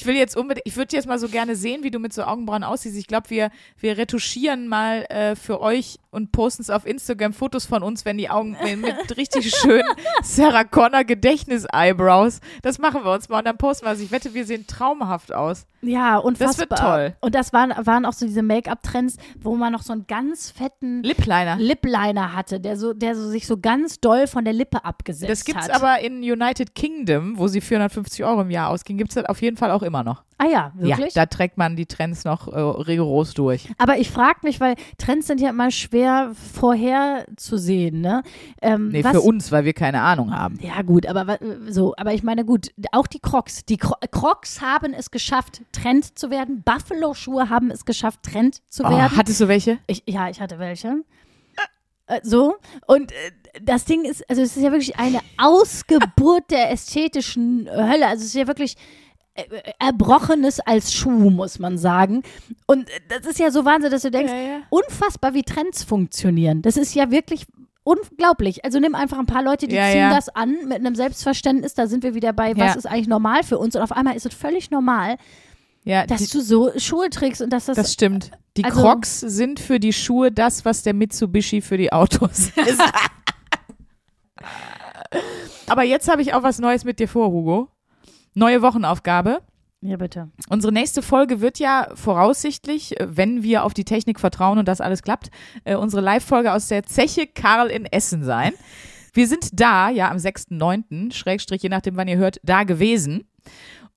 Ich 0.04 0.08
will 0.08 0.18
jetzt 0.18 0.36
unbedingt, 0.36 0.68
ich 0.68 0.76
würde 0.76 0.94
jetzt 0.98 1.08
mal 1.08 1.18
so 1.18 1.30
gerne 1.30 1.56
sehen, 1.56 1.82
wie 1.84 1.90
du 1.90 1.98
mit 1.98 2.12
so 2.12 2.24
Augenbrauen 2.24 2.66
aussiehst. 2.66 2.98
Ich 2.98 3.08
glaube, 3.08 3.30
wir, 3.30 3.52
wir 3.80 3.98
retuschieren 3.98 4.68
mal 4.68 5.04
äh, 5.06 5.38
für 5.38 5.62
euch 5.62 5.98
und 6.12 6.34
posten 6.34 6.62
es 6.62 6.70
auf 6.70 6.86
Instagram 6.86 7.32
Fotos 7.32 7.66
von 7.66 7.82
uns, 7.84 8.04
wenn 8.04 8.18
die 8.18 8.30
Augen 8.30 8.58
mit, 8.64 8.82
mit 8.82 9.16
richtig 9.16 9.50
schönen 9.56 9.88
Sarah 10.22 10.66
Connor 10.66 11.06
Gedächtnis-Eyebrows. 11.06 12.42
Das 12.64 12.80
machen 12.80 13.06
wir 13.06 13.14
uns 13.14 13.30
mal 13.30 13.38
und 13.40 13.46
dann 13.46 13.58
posten 13.58 13.86
wir 13.86 13.94
es. 13.94 14.02
Ich 14.02 14.12
wette, 14.12 14.34
wir 14.34 14.46
sehen 14.46 14.68
traumhaft 14.68 15.34
aus. 15.34 15.68
Ja, 15.82 16.18
unfassbar. 16.18 16.66
Das 16.68 16.70
wird 16.70 16.80
toll. 16.80 17.16
Und 17.22 17.36
das 17.36 17.52
waren, 17.52 17.74
waren 17.86 18.06
auch 18.06 18.14
so 18.14 18.26
diese 18.26 18.42
Make-up-Trends, 18.42 19.18
wo 19.42 19.56
man 19.56 19.74
noch 19.74 19.82
so 19.84 19.92
einen 19.94 20.08
ganz 20.08 20.50
fetten 20.52 21.04
Lipliner. 21.04 21.58
Lip-Liner 21.58 22.34
hatte, 22.34 22.60
der 22.60 22.78
so, 22.78 22.94
der 22.94 23.16
so 23.16 23.28
sich 23.30 23.48
so 23.48 23.58
ganz 23.58 24.00
doll 24.00 24.28
von 24.28 24.46
der 24.46 24.54
Lippe 24.54 24.86
abgesetzt 24.86 25.30
Das 25.32 25.46
gibt's 25.46 25.68
hat. 25.70 25.76
aber 25.76 26.00
in 26.00 26.18
United 26.20 26.74
Kingdom, 26.76 27.38
wo 27.38 27.48
sie 27.48 27.60
450 27.62 28.24
Euro 28.24 28.42
im 28.42 28.52
Jahr 28.52 28.70
ausgehen, 28.70 28.98
gibt's 28.98 29.16
das 29.16 29.26
auf 29.26 29.42
jeden 29.42 29.58
Fall 29.58 29.72
auch 29.72 29.84
immer 29.84 29.93
noch. 30.02 30.24
Ah 30.40 30.46
ja, 30.48 30.72
wirklich? 30.76 31.14
Ja, 31.14 31.22
da 31.22 31.26
trägt 31.28 31.58
man 31.58 31.76
die 31.76 31.86
Trends 31.86 32.26
noch 32.26 32.48
äh, 32.48 32.60
rigoros 32.60 33.36
durch. 33.36 33.70
aber 33.78 33.98
ich 34.00 34.10
frage 34.10 34.40
mich, 34.44 34.60
weil 34.60 34.76
Trends 34.98 35.28
sind 35.28 35.40
ja 35.40 35.50
immer 35.52 35.70
schwer 35.70 36.32
vorherzusehen, 36.54 38.02
ne? 38.02 38.24
Ähm, 38.62 38.90
Nee, 38.90 39.04
was, 39.04 39.12
für 39.12 39.22
uns, 39.22 39.52
weil 39.52 39.66
wir 39.66 39.74
keine 39.74 40.02
Ahnung 40.02 40.36
haben. 40.36 40.58
Ja, 40.62 40.82
gut, 40.82 41.06
aber 41.06 41.38
so, 41.68 41.94
aber 41.98 42.14
ich 42.14 42.24
meine, 42.24 42.46
gut, 42.46 42.70
auch 42.92 43.08
die 43.08 43.20
Crocs. 43.20 43.66
Die 43.66 43.78
Cro 43.78 43.96
Crocs 44.12 44.62
haben 44.62 44.94
es 44.94 45.12
geschafft, 45.12 45.62
Trend 45.72 46.18
zu 46.18 46.30
werden. 46.30 46.64
Buffalo-Schuhe 46.64 47.50
haben 47.50 47.70
es 47.72 47.86
geschafft, 47.86 48.24
Trend 48.24 48.62
zu 48.72 48.84
Oh, 48.84 48.90
werden. 48.90 49.16
hattest 49.16 49.42
du 49.42 49.48
welche? 49.48 49.78
Ich, 49.88 50.04
ja, 50.08 50.30
ich 50.30 50.42
hatte 50.42 50.58
welche. 50.60 51.04
Äh, 52.08 52.20
so. 52.24 52.56
Und 52.88 53.12
äh, 53.12 53.16
das 53.62 53.86
Ding 53.86 54.04
ist, 54.06 54.30
also 54.30 54.42
es 54.42 54.58
ist 54.58 54.64
ja 54.64 54.72
wirklich 54.72 54.98
eine 54.98 55.20
Ausgeburt 55.38 56.50
der 56.52 56.72
ästhetischen 56.72 57.70
Hölle. 57.70 58.08
Also 58.08 58.22
es 58.22 58.28
ist 58.30 58.36
ja 58.36 58.48
wirklich 58.48 58.76
Erbrochenes 59.80 60.60
als 60.60 60.94
Schuh, 60.94 61.30
muss 61.30 61.58
man 61.60 61.78
sagen. 61.78 62.22
Und 62.68 62.88
äh, 62.90 63.00
das 63.10 63.26
ist 63.26 63.40
ja 63.40 63.50
so 63.52 63.66
Wahnsinn, 63.66 63.90
dass 63.92 64.04
du 64.04 64.12
denkst, 64.12 64.32
ja. 64.32 64.60
unfassbar, 64.70 65.34
wie 65.34 65.44
Trends 65.44 65.84
funktionieren. 65.84 66.62
Das 66.62 66.78
ist 66.78 66.94
ja 66.94 67.10
wirklich 67.12 67.46
unglaublich. 67.84 68.64
Also 68.64 68.80
nimm 68.80 68.96
einfach 68.96 69.18
ein 69.20 69.26
paar 69.26 69.44
Leute, 69.44 69.68
die 69.68 69.76
Ja, 69.76 69.90
ziehen 69.90 69.98
ja. 70.00 70.14
das 70.16 70.30
an 70.30 70.56
mit 70.68 70.78
einem 70.78 70.96
Selbstverständnis. 70.96 71.74
Da 71.74 71.88
sind 71.88 72.04
wir 72.04 72.14
wieder 72.14 72.32
bei, 72.32 72.52
was 72.56 72.74
Ja. 72.74 72.74
ist 72.76 72.86
eigentlich 72.86 73.08
normal 73.08 73.44
für 73.44 73.58
uns? 73.58 73.76
Und 73.76 73.82
auf 73.82 73.92
einmal 73.92 74.16
ist 74.16 74.26
es 74.26 74.34
völlig 74.34 74.70
normal, 74.72 75.18
Ja, 75.84 76.06
dass 76.06 76.30
du 76.30 76.40
so 76.40 76.72
Schuhe 76.78 77.10
trägst 77.10 77.42
und 77.42 77.50
dass 77.52 77.66
das, 77.66 77.76
das 77.76 77.92
stimmt. 77.92 78.32
Die 78.56 78.64
also- 78.64 78.82
Crocs 78.82 79.20
sind 79.20 79.60
für 79.60 79.80
die 79.80 79.92
Schuhe 79.94 80.32
das, 80.32 80.64
was 80.64 80.84
der 80.84 80.94
Mitsubishi 80.94 81.60
für 81.62 81.78
die 81.78 81.92
Autos 81.92 82.50
ist. 82.68 82.80
Aber 85.68 85.84
jetzt 85.84 86.08
habe 86.10 86.22
ich 86.22 86.34
auch 86.34 86.44
was 86.44 86.60
Neues 86.60 86.84
mit 86.86 87.00
dir 87.00 87.08
vor, 87.08 87.28
Hugo. 87.32 87.70
Neue 88.34 88.62
Wochenaufgabe. 88.62 89.42
Ja, 89.82 89.98
bitte. 89.98 90.30
Unsere 90.48 90.72
nächste 90.72 91.02
Folge 91.02 91.42
wird 91.42 91.60
ja 91.60 91.90
voraussichtlich, 91.94 93.00
äh, 93.00 93.08
wenn 93.10 93.44
wir 93.44 93.66
auf 93.66 93.74
die 93.74 93.84
Technik 93.84 94.20
vertrauen 94.20 94.58
und 94.58 94.68
das 94.68 94.80
alles 94.80 95.04
klappt, 95.04 95.30
äh, 95.66 95.76
unsere 95.76 96.02
Live-Folge 96.02 96.54
aus 96.54 96.70
der 96.70 96.84
Zeche 96.84 97.28
Karl 97.28 97.68
in 97.68 97.86
Essen 97.86 98.24
sein. 98.24 98.54
Wir 99.14 99.28
sind 99.28 99.60
da, 99.60 99.90
ja, 99.90 100.10
am 100.10 100.18
6.9., 100.18 101.12
Schrägstrich, 101.12 101.62
je 101.62 101.70
nachdem, 101.70 101.98
wann 101.98 102.08
ihr 102.08 102.18
hört, 102.18 102.40
da 102.44 102.64
gewesen. 102.64 103.28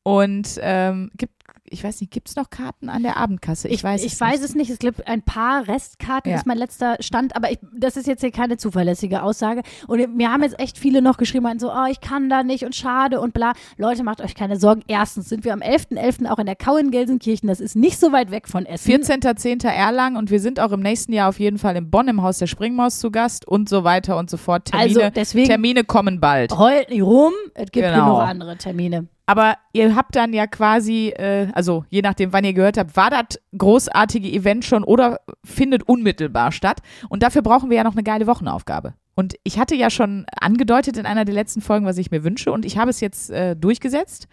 Und 0.03 0.59
ähm, 0.61 1.11
gibt, 1.17 1.36
ich 1.71 1.83
weiß 1.85 2.01
nicht, 2.01 2.13
gibt 2.13 2.29
es 2.29 2.37
noch 2.37 2.51
Karten 2.51 2.89
an 2.89 3.03
der 3.03 3.17
Abendkasse? 3.17 3.69
Ich, 3.69 3.83
weiß 3.85 4.05
ich 4.05 4.13
es 4.15 4.21
weiß 4.21 4.41
nicht. 4.41 4.51
es 4.51 4.55
nicht. 4.55 4.71
Es 4.71 4.79
gibt 4.79 5.07
ein 5.07 5.23
paar 5.23 5.67
Restkarten, 5.69 6.31
Ja. 6.33 6.39
ist 6.39 6.47
mein 6.47 6.59
letzter 6.59 6.97
Stand, 7.01 7.37
aber 7.37 7.51
ich, 7.51 7.59
das 7.77 7.97
ist 7.97 8.07
jetzt 8.07 8.21
hier 8.21 8.31
keine 8.33 8.57
zuverlässige 8.57 9.23
Aussage. 9.23 9.63
Und 9.87 10.17
mir 10.17 10.31
haben 10.33 10.43
jetzt 10.43 10.59
echt 10.59 10.79
viele 10.79 11.03
noch 11.03 11.17
geschrieben, 11.17 11.45
meinten 11.45 11.61
so, 11.61 11.71
oh, 11.73 11.87
ich 11.91 12.01
kann 12.01 12.29
da 12.29 12.43
nicht 12.43 12.65
und 12.65 12.75
schade 12.75 13.21
und 13.21 13.35
bla. 13.35 13.53
Leute, 13.77 14.03
macht 14.05 14.21
euch 14.21 14.35
keine 14.35 14.57
Sorgen. 14.59 14.83
Erstens 14.89 15.29
sind 15.29 15.45
wir 15.45 15.53
am 15.53 15.61
11.11. 15.61 16.29
auch 16.31 16.39
in 16.39 16.47
der 16.47 16.57
Kau 16.57 16.77
in 16.77 16.91
Gelsenkirchen. 16.91 17.49
Das 17.49 17.61
ist 17.61 17.77
nicht 17.77 17.99
so 17.99 18.13
weit 18.13 18.31
weg 18.31 18.49
von 18.49 18.67
Essen. 18.67 18.91
14.10. 18.91 19.67
Erlangen 19.67 20.17
und 20.17 20.31
wir 20.31 20.41
sind 20.41 20.61
auch 20.61 20.73
im 20.73 20.81
nächsten 20.81 21.13
Jahr 21.13 21.29
auf 21.29 21.39
jeden 21.41 21.59
Fall 21.59 21.77
in 21.77 21.91
Bonn 21.91 22.09
im 22.09 22.23
Haus 22.23 22.39
der 22.39 22.47
Springmaus 22.47 22.99
zu 22.99 23.11
Gast 23.11 23.47
und 23.47 23.69
so 23.69 23.85
weiter 23.85 24.17
und 24.17 24.31
so 24.31 24.37
fort. 24.37 24.67
Termine, 24.67 25.01
Also 25.05 25.11
deswegen- 25.15 25.49
Termine 25.49 25.85
kommen 25.85 26.21
bald. 26.21 26.57
Heult 26.57 26.91
nicht 26.91 27.03
rum, 27.03 27.33
es 27.55 27.71
gibt 27.71 27.87
Genau. 27.87 28.05
genug 28.17 28.23
andere 28.23 28.57
Termine. 28.57 29.07
Aber 29.27 29.57
ihr 29.73 29.97
habt 29.97 30.15
dann 30.15 30.33
ja 30.33 30.47
quasi, 30.47 31.09
äh, 31.09 31.49
also 31.53 31.85
je 31.91 32.01
nachdem, 32.01 32.33
wann 32.33 32.45
ihr 32.45 32.53
gehört 32.53 32.79
habt, 32.79 32.97
war 32.97 33.11
das 33.11 33.41
großartige 33.59 34.29
Event 34.29 34.65
schon 34.65 34.85
oder 34.85 35.21
findet 35.45 35.89
unmittelbar 35.89 36.53
statt. 36.53 36.79
Und 37.09 37.25
dafür 37.25 37.43
brauchen 37.43 37.69
wir 37.69 37.77
ja 37.77 37.85
noch 37.85 37.95
eine 37.95 38.05
geile 38.05 38.29
Wochenaufgabe. 38.29 38.95
Und 39.17 39.35
ich 39.43 39.59
hatte 39.59 39.75
ja 39.75 39.91
schon 39.91 40.27
angedeutet 40.41 40.97
in 40.97 41.07
einer 41.07 41.25
der 41.25 41.35
letzten 41.35 41.61
Folgen, 41.61 41.87
was 41.87 41.99
ich 41.99 42.11
mir 42.11 42.23
wünsche. 42.23 42.53
Und 42.53 42.65
ich 42.65 42.79
habe 42.79 42.91
es 42.91 43.01
jetzt 43.01 43.31
äh, 43.31 43.57
durchgesetzt. 43.57 44.29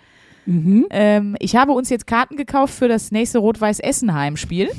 Mhm. 0.46 0.86
Ähm, 0.92 1.36
ich 1.40 1.56
habe 1.56 1.72
uns 1.72 1.90
jetzt 1.90 2.06
Karten 2.06 2.36
gekauft 2.36 2.74
für 2.74 2.88
das 2.88 3.12
nächste 3.12 3.40
Rot-Weiß-Essen-Heimspiel. 3.40 4.70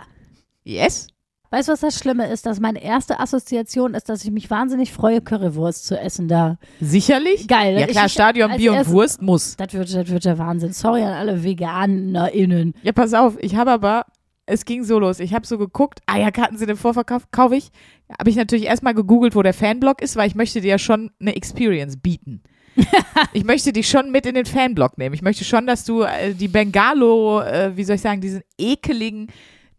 yes. 0.64 1.11
Weißt 1.52 1.68
du, 1.68 1.72
was 1.72 1.80
das 1.80 1.98
Schlimme 1.98 2.26
ist? 2.28 2.46
Dass 2.46 2.60
meine 2.60 2.82
erste 2.82 3.20
Assoziation 3.20 3.92
ist, 3.94 4.08
dass 4.08 4.24
ich 4.24 4.30
mich 4.30 4.48
wahnsinnig 4.50 4.90
freue, 4.92 5.20
Currywurst 5.20 5.86
zu 5.86 5.98
essen 6.00 6.26
da. 6.26 6.56
Sicherlich. 6.80 7.46
Geil. 7.46 7.78
Ja 7.78 7.84
Ich- 7.86 7.92
klar, 7.92 8.06
ich- 8.06 8.12
Stadion, 8.12 8.56
Bier 8.56 8.72
und 8.72 8.88
Wurst 8.88 9.20
muss. 9.20 9.54
Das 9.56 9.72
wird, 9.74 9.94
das 9.94 10.08
wird 10.08 10.24
der 10.24 10.38
Wahnsinn. 10.38 10.72
Sorry 10.72 11.02
an 11.02 11.12
alle 11.12 11.44
VeganerInnen. 11.44 12.74
Ja, 12.82 12.92
pass 12.92 13.14
auf, 13.14 13.36
ich 13.40 13.54
habe 13.54 13.70
aber, 13.70 14.06
es 14.46 14.64
ging 14.64 14.82
so 14.82 14.98
los. 14.98 15.20
Ich 15.20 15.34
habe 15.34 15.46
so 15.46 15.58
geguckt, 15.58 16.00
ah 16.06 16.18
ja, 16.18 16.30
Karten 16.30 16.56
sind 16.56 16.70
im 16.70 16.76
Vorverkauf, 16.76 17.30
kaufe 17.30 17.56
ich. 17.56 17.70
Habe 18.18 18.30
ich 18.30 18.36
natürlich 18.36 18.64
erstmal 18.66 18.94
gegoogelt, 18.94 19.34
wo 19.36 19.42
der 19.42 19.54
Fanblog 19.54 20.02
ist, 20.02 20.16
weil 20.16 20.26
ich 20.28 20.34
möchte 20.34 20.60
dir 20.60 20.68
ja 20.70 20.78
schon 20.78 21.10
eine 21.20 21.36
Experience 21.36 21.96
bieten. 21.98 22.42
ich 23.34 23.44
möchte 23.44 23.72
dich 23.72 23.88
schon 23.88 24.10
mit 24.10 24.24
in 24.24 24.34
den 24.34 24.46
Fanblog 24.46 24.96
nehmen. 24.96 25.14
Ich 25.14 25.20
möchte 25.22 25.44
schon, 25.44 25.66
dass 25.66 25.84
du 25.84 26.02
äh, 26.02 26.32
die 26.32 26.48
Bengalo, 26.48 27.40
äh, 27.42 27.76
wie 27.76 27.84
soll 27.84 27.96
ich 27.96 28.00
sagen, 28.02 28.22
diesen 28.22 28.40
ekeligen, 28.58 29.26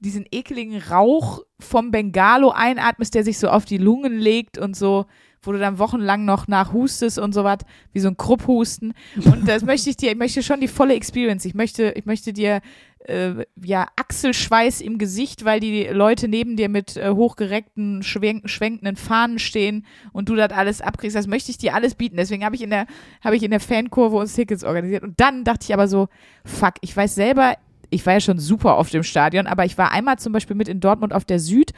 diesen 0.03 0.25
ekeligen 0.31 0.77
Rauch 0.77 1.41
vom 1.59 1.91
Bengalo 1.91 2.51
einatmest, 2.51 3.15
der 3.15 3.23
sich 3.23 3.39
so 3.39 3.47
auf 3.47 3.65
die 3.65 3.77
Lungen 3.77 4.19
legt 4.19 4.57
und 4.57 4.75
so, 4.75 5.05
wo 5.41 5.51
du 5.51 5.59
dann 5.59 5.79
wochenlang 5.79 6.25
noch 6.25 6.47
nachhustest 6.47 7.19
und 7.19 7.33
so 7.33 7.43
was, 7.43 7.59
wie 7.91 7.99
so 7.99 8.09
ein 8.09 8.17
Krupphusten. 8.17 8.93
Und 9.15 9.47
das 9.47 9.63
möchte 9.65 9.89
ich 9.89 9.97
dir, 9.97 10.11
ich 10.11 10.17
möchte 10.17 10.43
schon 10.43 10.61
die 10.61 10.67
volle 10.67 10.93
Experience. 10.93 11.45
Ich 11.45 11.53
möchte, 11.53 11.93
ich 11.95 12.05
möchte 12.05 12.33
dir 12.33 12.61
äh, 13.05 13.45
ja, 13.61 13.87
Achselschweiß 13.95 14.81
im 14.81 14.97
Gesicht, 14.97 15.45
weil 15.45 15.59
die 15.59 15.85
Leute 15.85 16.27
neben 16.27 16.55
dir 16.55 16.69
mit 16.69 16.97
äh, 16.97 17.09
hochgereckten, 17.09 18.03
schwenk 18.03 18.49
schwenkenden 18.49 18.95
Fahnen 18.95 19.39
stehen 19.39 19.85
und 20.11 20.29
du 20.29 20.35
das 20.35 20.51
alles 20.51 20.81
abkriegst. 20.81 21.15
Das 21.15 21.27
möchte 21.27 21.51
ich 21.51 21.57
dir 21.57 21.75
alles 21.75 21.95
bieten. 21.95 22.17
Deswegen 22.17 22.45
habe 22.45 22.55
ich 22.55 22.61
in 22.61 22.69
der, 22.69 22.87
habe 23.21 23.35
ich 23.35 23.43
in 23.43 23.51
der 23.51 23.59
Fankurve 23.59 24.17
uns 24.17 24.33
Tickets 24.33 24.63
organisiert. 24.63 25.03
Und 25.03 25.19
dann 25.19 25.43
dachte 25.43 25.65
ich 25.65 25.73
aber 25.73 25.87
so, 25.87 26.07
fuck, 26.45 26.75
ich 26.81 26.95
weiß 26.95 27.15
selber, 27.15 27.55
ich 27.93 28.05
war 28.05 28.13
ja 28.13 28.19
schon 28.19 28.39
super 28.39 28.77
oft 28.77 28.93
im 28.93 29.03
Stadion, 29.03 29.47
aber 29.47 29.65
ich 29.65 29.77
war 29.77 29.91
einmal 29.91 30.17
zum 30.19 30.33
Beispiel 30.33 30.55
mit 30.55 30.67
in 30.67 30.79
Dortmund 30.79 31.13
auf 31.13 31.25
der 31.25 31.39
Süd 31.39 31.71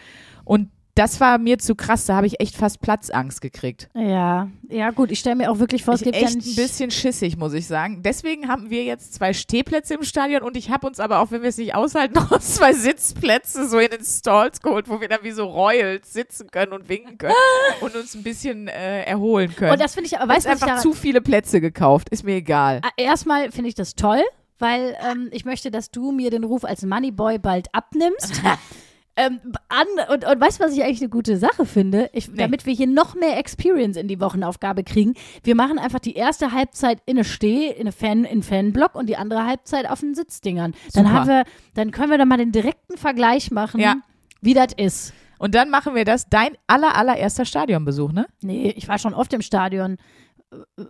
und 0.43 0.69
das 0.95 1.19
war 1.19 1.37
mir 1.39 1.57
zu 1.59 1.75
krass, 1.75 2.05
da 2.05 2.15
habe 2.15 2.25
ich 2.25 2.39
echt 2.39 2.55
fast 2.55 2.79
Platzangst 2.79 3.41
gekriegt. 3.41 3.89
Ja, 3.93 4.49
ja 4.69 4.91
gut, 4.91 5.11
ich 5.11 5.19
stelle 5.19 5.35
mir 5.35 5.51
auch 5.51 5.59
wirklich 5.59 5.83
vor, 5.83 5.93
es 5.93 5.99
Ich 5.99 6.05
gibt 6.05 6.15
echt 6.15 6.35
ja 6.35 6.39
ein 6.39 6.55
bisschen 6.55 6.89
schissig, 6.89 7.35
muss 7.35 7.51
ich 7.53 7.67
sagen. 7.67 8.01
Deswegen 8.01 8.47
haben 8.47 8.69
wir 8.69 8.85
jetzt 8.85 9.13
zwei 9.13 9.33
Stehplätze 9.33 9.95
im 9.95 10.03
Stadion 10.03 10.41
und 10.41 10.55
ich 10.55 10.69
habe 10.69 10.87
uns 10.87 11.01
aber 11.01 11.19
auch, 11.19 11.31
wenn 11.31 11.41
wir 11.41 11.49
es 11.49 11.57
nicht 11.57 11.75
aushalten, 11.75 12.13
noch 12.31 12.39
zwei 12.39 12.71
Sitzplätze 12.71 13.67
so 13.67 13.77
in 13.77 13.91
den 13.91 14.05
Stalls 14.05 14.61
geholt, 14.61 14.87
wo 14.89 15.01
wir 15.01 15.09
dann 15.09 15.19
wie 15.23 15.31
so 15.31 15.43
Royals 15.45 16.13
sitzen 16.13 16.49
können 16.49 16.71
und 16.71 16.87
winken 16.87 17.17
können 17.17 17.33
und 17.81 17.93
uns 17.93 18.15
ein 18.15 18.23
bisschen 18.23 18.69
äh, 18.69 19.03
erholen 19.03 19.53
können. 19.53 19.73
Und 19.73 19.81
das 19.81 19.95
finde 19.95 20.07
ich 20.07 20.17
aber, 20.17 20.33
Weißt 20.33 20.45
du, 20.45 20.51
einfach 20.51 20.77
zu 20.77 20.93
viele 20.93 21.19
Plätze 21.19 21.59
gekauft, 21.59 22.07
ist 22.07 22.23
mir 22.23 22.35
egal. 22.35 22.79
Ah, 22.85 22.89
Erstmal 22.95 23.51
finde 23.51 23.67
ich 23.67 23.75
das 23.75 23.95
toll, 23.95 24.23
weil 24.59 24.95
ähm, 25.09 25.29
ich 25.31 25.45
möchte, 25.45 25.71
dass 25.71 25.91
du 25.91 26.11
mir 26.11 26.31
den 26.31 26.43
Ruf 26.43 26.63
als 26.63 26.83
Moneyboy 26.85 27.39
bald 27.39 27.67
abnimmst. 27.73 28.41
ähm, 29.17 29.39
an, 29.69 29.87
und, 30.13 30.25
und 30.25 30.41
weißt 30.41 30.59
du, 30.59 30.65
was 30.65 30.73
ich 30.73 30.83
eigentlich 30.83 31.01
eine 31.01 31.09
gute 31.09 31.37
Sache 31.37 31.65
finde? 31.65 32.09
Ich, 32.13 32.33
Damit 32.33 32.65
wir 32.65 32.73
hier 32.73 32.87
noch 32.87 33.15
mehr 33.15 33.37
Experience 33.37 33.97
in 33.97 34.07
die 34.07 34.19
Wochenaufgabe 34.19 34.83
kriegen. 34.83 35.13
Wir 35.43 35.55
machen 35.55 35.79
einfach 35.79 35.99
die 35.99 36.15
erste 36.15 36.51
Halbzeit 36.51 36.99
in 37.05 37.17
eine 37.17 37.23
Steh, 37.23 37.69
in 37.69 37.81
eine 37.81 37.91
Fan, 37.91 38.25
in 38.25 38.43
Fanblock 38.43 38.95
und 38.95 39.07
die 39.07 39.17
andere 39.17 39.45
Halbzeit 39.45 39.89
auf 39.89 40.01
den 40.01 40.15
Sitzdingern. 40.15 40.73
Dann 40.93 41.11
haben 41.11 41.27
wir, 41.27 41.43
dann 41.73 41.91
können 41.91 42.11
wir 42.11 42.17
da 42.17 42.25
mal 42.25 42.37
den 42.37 42.51
direkten 42.51 42.97
Vergleich 42.97 43.51
machen, 43.51 43.79
Ja. 43.79 43.95
wie 44.41 44.53
das 44.53 44.73
ist. 44.75 45.13
Und 45.37 45.53
dann 45.53 45.69
machen 45.69 45.95
wir 45.95 46.05
das, 46.05 46.29
dein 46.29 46.57
aller, 46.65 46.95
allererster 46.95 47.45
Stadionbesuch, 47.45 48.13
ne? 48.13 48.25
Nee, 48.41 48.73
ich 48.75 48.87
war 48.87 48.97
schon 48.99 49.13
oft 49.13 49.33
im 49.33 49.41
Stadion 49.41 49.97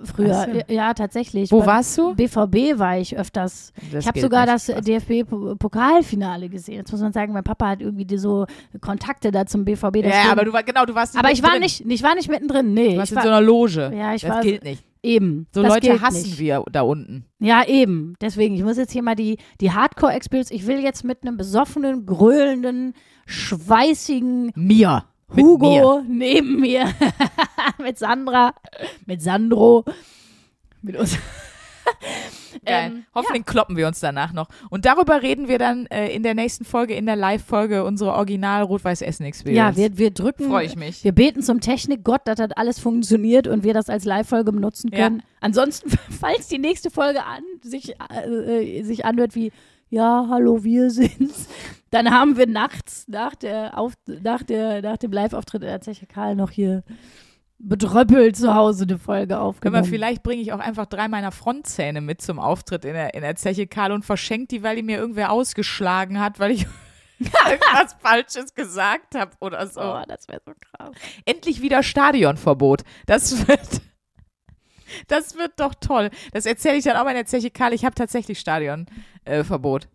früher. 0.04 0.48
So. 0.68 0.74
Ja, 0.74 0.94
tatsächlich. 0.94 1.52
Wo 1.52 1.60
Beim 1.60 1.68
warst 1.68 1.98
du? 1.98 2.16
BVB 2.16 2.80
war 2.80 2.98
ich 2.98 3.18
öfters. 3.18 3.72
Das 3.92 4.04
ich 4.04 4.08
habe 4.08 4.20
sogar 4.20 4.46
das 4.46 4.66
DFB-Pokalfinale 4.68 6.50
gesehen. 6.50 6.76
Jetzt 6.76 6.92
muss 6.92 7.02
man 7.02 7.12
sagen, 7.14 7.34
mein 7.34 7.44
Papa 7.44 7.70
hat 7.70 7.82
irgendwie 7.82 8.18
so 8.18 8.46
Kontakte 8.82 9.32
da 9.32 9.46
zum 9.46 9.66
BVB. 9.66 10.02
deswegen- 10.02 10.10
Ja, 10.26 10.32
aber 10.32 10.46
du 10.46 10.54
war, 10.54 10.64
genau, 10.64 10.86
du 10.86 10.96
warst 10.96 11.18
aber 11.18 11.32
ich 11.32 11.44
war 11.44 11.60
nicht, 11.60 11.82
ich 11.86 12.04
war 12.04 12.16
nicht 12.16 12.30
mittendrin. 12.30 12.74
Nee, 12.74 12.94
Du 12.94 12.98
warst 13.00 13.12
ich 13.12 13.18
in 13.18 13.24
so 13.24 13.28
war, 13.30 13.38
einer 13.38 13.46
Loge. 13.46 13.92
Ja, 13.96 14.14
ich 14.16 14.22
das 14.22 14.32
war- 14.32 14.42
gilt 14.42 14.64
nicht. 14.64 14.84
eben. 15.04 15.48
So 15.54 15.62
Leute 15.62 16.02
hassen 16.02 16.24
nicht. 16.24 16.40
wir 16.40 16.64
da 16.72 16.82
unten. 16.82 17.26
Ja, 17.40 17.64
eben. 17.68 18.16
Deswegen, 18.22 18.56
ich 18.56 18.64
muss 18.64 18.78
jetzt 18.78 18.92
hier 18.92 19.04
mal 19.04 19.16
die, 19.16 19.38
die 19.62 19.72
Hardcore-Experience. 19.72 20.52
Ich 20.52 20.66
will 20.68 20.80
jetzt 20.80 21.04
mit 21.04 21.22
einem 21.24 21.38
besoffenen, 21.38 22.06
gröhlenden, 22.06 22.94
schweißigen 23.26 24.52
Mir. 24.56 25.04
Hugo 25.36 26.02
mir. 26.02 26.06
neben 26.08 26.60
mir. 26.60 26.86
mit 27.78 27.98
Sandra, 27.98 28.54
mit 29.06 29.22
Sandro, 29.22 29.86
mit 30.82 30.96
uns. 30.98 31.18
Ähm, 32.66 33.06
Hoffentlich 33.14 33.46
kloppen 33.46 33.78
wir 33.78 33.86
uns 33.88 34.00
danach 34.00 34.34
noch. 34.34 34.48
Und 34.70 34.86
darüber 34.86 35.22
reden 35.22 35.48
wir 35.48 35.60
dann 35.60 35.86
äh, 35.88 36.08
in 36.10 36.24
der 36.24 36.34
nächsten 36.34 36.66
Folge, 36.66 36.96
in 36.96 37.06
der 37.06 37.16
Live-Folge, 37.16 37.84
unsere 37.84 38.14
Original 38.14 38.64
Rot-Weiß-Essen-Experience. 38.64 39.58
Ja, 39.58 39.76
wir, 39.76 39.98
wir 39.98 40.12
drücken. 40.12 40.48
Freue 40.50 40.66
ich 40.66 40.76
mich. 40.76 41.04
Wir 41.04 41.12
beten 41.12 41.44
zum 41.44 41.60
Technikgott, 41.60 42.22
dass 42.26 42.38
das 42.38 42.52
alles 42.52 42.80
funktioniert 42.80 43.48
und 43.48 43.64
wir 43.64 43.74
das 43.74 43.90
als 43.90 44.06
Live-Folge 44.06 44.52
benutzen 44.52 44.90
Ja. 44.92 45.04
können. 45.10 45.24
Ansonsten, 45.42 45.92
falls 46.20 46.48
die 46.48 46.58
nächste 46.58 46.90
Folge 46.90 47.24
an, 47.24 47.44
sich, 47.62 47.94
äh, 48.00 48.82
sich 48.84 49.06
anhört 49.06 49.36
wie, 49.36 49.52
ja, 49.96 50.28
hallo, 50.30 50.62
wir 50.66 50.92
sind's, 50.92 51.48
dann 51.90 52.12
haben 52.12 52.36
wir 52.36 52.48
nachts 52.48 53.08
nach, 53.08 53.34
der 53.34 53.78
Auf, 53.78 53.94
nach, 54.06 54.44
der, 54.44 54.82
nach 54.82 54.98
dem 54.98 55.14
Live-Auftritt 55.14 55.62
in 55.62 55.70
der 55.70 55.80
Zeche 55.80 56.06
Karl 56.06 56.36
noch 56.36 56.52
hier 56.52 56.84
bedröppelt 57.60 58.36
zu 58.36 58.54
Hause 58.54 58.84
eine 58.84 59.00
Folge 59.00 59.28
Können 59.28 59.40
wir, 59.40 59.42
aufgenommen. 59.42 59.86
vielleicht 59.86 60.22
bringe 60.22 60.42
ich 60.42 60.52
auch 60.52 60.60
einfach 60.60 60.86
drei 60.86 61.08
meiner 61.08 61.32
Frontzähne 61.32 62.02
mit 62.02 62.22
zum 62.22 62.40
Auftritt 62.40 62.84
in 62.84 62.92
der, 62.92 63.14
in 63.14 63.22
der 63.22 63.38
Zeche 63.38 63.68
Karl 63.68 63.94
und 63.94 64.04
verschenke 64.04 64.48
die, 64.48 64.64
weil 64.64 64.76
die 64.76 64.84
mir 64.84 64.98
irgendwer 64.98 65.32
ausgeschlagen 65.32 66.20
hat, 66.20 66.40
weil 66.40 66.52
ich 66.52 66.68
irgendwas 67.20 67.96
Falsches 68.02 68.54
gesagt 68.54 69.16
habe 69.16 69.32
oder 69.40 69.66
so. 69.68 69.80
Oh, 69.80 70.04
das 70.10 70.28
wäre 70.28 70.42
so 70.46 70.52
krass. 70.60 70.92
Endlich 71.24 71.62
wieder 71.62 71.84
Stadionverbot. 71.84 72.84
Das 73.06 73.48
wird, 73.48 73.82
das 75.08 75.38
wird 75.38 75.54
doch 75.56 75.74
toll. 75.76 76.10
Das 76.34 76.46
erzähle 76.46 76.76
ich 76.76 76.84
dann 76.84 76.98
auch 76.98 77.06
mal 77.06 77.12
in 77.12 77.16
der 77.16 77.26
Zeche 77.26 77.50
Karl. 77.52 77.72
Ich 77.72 77.86
habe 77.86 77.96
tatsächlich 77.96 78.38
Stadionverbot. 78.42 78.92
Äh, 79.26 79.44
Verbot. 79.44 79.88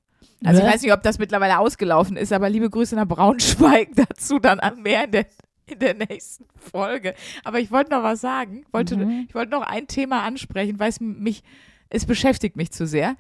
also 0.45 0.61
ich 0.61 0.67
Was? 0.67 0.75
weiß 0.75 0.83
nicht, 0.83 0.93
ob 0.93 1.03
das 1.03 1.19
mittlerweile 1.19 1.59
ausgelaufen 1.59 2.17
ist, 2.17 2.33
aber 2.33 2.49
liebe 2.51 2.69
Grüße 2.71 2.95
nach 2.97 3.07
Braunschweig 3.07 3.91
dazu 3.97 4.39
dann 4.39 4.61
an 4.61 4.83
mehr 4.83 5.05
in 5.05 5.13
der, 5.13 5.27
in 5.67 5.79
der 5.79 5.95
nächsten 5.95 6.45
Folge. 6.57 7.15
Aber 7.45 7.59
ich 7.61 7.71
wollte 7.71 7.91
noch 7.93 8.03
was 8.03 8.21
sagen. 8.21 8.65
Wollte, 8.73 8.97
Mhm. 8.97 9.27
Ich 9.29 9.35
wollte 9.35 9.53
noch 9.53 9.63
ein 9.63 9.87
Thema 9.87 10.23
ansprechen, 10.25 10.79
weil 10.79 10.91
es 10.91 11.01
mich, 11.01 11.43
es 11.89 12.07
beschäftigt 12.07 12.57
mich 12.57 12.71
zu 12.73 12.87
sehr. 12.87 13.17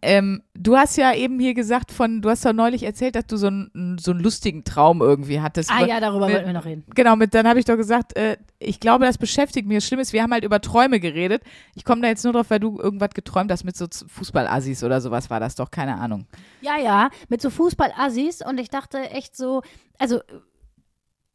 Ähm, 0.00 0.42
du 0.54 0.76
hast 0.76 0.96
ja 0.96 1.14
eben 1.14 1.38
hier 1.38 1.54
gesagt 1.54 1.92
von, 1.92 2.22
du 2.22 2.30
hast 2.30 2.44
ja 2.44 2.52
neulich 2.52 2.82
erzählt, 2.84 3.14
dass 3.14 3.26
du 3.26 3.36
so 3.36 3.48
einen, 3.48 3.98
so 4.00 4.10
einen 4.12 4.20
lustigen 4.20 4.64
Traum 4.64 5.00
irgendwie 5.00 5.40
hattest. 5.40 5.70
Ah 5.70 5.84
ja, 5.86 6.00
darüber 6.00 6.26
mit- 6.26 6.34
wollten 6.36 6.46
wir 6.48 6.52
noch 6.54 6.64
reden. 6.64 6.84
Genau, 6.94 7.14
mit, 7.16 7.34
dann 7.34 7.46
habe 7.46 7.58
ich 7.58 7.64
doch 7.66 7.76
gesagt, 7.76 8.16
äh, 8.16 8.36
ich 8.58 8.80
glaube, 8.80 9.04
das 9.04 9.18
beschäftigt 9.18 9.68
mich. 9.68 9.76
Das 9.78 9.86
Schlimme 9.86 10.02
ist, 10.02 10.12
wir 10.12 10.22
haben 10.22 10.32
halt 10.32 10.44
über 10.44 10.60
Träume 10.60 10.98
geredet. 10.98 11.42
Ich 11.74 11.84
komme 11.84 12.00
da 12.02 12.08
jetzt 12.08 12.24
nur 12.24 12.32
drauf, 12.32 12.46
weil 12.48 12.60
du 12.60 12.78
irgendwas 12.80 13.10
geträumt 13.10 13.50
hast 13.52 13.64
mit 13.64 13.76
so 13.76 13.86
Fußballassis 14.08 14.82
oder 14.82 15.00
sowas 15.00 15.30
war 15.30 15.40
das 15.40 15.54
doch, 15.56 15.70
keine 15.70 15.96
Ahnung. 15.98 16.26
Ja, 16.62 16.78
ja, 16.78 17.10
mit 17.28 17.42
so 17.42 17.50
Fußball-Assis 17.50 18.44
und 18.46 18.58
ich 18.58 18.70
dachte 18.70 18.98
echt 19.10 19.36
so, 19.36 19.62
also 19.98 20.20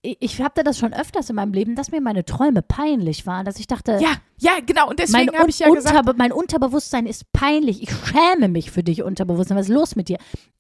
ich, 0.02 0.42
hatte 0.42 0.64
das 0.64 0.78
schon 0.78 0.94
öfters 0.94 1.30
in 1.30 1.36
meinem 1.36 1.54
Leben, 1.54 1.76
dass 1.76 1.92
mir 1.92 2.02
meine 2.02 2.24
Träume 2.24 2.62
peinlich 2.62 3.26
waren, 3.26 3.46
dass 3.46 3.60
ich 3.60 3.68
dachte, 3.68 3.98
Ja, 4.02 4.14
ja, 4.38 4.54
genau. 4.66 4.90
Und 4.90 5.00
deswegen 5.00 5.36
habe 5.38 5.50
ich 5.50 5.60
ja 5.60 5.70
gesagt, 5.70 5.96
Unterbe 5.96 6.18
mein 6.18 6.32
Unterbewusstsein 6.32 7.08
ist 7.08 7.32
peinlich. 7.34 7.82
Ich 7.82 7.90
schäme 7.90 8.48
mich 8.48 8.72
für 8.72 8.84
dich, 8.84 9.04
Unterbewusstsein. 9.04 9.58
Was 9.58 9.68
ist 9.68 9.74
los 9.74 9.96
mit 9.96 10.10
dir? 10.10 10.18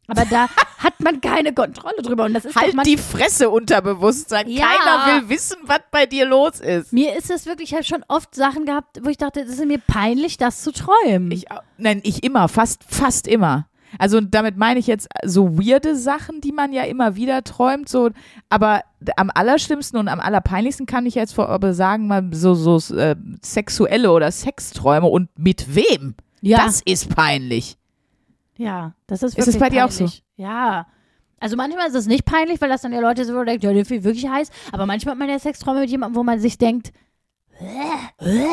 Aber 0.08 0.26
da 0.26 0.48
hat 0.80 1.00
man 1.00 1.22
keine 1.22 1.54
Kontrolle 1.54 2.02
drüber. 2.02 2.26
Und 2.26 2.34
das 2.34 2.46
ist 2.46 2.56
halt 2.56 2.74
die 2.86 2.98
Fresse 2.98 3.50
Unterbewusstsein. 3.50 4.50
Ja. 4.50 4.66
Keiner 4.66 5.22
will 5.22 5.30
wissen, 5.30 5.58
was 5.64 5.82
bei 5.92 6.06
dir 6.06 6.26
los 6.26 6.60
ist. 6.60 6.92
Mir 6.92 7.16
ist 7.16 7.30
es 7.30 7.46
wirklich, 7.46 7.70
ich 7.70 7.76
habe 7.76 7.84
schon 7.84 8.04
oft 8.08 8.34
Sachen 8.34 8.66
gehabt, 8.66 9.00
wo 9.04 9.10
ich 9.10 9.18
dachte, 9.18 9.42
es 9.42 9.50
ist 9.50 9.66
mir 9.66 9.80
peinlich, 9.80 10.38
das 10.38 10.64
zu 10.64 10.72
träumen. 10.72 11.32
Ich, 11.32 11.46
nein, 11.78 12.02
ich 12.04 12.24
immer, 12.24 12.48
fast, 12.48 12.84
fast 12.88 13.28
immer. 13.28 13.68
Also 14.00 14.22
damit 14.22 14.58
meine 14.58 14.80
ich 14.80 14.88
jetzt 14.88 15.08
so 15.26 15.58
weirde 15.58 15.96
Sachen, 15.96 16.42
die 16.42 16.52
man 16.52 16.74
ja 16.74 16.84
immer 16.84 17.16
wieder 17.16 17.44
träumt, 17.44 17.90
so, 17.90 18.10
aber 18.50 18.82
am 19.16 19.30
allerschlimmsten 19.34 20.00
und 20.00 20.08
am 20.08 20.20
allerpeinlichsten 20.20 20.86
kann 20.86 21.06
ich 21.06 21.16
jetzt 21.16 21.34
vor, 21.34 21.50
aber 21.50 21.74
sagen, 21.74 22.08
mal 22.08 22.30
so, 22.32 22.54
so 22.56 22.96
äh, 22.96 23.16
sexuelle 23.42 24.12
oder 24.12 24.32
Sexträume 24.32 25.08
und 25.08 25.30
mit 25.38 25.76
wem? 25.76 26.16
ja, 26.42 26.66
Das 26.66 26.82
ist 26.86 27.16
peinlich. 27.16 27.78
ja, 28.58 28.94
das 29.08 29.24
ist 29.24 29.32
Ist 29.32 29.38
wirklich 29.38 29.56
es 29.56 29.60
bei 29.60 29.70
dir 29.70 29.86
auch 29.86 29.92
so? 29.92 30.06
peinlich. 30.06 30.24
Ja. 30.36 30.88
Also 31.40 31.56
manchmal 31.56 31.88
ist 31.88 31.96
es 31.96 32.08
nicht 32.08 32.26
peinlich, 32.26 32.60
weil 32.62 32.70
das 32.70 32.82
dann 32.82 32.94
ja 32.94 33.00
Leute 33.00 33.24
so 33.24 33.44
denken, 33.44 33.64
ja, 33.66 33.72
der 33.74 33.86
fühlt 33.86 34.04
wirklich 34.04 34.28
heiß. 34.28 34.50
Aber 34.72 34.86
manchmal 34.88 35.12
hat 35.12 35.20
man 35.20 35.30
ja 35.30 35.38
Sexträume 35.38 35.82
mit 35.82 35.90
jemandem, 35.92 36.16
wo 36.16 36.24
man 36.24 36.40
sich 36.40 36.58
denkt, 36.58 36.92
äh, 37.60 38.26
äh, 38.26 38.46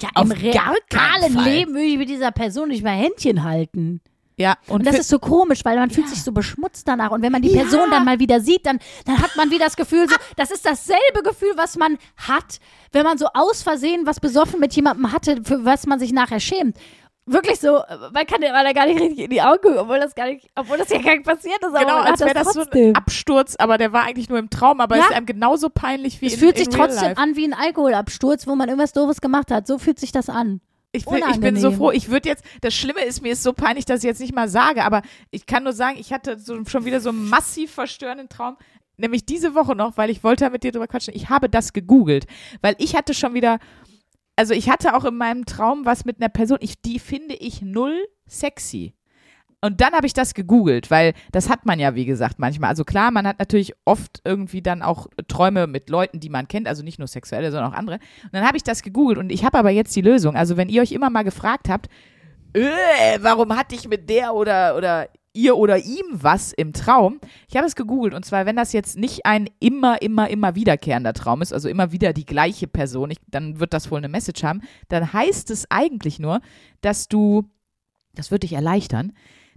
ja, 0.00 0.08
im 0.20 0.30
realen. 0.32 1.44
Leben 1.44 1.72
würde 1.72 1.84
ich 1.84 1.98
mit 1.98 2.08
dieser 2.08 2.30
Person 2.32 2.68
nicht 2.68 2.82
mehr 2.82 2.92
Händchen 2.92 3.44
halten. 3.44 4.00
Ja, 4.36 4.54
und, 4.66 4.76
Und 4.80 4.86
das 4.86 4.98
ist 4.98 5.08
so 5.08 5.18
komisch, 5.18 5.64
weil 5.64 5.76
man 5.76 5.90
fühlt 5.90 6.08
sich 6.08 6.22
so 6.22 6.32
beschmutzt 6.32 6.88
danach. 6.88 7.10
Und 7.10 7.22
wenn 7.22 7.32
man 7.32 7.42
die 7.42 7.50
Ja. 7.52 7.62
Person 7.62 7.90
dann 7.90 8.04
mal 8.04 8.18
wieder 8.18 8.40
sieht, 8.40 8.64
dann, 8.66 8.78
dann 9.04 9.18
hat 9.22 9.36
man 9.36 9.50
wieder 9.50 9.66
das 9.66 9.76
Gefühl, 9.76 10.08
so, 10.08 10.16
das 10.36 10.50
ist 10.50 10.64
dasselbe 10.64 11.22
Gefühl, 11.22 11.52
was 11.56 11.76
man 11.76 11.98
hat, 12.16 12.58
wenn 12.92 13.04
man 13.04 13.18
so 13.18 13.26
aus 13.34 13.62
Versehen 13.62 14.06
was 14.06 14.20
besoffen 14.20 14.58
mit 14.58 14.74
jemandem 14.74 15.12
hatte, 15.12 15.42
für 15.44 15.64
was 15.64 15.86
man 15.86 15.98
sich 15.98 16.12
nachher 16.12 16.40
schämt. 16.40 16.76
Wirklich 17.24 17.60
so, 17.60 17.80
man 18.12 18.26
kann 18.26 18.40
dem 18.40 18.52
da 18.52 18.72
gar 18.72 18.86
nicht 18.86 19.00
richtig 19.00 19.18
in 19.20 19.30
die 19.30 19.40
Augen 19.42 19.60
gucken, 19.62 19.78
obwohl 19.78 20.00
das 20.00 20.12
gar 20.16 20.26
nicht, 20.26 20.50
obwohl 20.56 20.76
das 20.76 20.88
ja 20.90 21.00
gar 21.00 21.12
nicht 21.12 21.24
passiert 21.24 21.62
ist. 21.62 21.72
genau, 21.72 21.98
als 22.00 22.18
wäre 22.20 22.34
das 22.34 22.52
so 22.52 22.62
ein. 22.68 22.96
Absturz, 22.96 23.54
aber 23.56 23.78
der 23.78 23.92
war 23.92 24.02
eigentlich 24.02 24.28
nur 24.28 24.40
im 24.40 24.50
Traum, 24.50 24.80
aber 24.80 24.96
Ja. 24.96 25.04
ist 25.04 25.12
einem 25.12 25.26
genauso 25.26 25.68
peinlich 25.70 26.20
wie 26.20 26.26
Es 26.26 26.32
in, 26.34 26.38
fühlt 26.40 26.58
in 26.58 26.64
sich 26.64 26.74
real 26.74 26.88
trotzdem 26.88 27.12
an 27.16 27.36
wie 27.36 27.44
ein 27.44 27.54
Alkoholabsturz, 27.54 28.48
wo 28.48 28.56
man 28.56 28.68
irgendwas 28.68 28.92
Doofes 28.92 29.20
gemacht 29.20 29.52
hat. 29.52 29.68
So 29.68 29.78
fühlt 29.78 30.00
sich 30.00 30.10
das 30.10 30.28
an. 30.28 30.60
Ich 30.94 31.06
bin, 31.06 31.22
ich 31.30 31.40
bin 31.40 31.56
so 31.56 31.72
froh. 31.72 31.90
Ich 31.90 32.10
würde 32.10 32.28
jetzt, 32.28 32.44
das 32.60 32.74
Schlimme 32.74 33.02
ist, 33.02 33.22
mir 33.22 33.32
ist 33.32 33.42
so 33.42 33.54
peinlich, 33.54 33.86
dass 33.86 34.00
ich 34.00 34.04
jetzt 34.04 34.20
nicht 34.20 34.34
mal 34.34 34.48
sage, 34.48 34.84
aber 34.84 35.00
ich 35.30 35.46
kann 35.46 35.64
nur 35.64 35.72
sagen, 35.72 35.96
ich 35.98 36.12
hatte 36.12 36.38
so, 36.38 36.62
schon 36.66 36.84
wieder 36.84 37.00
so 37.00 37.08
einen 37.08 37.30
massiv 37.30 37.72
verstörenden 37.72 38.28
Traum. 38.28 38.58
Nämlich 38.98 39.24
diese 39.24 39.54
Woche 39.54 39.74
noch, 39.74 39.96
weil 39.96 40.10
ich 40.10 40.22
wollte 40.22 40.48
mit 40.50 40.64
dir 40.64 40.70
drüber 40.70 40.86
quatschen. 40.86 41.14
Ich 41.16 41.30
habe 41.30 41.48
das 41.48 41.72
gegoogelt, 41.72 42.26
weil 42.60 42.74
ich 42.78 42.94
hatte 42.94 43.14
schon 43.14 43.32
wieder, 43.32 43.58
also 44.36 44.52
ich 44.52 44.68
hatte 44.68 44.94
auch 44.94 45.06
in 45.06 45.16
meinem 45.16 45.46
Traum 45.46 45.86
was 45.86 46.04
mit 46.04 46.20
einer 46.20 46.28
Person, 46.28 46.58
ich, 46.60 46.82
die 46.82 46.98
finde 46.98 47.34
ich 47.36 47.62
null 47.62 48.06
sexy. 48.28 48.92
Und 49.64 49.80
dann 49.80 49.92
habe 49.92 50.06
ich 50.06 50.12
das 50.12 50.34
gegoogelt, 50.34 50.90
weil 50.90 51.14
das 51.30 51.48
hat 51.48 51.66
man 51.66 51.78
ja, 51.78 51.94
wie 51.94 52.04
gesagt, 52.04 52.40
manchmal. 52.40 52.70
Also 52.70 52.84
klar, 52.84 53.12
man 53.12 53.28
hat 53.28 53.38
natürlich 53.38 53.72
oft 53.84 54.20
irgendwie 54.24 54.60
dann 54.60 54.82
auch 54.82 55.06
Träume 55.28 55.68
mit 55.68 55.88
Leuten, 55.88 56.18
die 56.18 56.30
man 56.30 56.48
kennt, 56.48 56.66
also 56.66 56.82
nicht 56.82 56.98
nur 56.98 57.06
sexuelle, 57.06 57.52
sondern 57.52 57.72
auch 57.72 57.76
andere. 57.76 58.00
Und 58.24 58.32
dann 58.32 58.44
habe 58.44 58.56
ich 58.56 58.64
das 58.64 58.82
gegoogelt 58.82 59.18
und 59.18 59.30
ich 59.30 59.44
habe 59.44 59.56
aber 59.56 59.70
jetzt 59.70 59.94
die 59.94 60.00
Lösung. 60.00 60.34
Also 60.34 60.56
wenn 60.56 60.68
ihr 60.68 60.82
euch 60.82 60.90
immer 60.90 61.10
mal 61.10 61.22
gefragt 61.22 61.68
habt, 61.68 61.88
äh, 62.54 63.18
warum 63.20 63.56
hatte 63.56 63.76
ich 63.76 63.86
mit 63.86 64.10
der 64.10 64.34
oder, 64.34 64.76
oder 64.76 65.08
ihr 65.32 65.56
oder 65.56 65.78
ihm 65.78 66.06
was 66.10 66.52
im 66.52 66.72
Traum? 66.72 67.20
Ich 67.48 67.56
habe 67.56 67.66
es 67.66 67.76
gegoogelt 67.76 68.14
und 68.14 68.24
zwar, 68.24 68.46
wenn 68.46 68.56
das 68.56 68.72
jetzt 68.72 68.98
nicht 68.98 69.26
ein 69.26 69.48
immer, 69.60 70.02
immer, 70.02 70.28
immer 70.28 70.56
wiederkehrender 70.56 71.12
Traum 71.12 71.40
ist, 71.40 71.52
also 71.52 71.68
immer 71.68 71.92
wieder 71.92 72.12
die 72.12 72.26
gleiche 72.26 72.66
Person, 72.66 73.12
ich, 73.12 73.18
dann 73.28 73.60
wird 73.60 73.74
das 73.74 73.92
wohl 73.92 73.98
eine 73.98 74.08
Message 74.08 74.42
haben, 74.42 74.62
dann 74.88 75.12
heißt 75.12 75.52
es 75.52 75.70
eigentlich 75.70 76.18
nur, 76.18 76.40
dass 76.80 77.06
du, 77.06 77.44
das 78.16 78.32
wird 78.32 78.42
dich 78.42 78.54
erleichtern, 78.54 79.12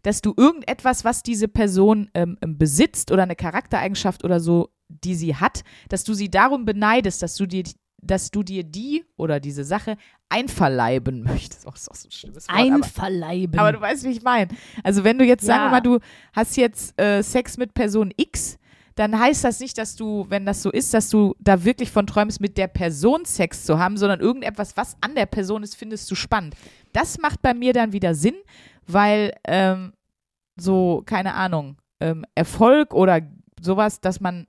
dass 0.05 0.21
du 0.21 0.33
irgendetwas, 0.37 1.03
was 1.03 1.23
diese 1.23 1.47
Person 1.47 2.09
ähm, 2.13 2.37
ähm, 2.41 2.57
besitzt 2.57 3.11
oder 3.11 3.23
eine 3.23 3.35
Charaktereigenschaft 3.35 4.23
oder 4.23 4.39
so, 4.39 4.69
die 4.87 5.15
sie 5.15 5.35
hat, 5.35 5.63
dass 5.89 6.03
du 6.03 6.13
sie 6.13 6.29
darum 6.29 6.65
beneidest, 6.65 7.21
dass 7.23 7.35
du 7.35 7.45
dir, 7.47 7.63
dass 8.01 8.29
du 8.29 8.43
dir 8.43 8.63
die 8.63 9.03
oder 9.17 9.39
diese 9.39 9.63
Sache 9.63 9.97
einverleiben 10.29 11.23
möchtest. 11.23 11.65
Oh, 11.65 11.71
ist 11.73 11.89
auch 11.89 11.95
so 11.95 12.07
ein 12.07 12.11
schlimmes 12.11 12.47
Wort, 12.47 12.57
aber, 12.59 12.75
Einverleiben. 12.75 13.59
aber 13.59 13.71
du 13.71 13.81
weißt, 13.81 14.03
wie 14.03 14.09
ich 14.11 14.21
meine. 14.21 14.49
Also 14.83 15.03
wenn 15.03 15.17
du 15.17 15.25
jetzt, 15.25 15.43
sagen 15.45 15.61
wir 15.61 15.65
Ja. 15.65 15.71
mal, 15.71 15.81
du 15.81 15.99
hast 16.33 16.55
jetzt 16.57 16.99
äh, 17.01 17.21
Sex 17.23 17.57
mit 17.57 17.73
Person 17.73 18.11
X, 18.15 18.57
dann 18.95 19.17
heißt 19.19 19.43
das 19.43 19.59
nicht, 19.59 19.77
dass 19.77 19.95
du, 19.95 20.25
wenn 20.29 20.45
das 20.45 20.61
so 20.61 20.71
ist, 20.71 20.93
dass 20.93 21.09
du 21.09 21.35
da 21.39 21.63
wirklich 21.65 21.91
von 21.91 22.07
träumst, 22.07 22.39
mit 22.39 22.57
der 22.57 22.67
Person 22.67 23.25
Sex 23.25 23.65
zu 23.65 23.77
haben, 23.79 23.97
sondern 23.97 24.19
irgendetwas, 24.21 24.77
was 24.77 24.95
an 25.01 25.15
der 25.15 25.25
Person 25.25 25.63
ist, 25.63 25.75
findest 25.75 26.09
du 26.09 26.15
spannend. 26.15 26.55
Das 26.93 27.17
macht 27.17 27.41
bei 27.41 27.53
mir 27.53 27.73
dann 27.73 27.91
wieder 27.91 28.13
Sinn, 28.15 28.35
weil 28.87 29.33
ähm, 29.45 29.91
so, 30.57 31.03
keine 31.05 31.33
Ahnung, 31.33 31.77
ähm, 31.99 32.25
Erfolg 32.35 32.93
oder 32.93 33.21
sowas, 33.61 34.01
dass 34.01 34.19
man 34.19 34.47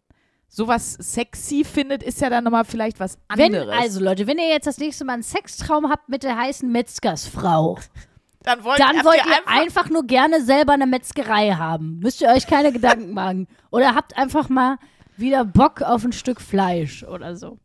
sowas 0.48 0.94
sexy 0.94 1.64
findet, 1.64 2.02
ist 2.02 2.20
ja 2.20 2.30
dann 2.30 2.44
nochmal 2.44 2.64
vielleicht 2.64 3.00
was 3.00 3.18
wenn, 3.34 3.54
anderes. 3.54 3.74
also 3.78 4.00
Leute, 4.00 4.26
wenn 4.26 4.38
ihr 4.38 4.48
jetzt 4.48 4.66
das 4.66 4.78
nächste 4.78 5.04
Mal 5.04 5.14
einen 5.14 5.22
Sextraum 5.22 5.90
habt 5.90 6.08
mit 6.08 6.22
der 6.22 6.36
heißen 6.36 6.70
Metzgersfrau, 6.70 7.78
dann 8.42 8.64
wollt, 8.64 8.78
dann 8.78 9.04
wollt 9.04 9.16
ihr 9.16 9.26
ihr 9.26 9.36
einfach, 9.36 9.60
einfach 9.60 9.90
nur 9.90 10.06
gerne 10.06 10.42
selber 10.42 10.72
eine 10.72 10.86
Metzgerei 10.86 11.50
haben. 11.50 11.98
Müsst 11.98 12.20
ihr 12.20 12.28
euch 12.28 12.46
keine 12.46 12.72
Gedanken 12.72 13.12
machen. 13.14 13.48
Oder 13.70 13.94
habt 13.94 14.16
einfach 14.16 14.48
mal 14.48 14.78
wieder 15.16 15.44
Bock 15.44 15.82
auf 15.82 16.04
ein 16.04 16.12
Stück 16.12 16.40
Fleisch 16.40 17.02
oder 17.02 17.36
so. 17.36 17.58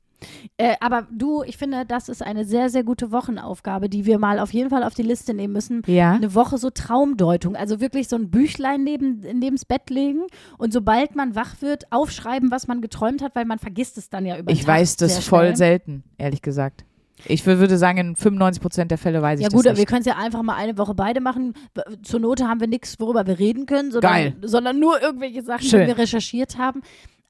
Äh, 0.58 0.76
aber 0.80 1.08
du, 1.12 1.44
ich 1.44 1.58
finde, 1.58 1.86
das 1.86 2.10
ist 2.10 2.22
eine 2.22 2.46
sehr, 2.46 2.70
sehr 2.70 2.84
gute 2.84 3.12
Wochenaufgabe, 3.12 3.90
die 3.90 4.06
wir 4.06 4.20
mal 4.20 4.40
auf 4.40 4.54
jeden 4.54 4.70
Fall 4.70 4.84
auf 4.84 4.94
die 4.94 5.02
Liste 5.04 5.34
nehmen 5.34 5.54
müssen. 5.54 5.82
Ja. 5.88 6.12
Eine 6.14 6.36
Woche 6.36 6.58
so 6.58 6.70
Traumdeutung. 6.70 7.56
Also 7.56 7.80
wirklich 7.82 8.08
so 8.08 8.16
ein 8.16 8.30
Büchlein 8.30 8.84
neben, 8.84 9.20
neben's 9.40 9.66
Bett 9.66 9.90
legen 9.90 10.22
und 10.58 10.74
sobald 10.74 11.16
man 11.16 11.36
wach 11.36 11.62
wird, 11.62 11.91
aufschreiben, 11.91 12.52
was 12.52 12.68
man 12.68 12.82
geträumt 12.82 13.22
hat, 13.22 13.36
weil 13.36 13.45
man 13.45 13.60
vergisst 13.60 13.98
es 13.98 14.10
dann 14.10 14.26
ja 14.26 14.38
über 14.38 14.52
Ich 14.52 14.60
Tag 14.60 14.68
weiß 14.68 14.98
das 14.98 15.20
voll 15.26 15.45
schnell. 15.45 15.56
selten, 15.58 16.04
ehrlich 16.18 16.41
gesagt. 16.41 16.86
Ich 17.26 17.43
wür- 17.43 17.60
würde 17.60 17.78
sagen, 17.78 17.98
in 18.00 18.16
95 18.16 18.62
Prozent 18.62 18.89
der 18.89 18.98
Fälle 18.98 19.22
weiß 19.22 19.39
ich 19.39 19.43
Ja 19.43 19.50
das 19.50 19.56
gut, 19.56 19.68
aber 19.68 19.78
wir 19.78 19.86
können 19.86 20.00
es 20.02 20.08
ja 20.08 20.18
einfach 20.18 20.41
mal 20.41 20.56
eine 20.56 20.76
Woche 20.80 20.95
beide 20.95 21.22
machen. 21.22 21.54
Zur 22.02 22.20
Note 22.20 22.48
haben 22.48 22.60
wir 22.60 22.68
nichts, 22.68 23.00
worüber 23.00 23.28
wir 23.28 23.38
reden 23.38 23.68
können, 23.68 23.91
sondern, 23.91 24.36
sondern 24.41 24.80
nur 24.80 25.00
irgendwelche 25.02 25.43
Sachen, 25.43 25.64
Schön. 25.68 25.82
die 25.82 25.88
wir 25.88 25.98
recherchiert 26.00 26.58
haben. 26.58 26.82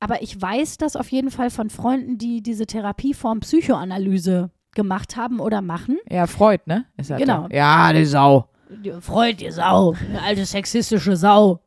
Aber 0.01 0.21
ich 0.21 0.41
weiß 0.41 0.77
das 0.79 0.95
auf 0.97 1.09
jeden 1.09 1.31
Fall 1.31 1.49
von 1.49 1.69
Freunden, 1.69 2.17
die 2.17 2.41
diese 2.43 2.65
Therapieform 2.65 3.39
Psychoanalyse 3.39 4.49
gemacht 4.75 5.15
haben 5.15 5.39
oder 5.39 5.61
machen. 5.61 5.97
Ja, 6.09 6.27
Freud, 6.27 6.63
ne? 6.65 6.85
Ist 6.97 7.15
Genau. 7.15 7.47
da. 7.47 7.55
Ja, 7.55 7.93
die 7.93 8.05
Sau. 8.05 8.49
Die 8.83 8.91
Freud, 8.99 9.43
ihr 9.43 9.51
Sau, 9.53 9.93
eine 10.09 10.21
alte 10.23 10.45
sexistische 10.45 11.15
Sau. 11.15 11.61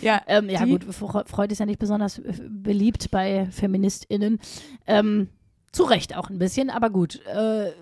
Ja, 0.00 0.22
Ähm, 0.28 0.48
ja 0.48 0.64
Die- 0.64 0.70
gut, 0.70 0.84
Fre- 0.84 1.26
Freud 1.28 1.52
ist 1.52 1.58
ja 1.58 1.66
nicht 1.66 1.78
besonders 1.80 2.18
äh, 2.20 2.32
beliebt 2.48 3.10
bei 3.10 3.46
FeministInnen. 3.50 4.38
Ähm, 4.86 5.28
zu 5.72 5.82
Recht 5.84 6.16
auch 6.16 6.30
ein 6.30 6.38
bisschen, 6.38 6.70
aber 6.70 6.90
gut. 6.90 7.20
Äh, 7.26 7.72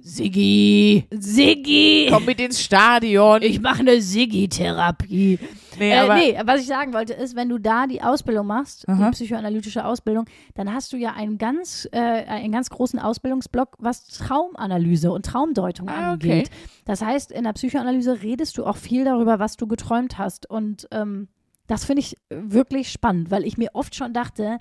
Siggi. 0.00 1.06
Siggi! 1.10 2.08
Komm 2.10 2.24
mit 2.26 2.40
ins 2.40 2.60
Stadion. 2.62 3.42
Ich 3.42 3.60
mache 3.60 3.80
eine 3.80 4.00
Siggi-Therapie. 4.02 5.38
Nee, 5.78 5.92
äh, 5.92 6.14
nee, 6.14 6.40
was 6.44 6.60
ich 6.60 6.66
sagen 6.66 6.92
wollte, 6.92 7.12
ist, 7.14 7.36
wenn 7.36 7.48
du 7.48 7.58
da 7.58 7.86
die 7.86 8.02
Ausbildung 8.02 8.46
machst, 8.46 8.88
Aha. 8.88 9.06
die 9.06 9.10
psychoanalytische 9.12 9.84
Ausbildung, 9.84 10.26
dann 10.54 10.72
hast 10.72 10.92
du 10.92 10.96
ja 10.96 11.12
einen 11.12 11.38
ganz, 11.38 11.88
äh, 11.92 11.98
einen 12.00 12.52
ganz 12.52 12.70
großen 12.70 12.98
Ausbildungsblock, 12.98 13.76
was 13.78 14.06
Traumanalyse 14.06 15.10
und 15.12 15.26
Traumdeutung 15.26 15.88
Ah, 15.88 16.14
okay. 16.14 16.32
angeht. 16.32 16.50
Das 16.84 17.02
heißt, 17.02 17.32
in 17.32 17.44
der 17.44 17.52
Psychoanalyse 17.52 18.22
redest 18.22 18.58
du 18.58 18.64
auch 18.64 18.76
viel 18.76 19.04
darüber, 19.04 19.38
was 19.38 19.56
du 19.56 19.66
geträumt 19.66 20.18
hast. 20.18 20.48
Und 20.48 20.88
ähm, 20.90 21.28
das 21.66 21.84
finde 21.84 22.00
ich 22.00 22.16
wirklich 22.28 22.90
spannend, 22.90 23.30
weil 23.30 23.44
ich 23.44 23.56
mir 23.58 23.70
oft 23.74 23.94
schon 23.94 24.12
dachte, 24.12 24.58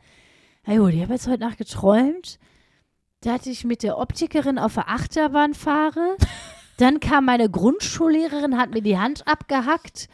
gut, 0.65 0.93
ich 0.93 1.01
habe 1.01 1.13
jetzt 1.13 1.27
heute 1.27 1.39
Nacht 1.41 1.57
geträumt, 1.57 2.37
dass 3.21 3.45
ich 3.45 3.65
mit 3.65 3.83
der 3.83 3.97
Optikerin 3.97 4.57
auf 4.59 4.75
der 4.75 4.89
Achterbahn 4.89 5.53
fahre. 5.53 6.15
Dann 6.77 6.99
kam 6.99 7.25
meine 7.25 7.49
Grundschullehrerin, 7.49 8.57
hat 8.57 8.71
mir 8.73 8.81
die 8.81 8.97
Hand 8.97 9.27
abgehackt. 9.27 10.07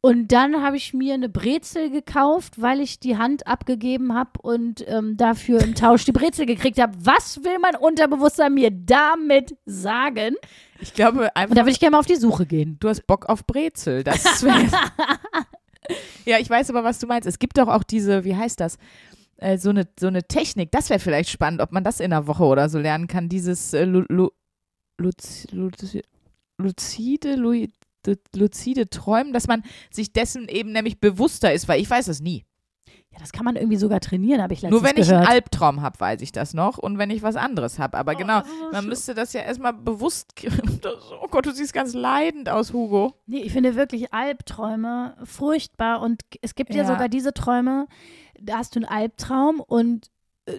Und 0.00 0.30
dann 0.30 0.62
habe 0.62 0.76
ich 0.76 0.94
mir 0.94 1.14
eine 1.14 1.28
Brezel 1.28 1.90
gekauft, 1.90 2.60
weil 2.60 2.80
ich 2.80 3.00
die 3.00 3.16
Hand 3.16 3.48
abgegeben 3.48 4.14
habe 4.14 4.30
und 4.40 4.84
ähm, 4.86 5.16
dafür 5.16 5.60
im 5.60 5.74
Tausch 5.74 6.04
die 6.04 6.12
Brezel 6.12 6.46
gekriegt 6.46 6.80
habe. 6.80 6.96
Was 7.02 7.42
will 7.42 7.58
mein 7.60 7.74
Unterbewusstsein 7.74 8.54
mir 8.54 8.70
damit 8.70 9.56
sagen? 9.66 10.36
ich 10.80 10.94
glaube 10.94 11.34
einfach, 11.34 11.50
Und 11.50 11.56
da 11.56 11.62
würde 11.62 11.72
ich 11.72 11.80
gerne 11.80 11.92
mal 11.92 11.98
auf 11.98 12.06
die 12.06 12.14
Suche 12.14 12.46
gehen. 12.46 12.76
du 12.78 12.88
hast 12.88 13.08
Bock 13.08 13.26
auf 13.28 13.44
Brezel. 13.44 14.04
Das 14.04 14.40
ja, 16.24 16.38
ich 16.38 16.48
weiß 16.48 16.70
aber, 16.70 16.84
was 16.84 17.00
du 17.00 17.08
meinst. 17.08 17.26
Es 17.26 17.40
gibt 17.40 17.58
doch 17.58 17.66
auch 17.66 17.82
diese, 17.82 18.24
wie 18.24 18.36
heißt 18.36 18.60
das? 18.60 18.78
Äh, 19.38 19.58
so, 19.58 19.70
eine, 19.70 19.88
so 19.98 20.06
eine 20.06 20.22
Technik. 20.22 20.70
Das 20.70 20.90
wäre 20.90 21.00
vielleicht 21.00 21.30
spannend, 21.30 21.60
ob 21.60 21.72
man 21.72 21.82
das 21.82 21.98
in 21.98 22.12
einer 22.12 22.28
Woche 22.28 22.44
oder 22.44 22.68
so 22.68 22.78
lernen 22.78 23.08
kann. 23.08 23.28
Dieses 23.28 23.72
äh, 23.72 23.84
lu, 23.84 24.04
lu, 24.08 24.28
Luz, 25.00 25.46
Luz, 25.52 25.96
luzide, 26.58 27.34
lu, 27.34 27.66
luzide 28.34 28.88
Träumen, 28.88 29.32
dass 29.32 29.46
man 29.46 29.62
sich 29.90 30.12
dessen 30.12 30.48
eben 30.48 30.72
nämlich 30.72 31.00
bewusster 31.00 31.52
ist, 31.52 31.68
weil 31.68 31.80
ich 31.80 31.88
weiß 31.90 32.08
es 32.08 32.20
nie. 32.20 32.44
Ja, 33.10 33.18
das 33.20 33.32
kann 33.32 33.44
man 33.44 33.56
irgendwie 33.56 33.78
sogar 33.78 34.00
trainieren, 34.00 34.42
habe 34.42 34.52
ich 34.52 34.60
letztens 34.60 34.80
Nur 34.82 34.88
wenn 34.88 35.00
ich 35.00 35.08
gehört. 35.08 35.26
einen 35.26 35.32
Albtraum 35.32 35.80
habe, 35.80 35.98
weiß 35.98 36.20
ich 36.20 36.30
das 36.30 36.52
noch. 36.52 36.76
Und 36.76 36.98
wenn 36.98 37.08
ich 37.10 37.22
was 37.22 37.36
anderes 37.36 37.78
habe. 37.78 37.96
Aber 37.96 38.14
genau, 38.14 38.40
das 38.40 38.48
ist 38.48 38.54
so 38.58 38.62
man 38.64 38.74
schlimm. 38.74 38.88
müsste 38.90 39.14
das 39.14 39.32
ja 39.32 39.40
erstmal 39.40 39.72
bewusst. 39.72 40.32
Das- 40.82 40.94
Oh 41.22 41.26
Gott, 41.28 41.46
du 41.46 41.52
siehst 41.52 41.72
ganz 41.72 41.94
leidend 41.94 42.48
aus, 42.50 42.72
Hugo. 42.72 43.14
Nee, 43.26 43.40
ich 43.40 43.52
finde 43.52 43.74
wirklich 43.76 44.12
Albträume 44.12 45.16
furchtbar 45.24 46.02
und 46.02 46.22
es 46.42 46.54
gibt 46.54 46.74
ja, 46.74 46.82
Ja. 46.82 46.86
sogar 46.88 47.08
diese 47.08 47.32
Träume, 47.32 47.86
da 48.40 48.58
hast 48.58 48.76
du 48.76 48.80
einen 48.80 48.88
Albtraum 48.88 49.60
und 49.60 50.10
äh, 50.46 50.52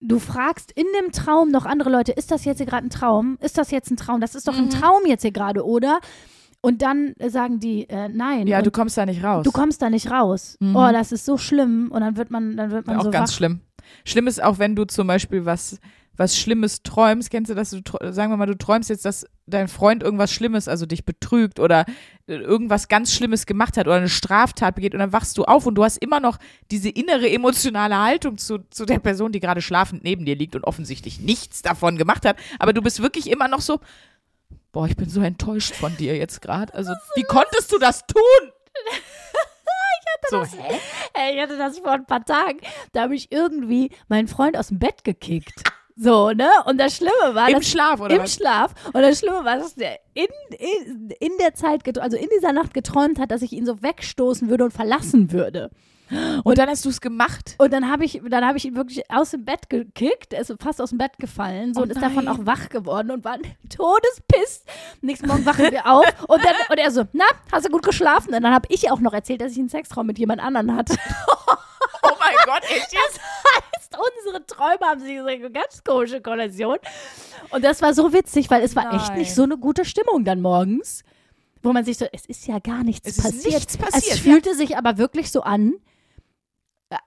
du 0.00 0.18
fragst 0.18 0.72
in 0.72 0.86
dem 1.00 1.12
Traum 1.12 1.50
noch 1.50 1.66
andere 1.66 1.90
Leute, 1.90 2.12
ist 2.12 2.30
das 2.30 2.44
jetzt 2.44 2.58
hier 2.58 2.66
gerade 2.66 2.86
ein 2.86 2.90
Traum? 2.90 3.38
Ist 3.40 3.58
das 3.58 3.70
jetzt 3.70 3.90
ein 3.90 3.96
Traum? 3.96 4.20
Das 4.20 4.34
ist 4.34 4.46
doch 4.48 4.56
ein 4.56 4.66
Mhm. 4.66 4.70
Traum 4.70 5.02
jetzt 5.06 5.22
hier 5.22 5.32
gerade, 5.32 5.64
oder? 5.64 6.00
Und 6.66 6.82
dann 6.82 7.14
äh, 7.20 7.30
sagen 7.30 7.60
die, 7.60 7.88
äh, 7.88 8.08
nein. 8.08 8.48
Ja, 8.48 8.60
du 8.60 8.72
kommst 8.72 8.98
da 8.98 9.06
nicht 9.06 9.22
raus. 9.22 9.44
du 9.44 9.52
kommst 9.52 9.82
da 9.82 9.88
nicht 9.88 10.10
raus. 10.10 10.56
Mhm. 10.58 10.74
Oh, 10.74 10.90
das 10.90 11.12
ist 11.12 11.24
so 11.24 11.38
schlimm. 11.38 11.92
Und 11.92 12.00
dann 12.00 12.16
wird 12.16 12.32
man, 12.32 12.56
dann 12.56 12.72
wird 12.72 12.88
man 12.88 12.96
auch 12.96 13.04
so 13.04 13.10
ganz 13.12 13.30
wach. 13.30 13.36
schlimm. 13.36 13.60
Schlimm 14.04 14.26
ist 14.26 14.42
auch, 14.42 14.58
wenn 14.58 14.74
du 14.74 14.84
zum 14.84 15.06
Beispiel 15.06 15.44
was, 15.44 15.78
was 16.16 16.36
Schlimmes 16.36 16.82
träumst. 16.82 17.30
Kennst 17.30 17.52
du 17.52 17.54
das? 17.54 17.70
Du, 17.70 17.82
sagen 18.10 18.32
wir 18.32 18.36
mal, 18.36 18.46
du 18.46 18.58
träumst 18.58 18.90
jetzt, 18.90 19.04
dass 19.04 19.28
dein 19.46 19.68
Freund 19.68 20.02
irgendwas 20.02 20.32
Schlimmes, 20.32 20.66
also 20.66 20.86
dich 20.86 21.04
betrügt 21.04 21.60
oder 21.60 21.84
äh, 22.26 22.34
irgendwas 22.34 22.88
ganz 22.88 23.12
Schlimmes 23.12 23.46
gemacht 23.46 23.76
hat 23.76 23.86
oder 23.86 23.98
eine 23.98 24.08
Straftat 24.08 24.74
begeht 24.74 24.92
und 24.92 24.98
dann 24.98 25.12
wachst 25.12 25.38
du 25.38 25.44
auf 25.44 25.66
und 25.66 25.76
du 25.76 25.84
hast 25.84 25.98
immer 25.98 26.18
noch 26.18 26.36
diese 26.72 26.88
innere 26.88 27.30
emotionale 27.30 27.96
Haltung 27.96 28.38
zu, 28.38 28.58
zu 28.70 28.86
der 28.86 28.98
Person, 28.98 29.30
die 29.30 29.38
gerade 29.38 29.62
schlafend 29.62 30.02
neben 30.02 30.24
dir 30.24 30.34
liegt 30.34 30.56
und 30.56 30.64
offensichtlich 30.64 31.20
nichts 31.20 31.62
davon 31.62 31.96
gemacht 31.96 32.24
hat. 32.26 32.36
Aber 32.58 32.72
du 32.72 32.82
bist 32.82 33.00
wirklich 33.00 33.30
immer 33.30 33.46
noch 33.46 33.60
so, 33.60 33.78
boah, 34.76 34.86
ich 34.86 34.96
bin 34.96 35.08
so 35.08 35.22
enttäuscht 35.22 35.74
von 35.74 35.96
dir 35.96 36.18
jetzt 36.18 36.42
gerade. 36.42 36.74
Also, 36.74 36.92
wie 37.14 37.22
konntest 37.22 37.72
du 37.72 37.78
das 37.78 38.06
tun? 38.06 38.52
so, 40.28 40.44
hä? 40.44 40.78
Ey, 41.14 41.34
ich 41.34 41.40
hatte 41.40 41.56
das 41.56 41.78
vor 41.78 41.92
ein 41.92 42.04
paar 42.04 42.22
Tagen. 42.22 42.58
Da 42.92 43.04
habe 43.04 43.14
ich 43.14 43.32
irgendwie 43.32 43.90
meinen 44.08 44.28
Freund 44.28 44.54
aus 44.54 44.68
dem 44.68 44.78
Bett 44.78 45.02
gekickt. 45.02 45.62
So, 45.98 46.28
ne? 46.32 46.50
Und 46.66 46.78
das 46.78 46.94
Schlimme 46.94 47.34
war, 47.34 47.48
Im 47.48 47.54
dass 47.54 47.68
Schlaf, 47.70 48.00
oder 48.02 48.16
im 48.16 48.20
was? 48.20 48.34
Schlaf. 48.34 48.74
Und 48.92 49.00
das 49.00 49.18
Schlimme 49.18 49.46
war, 49.46 49.56
dass 49.56 49.76
der 49.76 49.98
in, 50.12 50.26
in, 50.58 51.08
in 51.20 51.38
der 51.40 51.54
Zeit, 51.54 51.98
also 51.98 52.18
in 52.18 52.28
dieser 52.36 52.52
Nacht 52.52 52.74
geträumt 52.74 53.18
hat, 53.18 53.30
dass 53.30 53.40
ich 53.40 53.54
ihn 53.54 53.64
so 53.64 53.82
wegstoßen 53.82 54.50
würde 54.50 54.64
und 54.64 54.72
verlassen 54.72 55.32
würde. 55.32 55.70
Und 56.44 56.58
dann 56.58 56.68
hast 56.68 56.84
du 56.84 56.88
es 56.88 57.00
gemacht. 57.00 57.56
Und 57.58 57.72
dann 57.72 57.90
habe 57.90 58.04
ich, 58.04 58.20
dann 58.28 58.44
habe 58.46 58.58
ich 58.58 58.64
ihn 58.64 58.76
wirklich 58.76 59.10
aus 59.10 59.30
dem 59.32 59.44
Bett 59.44 59.68
gekickt, 59.68 60.32
er 60.32 60.40
ist 60.42 60.54
fast 60.60 60.80
aus 60.80 60.90
dem 60.90 60.98
Bett 60.98 61.18
gefallen, 61.18 61.74
so 61.74 61.80
Oh 61.80 61.82
und 61.82 61.90
ist 61.90 62.00
davon 62.00 62.24
nein. 62.26 62.28
auch 62.40 62.46
wach 62.46 62.68
geworden 62.68 63.10
und 63.10 63.24
war 63.24 63.38
todespisst. 63.68 64.64
Nächsten 65.00 65.26
Morgen 65.26 65.44
wachen 65.44 65.70
wir 65.70 65.86
auf 65.86 66.04
und 66.28 66.44
dann 66.44 66.54
und 66.70 66.78
er 66.78 66.90
so, 66.90 67.04
na, 67.12 67.24
hast 67.50 67.66
du 67.66 67.70
gut 67.70 67.84
geschlafen? 67.84 68.34
Und 68.34 68.42
dann 68.42 68.54
habe 68.54 68.68
ich 68.70 68.90
auch 68.90 69.00
noch 69.00 69.12
erzählt, 69.12 69.40
dass 69.40 69.52
ich 69.52 69.58
einen 69.58 69.68
Sextraum 69.68 70.06
mit 70.06 70.18
jemand 70.18 70.40
anderen 70.42 70.76
hatte. 70.76 70.96
Oh 72.02 72.14
mein 72.20 72.34
Gott, 72.44 72.62
echt 72.70 72.92
jetzt? 72.92 73.20
heißt, 73.74 73.96
unsere 74.24 74.46
Träume 74.46 74.78
haben 74.82 75.00
sich 75.00 75.18
eine 75.18 75.50
ganz 75.50 75.82
komische 75.82 76.20
Konnotation. 76.20 76.78
Und 77.50 77.64
das 77.64 77.82
war 77.82 77.94
so 77.94 78.12
witzig, 78.12 78.48
weil 78.50 78.62
es 78.62 78.76
war 78.76 78.92
echt 78.94 79.08
Nein. 79.08 79.18
nicht 79.18 79.34
so 79.34 79.42
eine 79.42 79.58
gute 79.58 79.84
Stimmung 79.84 80.24
dann 80.24 80.40
morgens. 80.40 81.02
Wo 81.62 81.72
man 81.72 81.84
sich 81.84 81.98
so, 81.98 82.06
es 82.12 82.26
ist 82.26 82.46
ja 82.46 82.60
gar 82.60 82.84
nichts 82.84 83.08
Es 83.08 83.18
ist 83.18 83.24
passiert. 83.24 83.54
nichts 83.54 83.76
passiert, 83.76 84.14
Es 84.14 84.20
fühlte 84.20 84.54
sich 84.54 84.76
aber 84.76 84.98
wirklich 84.98 85.32
so 85.32 85.42
an, 85.42 85.74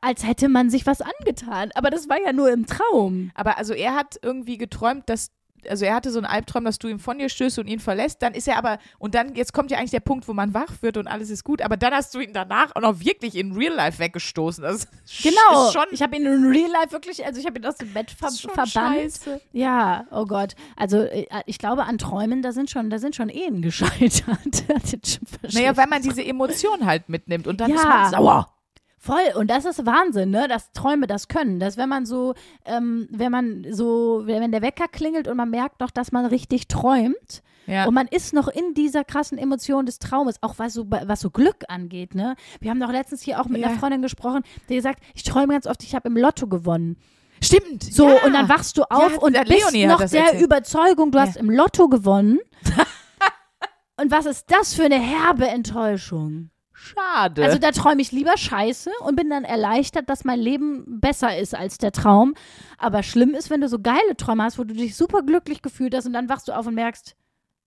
als 0.02 0.26
hätte 0.28 0.50
man 0.50 0.70
sich 0.70 0.86
was 0.86 1.02
angetan. 1.02 1.70
Aber 1.76 1.90
das 1.90 2.10
war 2.10 2.22
ja 2.22 2.34
nur 2.34 2.52
im 2.52 2.66
Traum. 2.66 3.32
Aber 3.36 3.58
also 3.58 3.74
er 3.74 3.96
hat 3.96 4.20
irgendwie 4.22 4.58
geträumt, 4.58 5.08
dass, 5.10 5.32
also 5.70 5.86
er 5.86 5.94
hatte 5.96 6.12
so 6.12 6.20
einen 6.20 6.26
Albtraum, 6.26 6.66
dass 6.66 6.80
du 6.80 6.88
ihm 6.90 7.00
von 7.00 7.18
dir 7.18 7.30
stößt 7.30 7.60
und 7.60 7.68
ihn 7.68 7.80
verlässt. 7.80 8.22
Dann 8.22 8.34
ist 8.34 8.48
er 8.50 8.58
aber, 8.58 8.78
und 8.98 9.16
dann, 9.16 9.36
jetzt 9.36 9.54
kommt 9.54 9.72
ja 9.72 9.78
eigentlich 9.78 9.92
der 9.92 10.02
Punkt, 10.02 10.28
wo 10.28 10.34
man 10.34 10.54
wach 10.54 10.82
wird 10.82 10.98
und 10.98 11.08
alles 11.08 11.30
ist 11.30 11.46
gut. 11.46 11.62
Aber 11.62 11.78
dann 11.78 11.94
hast 11.94 12.14
du 12.14 12.20
ihn 12.20 12.34
danach 12.34 12.76
auch 12.76 12.82
noch 12.82 13.00
wirklich 13.00 13.36
in 13.36 13.54
Real 13.54 13.74
Life 13.74 14.00
weggestoßen. 14.00 14.62
Das 14.64 14.88
Genau. 15.24 15.72
Schon, 15.72 15.86
ich 15.92 16.02
habe 16.02 16.16
ihn 16.18 16.26
in 16.26 16.46
Real 16.46 16.70
Life 16.72 16.92
wirklich, 16.92 17.26
also 17.26 17.40
ich 17.40 17.46
habe 17.46 17.60
ihn 17.60 17.66
aus 17.66 17.76
dem 17.78 17.94
Bett 17.94 18.12
ver 18.12 18.32
verbannt. 18.32 18.70
scheiße. 18.72 19.40
Ja, 19.54 20.08
oh 20.12 20.26
Gott. 20.26 20.56
Also 20.76 20.98
äh, 21.04 21.26
ich 21.46 21.58
glaube 21.58 21.86
an 21.86 21.98
Träumen, 21.98 22.42
da 22.42 22.52
sind 22.52 22.70
schon, 22.70 22.90
da 22.90 23.00
sind 23.00 23.16
schon 23.16 23.30
Ehen 23.30 23.62
gescheitert. 23.62 24.24
Naja, 25.54 25.76
weil 25.78 25.88
man 25.88 26.02
diese 26.02 26.24
Emotion 26.24 26.86
halt 26.86 27.08
mitnimmt 27.10 27.48
und 27.48 27.62
dann 27.62 27.70
Ja. 27.72 27.76
ist 27.78 27.86
man 27.88 28.10
sauer. 28.12 28.56
Voll, 29.02 29.22
und 29.36 29.50
das 29.50 29.64
ist 29.64 29.86
Wahnsinn, 29.86 30.30
ne? 30.30 30.50
Dass 30.50 30.74
Träume 30.74 31.08
das 31.08 31.30
können. 31.30 31.60
Dass 31.62 31.78
wenn 31.78 31.88
man 31.88 32.06
so, 32.06 32.34
ähm, 32.66 33.08
wenn 33.12 33.32
man 33.32 33.66
so, 33.72 34.24
wenn 34.26 34.52
der 34.52 34.62
Wecker 34.62 34.90
klingelt 34.90 35.30
und 35.30 35.38
man 35.38 35.50
merkt 35.50 35.80
noch, 35.80 35.90
dass 35.90 36.12
man 36.12 36.26
richtig 36.26 36.68
träumt 36.68 37.42
Ja. 37.66 37.86
und 37.86 37.94
man 37.94 38.08
ist 38.08 38.34
noch 38.34 38.50
in 38.50 38.74
dieser 38.74 39.06
krassen 39.06 39.38
Emotion 39.38 39.86
des 39.86 40.00
Traumes, 40.00 40.36
auch 40.42 40.56
was 40.58 40.74
so, 40.74 40.86
was 40.90 41.22
so 41.22 41.30
Glück 41.30 41.64
angeht, 41.70 42.14
ne? 42.14 42.36
Wir 42.60 42.72
haben 42.72 42.80
doch 42.82 42.92
letztens 42.92 43.22
hier 43.22 43.40
auch 43.40 43.46
mit 43.46 43.62
Ja. 43.62 43.68
einer 43.70 43.80
Freundin 43.80 44.02
gesprochen, 44.02 44.44
die 44.68 44.76
gesagt, 44.76 45.02
ich 45.16 45.24
träume 45.24 45.54
ganz 45.54 45.66
oft, 45.66 45.82
ich 45.84 45.96
habe 45.96 46.10
im 46.10 46.18
Lotto 46.18 46.48
gewonnen. 46.48 46.98
Stimmt. 47.42 47.84
So, 47.84 48.10
ja. 48.10 48.16
und 48.26 48.34
dann 48.34 48.50
wachst 48.50 48.78
du 48.78 48.84
auf 48.84 49.18
und 49.20 49.32
bist 49.32 49.48
Leonie 49.48 49.86
noch 49.88 50.04
der 50.06 50.24
erzählt. 50.24 50.42
Überzeugung, 50.44 51.12
du 51.12 51.20
hast 51.22 51.38
im 51.38 51.50
Lotto 51.50 51.88
gewonnen. 51.88 52.40
und 54.02 54.12
was 54.12 54.26
ist 54.26 54.52
das 54.52 54.74
für 54.74 54.84
eine 54.84 55.00
herbe 55.00 55.48
Enttäuschung? 55.48 56.50
Schade. 56.82 57.44
Also 57.44 57.58
da 57.58 57.72
träume 57.72 58.02
ich 58.02 58.14
lieber 58.14 58.38
Scheiße 58.38 58.90
und 59.02 59.16
bin 59.18 59.30
dann 59.30 59.44
erleichtert, 59.44 60.10
dass 60.10 60.24
mein 60.24 60.40
Leben 60.40 61.02
besser 61.02 61.38
ist 61.38 61.54
als 61.54 61.78
der 61.78 61.92
Traum. 61.92 62.36
Aber 62.78 63.04
schlimm 63.04 63.34
ist, 63.34 63.50
wenn 63.50 63.60
du 63.60 63.68
so 63.68 63.80
geile 63.80 64.16
Träume 64.18 64.44
hast, 64.44 64.58
wo 64.58 64.64
du 64.64 64.74
dich 64.74 64.96
super 64.96 65.22
glücklich 65.24 65.62
gefühlt 65.62 65.94
hast 65.94 66.06
und 66.06 66.14
dann 66.14 66.30
wachst 66.30 66.48
du 66.48 66.54
auf 66.54 66.68
und 66.68 66.76
merkst, 66.76 67.16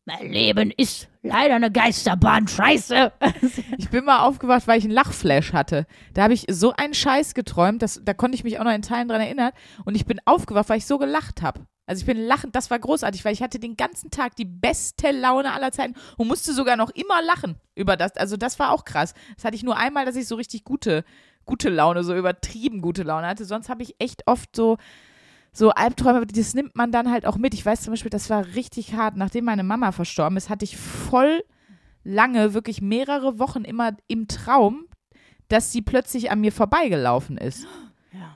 mein 0.05 0.33
Leben 0.33 0.73
ist 0.77 1.09
leider 1.23 1.55
eine 1.55 1.71
Geisterbahn, 1.71 2.49
Scheiße. 2.49 3.13
Ich 3.79 3.91
bin 3.91 4.05
mal 4.05 4.21
aufgewacht, 4.27 4.67
weil 4.67 4.79
ich 4.79 4.85
einen 4.85 4.95
Lachflash 4.95 5.53
hatte. 5.53 5.87
Da 6.15 6.23
habe 6.23 6.33
ich 6.33 6.47
so 6.51 6.73
einen 6.73 6.95
Scheiß 6.95 7.35
geträumt, 7.35 7.83
dass, 7.83 8.01
da 8.03 8.15
konnte 8.15 8.35
ich 8.35 8.45
mich 8.45 8.59
auch 8.59 8.65
noch 8.65 8.73
in 8.73 8.83
Teilen 8.83 9.09
dran 9.09 9.21
erinnern. 9.21 9.53
Und 9.85 9.95
ich 9.95 10.07
bin 10.07 10.21
aufgewacht, 10.25 10.69
weil 10.71 10.79
ich 10.79 10.87
so 10.87 10.99
gelacht 10.99 11.43
habe. 11.43 11.67
Also 11.87 12.01
ich 12.01 12.07
bin 12.07 12.17
lachend, 12.17 12.55
das 12.55 12.71
war 12.71 12.79
großartig, 12.79 13.25
weil 13.25 13.33
ich 13.33 13.43
hatte 13.43 13.59
den 13.59 13.77
ganzen 13.77 14.11
Tag 14.11 14.37
die 14.37 14.45
beste 14.45 15.11
Laune 15.11 15.53
aller 15.53 15.73
Zeiten 15.73 15.95
und 16.17 16.29
musste 16.29 16.53
sogar 16.53 16.77
noch 16.77 16.91
immer 16.91 17.21
lachen 17.23 17.57
über 17.75 17.97
das. 17.97 18.17
Also 18.17 18.37
das 18.37 18.59
war 18.59 18.71
auch 18.71 18.85
krass. 18.85 19.15
Das 19.35 19.45
hatte 19.45 19.57
ich 19.57 19.65
nur 19.65 19.77
einmal, 19.77 20.05
dass 20.05 20.17
ich 20.17 20.29
so 20.29 20.37
richtig 20.37 20.65
gute, 20.65 21.05
gute 21.45 21.71
Laune, 21.71 22.05
so 22.05 22.15
übertrieben 22.15 22.83
gute 22.83 23.03
Laune 23.03 23.27
hatte. 23.27 23.45
Sonst 23.45 23.69
habe 23.69 23.83
ich 23.83 23.97
echt 23.99 24.27
oft 24.27 24.55
so, 24.55 24.79
so 25.53 25.71
Albträume, 25.71 26.25
das 26.27 26.55
nimmt 26.55 26.77
man 26.77 26.93
dann 26.93 27.11
halt 27.11 27.27
auch 27.27 27.37
mit. 27.37 27.53
Ich 27.53 27.67
weiß 27.67 27.83
zum 27.83 27.93
Beispiel, 27.93 28.11
das 28.11 28.31
war 28.31 28.47
richtig 28.55 28.95
hart. 28.95 29.17
Nachdem 29.17 29.45
meine 29.45 29.65
Mama 29.65 29.91
verstorben 29.91 30.37
ist, 30.37 30.51
hatte 30.51 30.65
ich 30.65 30.77
voll 30.77 31.43
lange, 32.05 32.55
wirklich 32.55 32.81
mehrere 32.81 33.39
Wochen 33.41 33.65
immer 33.65 33.97
im 34.07 34.29
Traum, 34.29 34.87
dass 35.49 35.73
sie 35.73 35.83
plötzlich 35.83 36.31
an 36.31 36.41
mir 36.41 36.53
vorbeigelaufen 36.53 37.39
ist. 37.39 37.67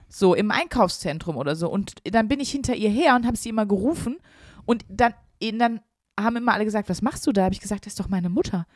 So 0.09 0.35
im 0.35 0.51
Einkaufszentrum 0.51 1.37
oder 1.37 1.57
so. 1.57 1.69
Und 1.69 1.95
dann 2.05 2.29
bin 2.29 2.41
ich 2.41 2.51
hinter 2.51 2.75
ihr 2.75 2.91
her 2.91 3.17
und 3.17 3.27
habe 3.27 3.37
sie 3.37 3.49
immer 3.49 3.67
gerufen. 3.67 4.17
Und 4.65 4.85
dann, 4.89 5.15
dann 5.41 5.81
haben 6.19 6.37
immer 6.37 6.55
alle 6.55 6.65
gesagt, 6.65 6.89
was 6.89 7.03
machst 7.03 7.27
du 7.27 7.33
da? 7.33 7.45
Habe 7.45 7.55
ich 7.55 7.61
gesagt, 7.61 7.87
das 7.87 7.93
ist 7.93 8.01
doch 8.01 8.09
meine 8.09 8.29
Mutter. 8.29 8.67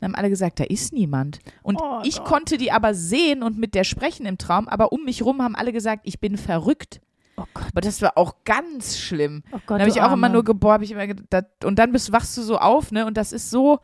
Dann 0.00 0.12
haben 0.12 0.18
alle 0.18 0.30
gesagt, 0.30 0.58
da 0.60 0.64
ist 0.64 0.92
niemand. 0.92 1.38
Und 1.62 1.78
Oh 1.80 2.00
ich 2.04 2.16
Gott. 2.16 2.24
konnte 2.26 2.58
die 2.58 2.72
aber 2.72 2.92
sehen 2.94 3.42
und 3.42 3.58
mit 3.58 3.74
der 3.74 3.84
sprechen 3.84 4.26
im 4.26 4.36
Traum, 4.36 4.66
aber 4.68 4.92
um 4.92 5.04
mich 5.04 5.22
rum 5.24 5.40
haben 5.42 5.54
alle 5.54 5.72
gesagt, 5.72 6.02
ich 6.04 6.18
bin 6.20 6.36
verrückt. 6.36 7.00
Oh 7.36 7.44
Gott, 7.54 7.66
Aber 7.70 7.80
das 7.80 8.02
war 8.02 8.18
auch 8.18 8.34
ganz 8.44 8.98
schlimm. 8.98 9.42
oh 9.52 9.58
Gott. 9.58 9.70
Dann 9.70 9.80
habe 9.82 9.90
ich 9.90 10.00
auch 10.02 10.12
immer 10.12 10.26
Arme. 10.26 10.30
nur 10.30 10.44
geboren, 10.44 10.74
habe 10.74 10.84
ich 10.84 10.90
immer 10.90 11.06
gedacht, 11.06 11.46
und 11.64 11.78
dann 11.78 11.92
bist, 11.92 12.12
wachst 12.12 12.36
du 12.36 12.42
so 12.42 12.58
auf, 12.58 12.90
ne? 12.92 13.06
Und 13.06 13.16
das 13.16 13.32
ist 13.32 13.50
so. 13.50 13.78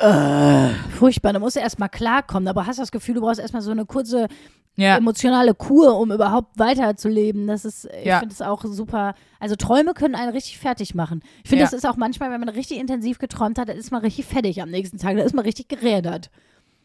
Äh, 0.00 0.70
Furchtbar, 0.96 1.32
da 1.32 1.38
musst 1.38 1.56
du 1.56 1.60
erstmal 1.60 1.88
klarkommen, 1.88 2.48
aber 2.48 2.66
hast 2.66 2.78
das 2.78 2.90
Gefühl, 2.90 3.14
du 3.16 3.20
brauchst 3.20 3.38
erstmal 3.40 3.62
so 3.62 3.70
eine 3.70 3.84
kurze 3.86 4.28
ja, 4.76 4.96
emotionale 4.96 5.54
Kur, 5.54 5.98
um 5.98 6.10
überhaupt 6.10 6.58
weiterzuleben. 6.58 7.46
Das 7.46 7.64
ist, 7.66 7.86
ich 8.00 8.06
Ja. 8.06 8.18
finde 8.20 8.32
es 8.32 8.40
auch 8.40 8.64
super. 8.64 9.14
Also 9.38 9.56
Träume 9.56 9.92
können 9.92 10.14
einen 10.14 10.32
richtig 10.32 10.58
fertig 10.58 10.94
machen. 10.94 11.22
Ich 11.42 11.50
finde, 11.50 11.64
Ja. 11.64 11.66
das 11.66 11.74
ist 11.74 11.86
auch 11.86 11.96
manchmal, 11.96 12.30
wenn 12.30 12.40
man 12.40 12.48
richtig 12.48 12.78
intensiv 12.78 13.18
geträumt 13.18 13.58
hat, 13.58 13.68
dann 13.68 13.76
ist 13.76 13.90
man 13.90 14.00
richtig 14.00 14.24
fertig 14.26 14.62
am 14.62 14.70
nächsten 14.70 14.96
Tag. 14.96 15.16
Da 15.16 15.22
ist 15.22 15.34
man 15.34 15.44
richtig 15.44 15.68
gerädert. 15.68 16.30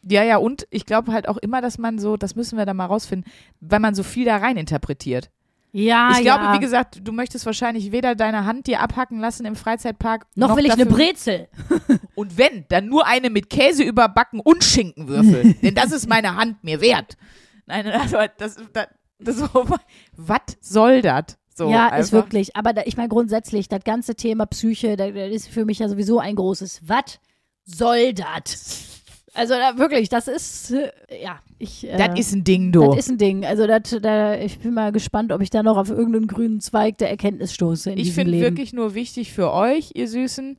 ja, 0.08 0.22
ja, 0.22 0.36
und 0.36 0.66
ich 0.70 0.84
glaube 0.84 1.12
halt 1.12 1.26
auch 1.28 1.36
immer, 1.38 1.60
dass 1.62 1.78
man 1.78 1.98
so, 1.98 2.16
das 2.16 2.36
müssen 2.36 2.58
wir 2.58 2.66
dann 2.66 2.76
mal 2.76 2.86
rausfinden, 2.86 3.28
weil 3.60 3.80
man 3.80 3.94
so 3.94 4.02
viel 4.02 4.24
da 4.26 4.36
rein 4.36 4.56
interpretiert. 4.56 5.30
Ja, 5.72 6.12
ich 6.12 6.22
glaube, 6.22 6.44
ja. 6.44 6.54
wie 6.54 6.58
gesagt, 6.58 7.00
du 7.02 7.12
möchtest 7.12 7.44
wahrscheinlich 7.44 7.92
weder 7.92 8.14
deine 8.14 8.46
Hand 8.46 8.66
dir 8.66 8.80
abhacken 8.80 9.18
lassen 9.18 9.44
im 9.44 9.56
Freizeitpark. 9.56 10.26
noch, 10.34 10.56
will 10.56 10.64
ich 10.64 10.72
eine 10.72 10.86
dafür- 10.86 10.96
Brezel. 10.96 11.48
Und 12.14 12.38
wenn, 12.38 12.64
dann 12.68 12.86
nur 12.86 13.06
eine 13.06 13.28
mit 13.28 13.50
Käse 13.50 13.82
überbacken 13.82 14.40
und 14.40 14.64
Schinkenwürfel. 14.64 15.52
Denn 15.62 15.74
das 15.74 15.92
ist 15.92 16.08
meine 16.08 16.34
Hand 16.36 16.64
mir 16.64 16.80
wert. 16.80 17.18
Nein, 17.66 17.86
also 17.90 18.16
das, 18.38 18.56
das, 18.72 18.88
das 19.18 19.36
so, 19.36 19.48
was 20.16 20.40
soll 20.60 21.02
das? 21.02 21.36
So 21.54 21.70
ja, 21.70 21.86
einfach. 21.86 21.98
ist 21.98 22.12
wirklich. 22.12 22.56
Aber 22.56 22.72
da, 22.72 22.82
ich 22.86 22.96
meine, 22.96 23.08
grundsätzlich, 23.08 23.68
das 23.68 23.84
ganze 23.84 24.14
Thema 24.14 24.46
Psyche, 24.46 24.96
das, 24.96 25.12
das 25.14 25.30
ist 25.30 25.48
für 25.48 25.64
mich 25.64 25.78
ja 25.78 25.88
sowieso 25.88 26.18
ein 26.18 26.36
großes. 26.36 26.88
Was 26.88 27.18
soll 27.64 28.14
das? 28.14 28.95
Also 29.36 29.54
da, 29.54 29.78
wirklich, 29.78 30.08
das 30.08 30.28
ist, 30.28 30.70
äh, 30.72 30.90
ja, 31.22 31.40
ich. 31.58 31.86
Äh, 31.86 31.96
Das 31.96 32.18
ist 32.18 32.32
ein 32.32 32.44
Ding, 32.44 32.72
du. 32.72 32.84
Das 32.86 32.96
ist 32.98 33.10
ein 33.10 33.18
Ding. 33.18 33.44
Also 33.44 33.66
das, 33.66 33.96
da, 34.00 34.36
ich 34.36 34.58
bin 34.58 34.74
mal 34.74 34.92
gespannt, 34.92 35.32
ob 35.32 35.40
ich 35.42 35.50
da 35.50 35.62
noch 35.62 35.76
auf 35.76 35.90
irgendeinen 35.90 36.26
grünen 36.26 36.60
Zweig 36.60 36.98
der 36.98 37.10
Erkenntnis 37.10 37.52
stoße 37.52 37.92
Ich 37.92 38.12
finde 38.12 38.40
wirklich 38.40 38.72
nur 38.72 38.94
wichtig 38.94 39.32
für 39.32 39.52
euch, 39.52 39.92
ihr 39.94 40.08
Süßen, 40.08 40.58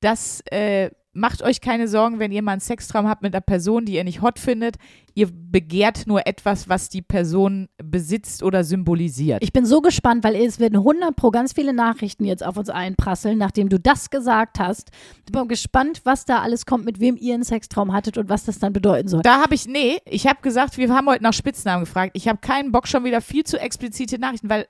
dass 0.00 0.42
äh, 0.50 0.90
macht 1.12 1.42
euch 1.42 1.60
keine 1.60 1.88
Sorgen, 1.88 2.18
wenn 2.18 2.32
ihr 2.32 2.42
mal 2.42 2.52
einen 2.52 2.60
Sextraum 2.60 3.08
habt 3.08 3.22
mit 3.22 3.34
einer 3.34 3.40
Person, 3.40 3.84
die 3.84 3.94
ihr 3.94 4.04
nicht 4.04 4.22
hot 4.22 4.38
findet. 4.38 4.76
Ihr 5.14 5.28
begehrt 5.32 6.06
nur 6.06 6.26
etwas, 6.26 6.68
was 6.68 6.88
die 6.88 7.02
Person 7.02 7.68
besitzt 7.82 8.42
oder 8.42 8.62
symbolisiert. 8.62 9.42
Ich 9.42 9.52
bin 9.52 9.66
so 9.66 9.80
gespannt, 9.80 10.22
weil 10.22 10.36
es 10.36 10.60
werden 10.60 10.76
100 10.76 11.16
pro 11.16 11.30
ganz 11.30 11.54
viele 11.54 11.72
Nachrichten 11.72 12.24
jetzt 12.24 12.44
auf 12.44 12.56
uns 12.56 12.70
einprasseln, 12.70 13.36
nachdem 13.36 13.68
du 13.68 13.80
das 13.80 14.10
gesagt 14.10 14.60
hast. 14.60 14.90
Ich 15.26 15.32
bin 15.32 15.48
gespannt, 15.48 16.02
was 16.04 16.24
da 16.24 16.40
alles 16.40 16.66
kommt, 16.66 16.84
mit 16.84 17.00
wem 17.00 17.16
ihr 17.16 17.34
einen 17.34 17.42
Sextraum 17.42 17.92
hattet 17.92 18.16
und 18.16 18.28
was 18.28 18.44
das 18.44 18.58
dann 18.58 18.72
bedeuten 18.72 19.08
soll. 19.08 19.22
da 19.22 19.42
habe 19.42 19.54
ich, 19.54 19.66
nee, 19.66 19.98
ich 20.04 20.26
habe 20.26 20.40
gesagt, 20.42 20.78
wir 20.78 20.94
haben 20.94 21.08
heute 21.08 21.24
nach 21.24 21.32
Spitznamen 21.32 21.84
gefragt. 21.84 22.12
Ich 22.14 22.28
habe 22.28 22.38
keinen 22.38 22.70
Bock 22.70 22.86
schon 22.86 23.04
wieder 23.04 23.20
viel 23.20 23.44
zu 23.44 23.58
explizite 23.58 24.18
Nachrichten, 24.18 24.48
weil 24.48 24.66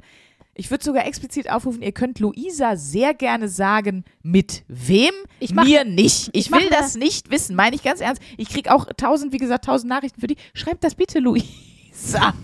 ich 0.59 0.71
würde 0.71 0.85
sogar 0.85 1.07
explizit 1.07 1.49
aufrufen, 1.51 1.81
ihr 1.81 1.93
könnt 1.93 2.19
Luisa 2.19 2.77
sehr 2.77 3.15
gerne 3.15 3.49
sagen, 3.49 4.05
mit 4.23 4.65
wem, 4.69 5.13
Ich 5.41 5.55
mach- 5.55 5.65
mir 5.65 5.85
nicht. 5.85 6.29
Ich, 6.33 6.47
ich 6.47 6.53
will 6.53 6.65
ne- 6.65 6.71
das 6.71 6.97
nicht 6.97 7.31
wissen, 7.31 7.57
meine 7.57 7.75
ich 7.77 7.83
ganz 7.83 8.01
ernst. 8.01 8.21
Ich 8.37 8.49
kriege 8.51 8.75
auch 8.75 8.87
tausend, 8.97 9.33
wie 9.33 9.39
gesagt, 9.39 9.65
tausend 9.65 9.89
Nachrichten 9.89 10.21
für 10.21 10.27
die. 10.27 10.37
Schreibt 10.55 10.85
das 10.85 10.95
bitte, 10.95 11.21
Luisa. 11.21 12.35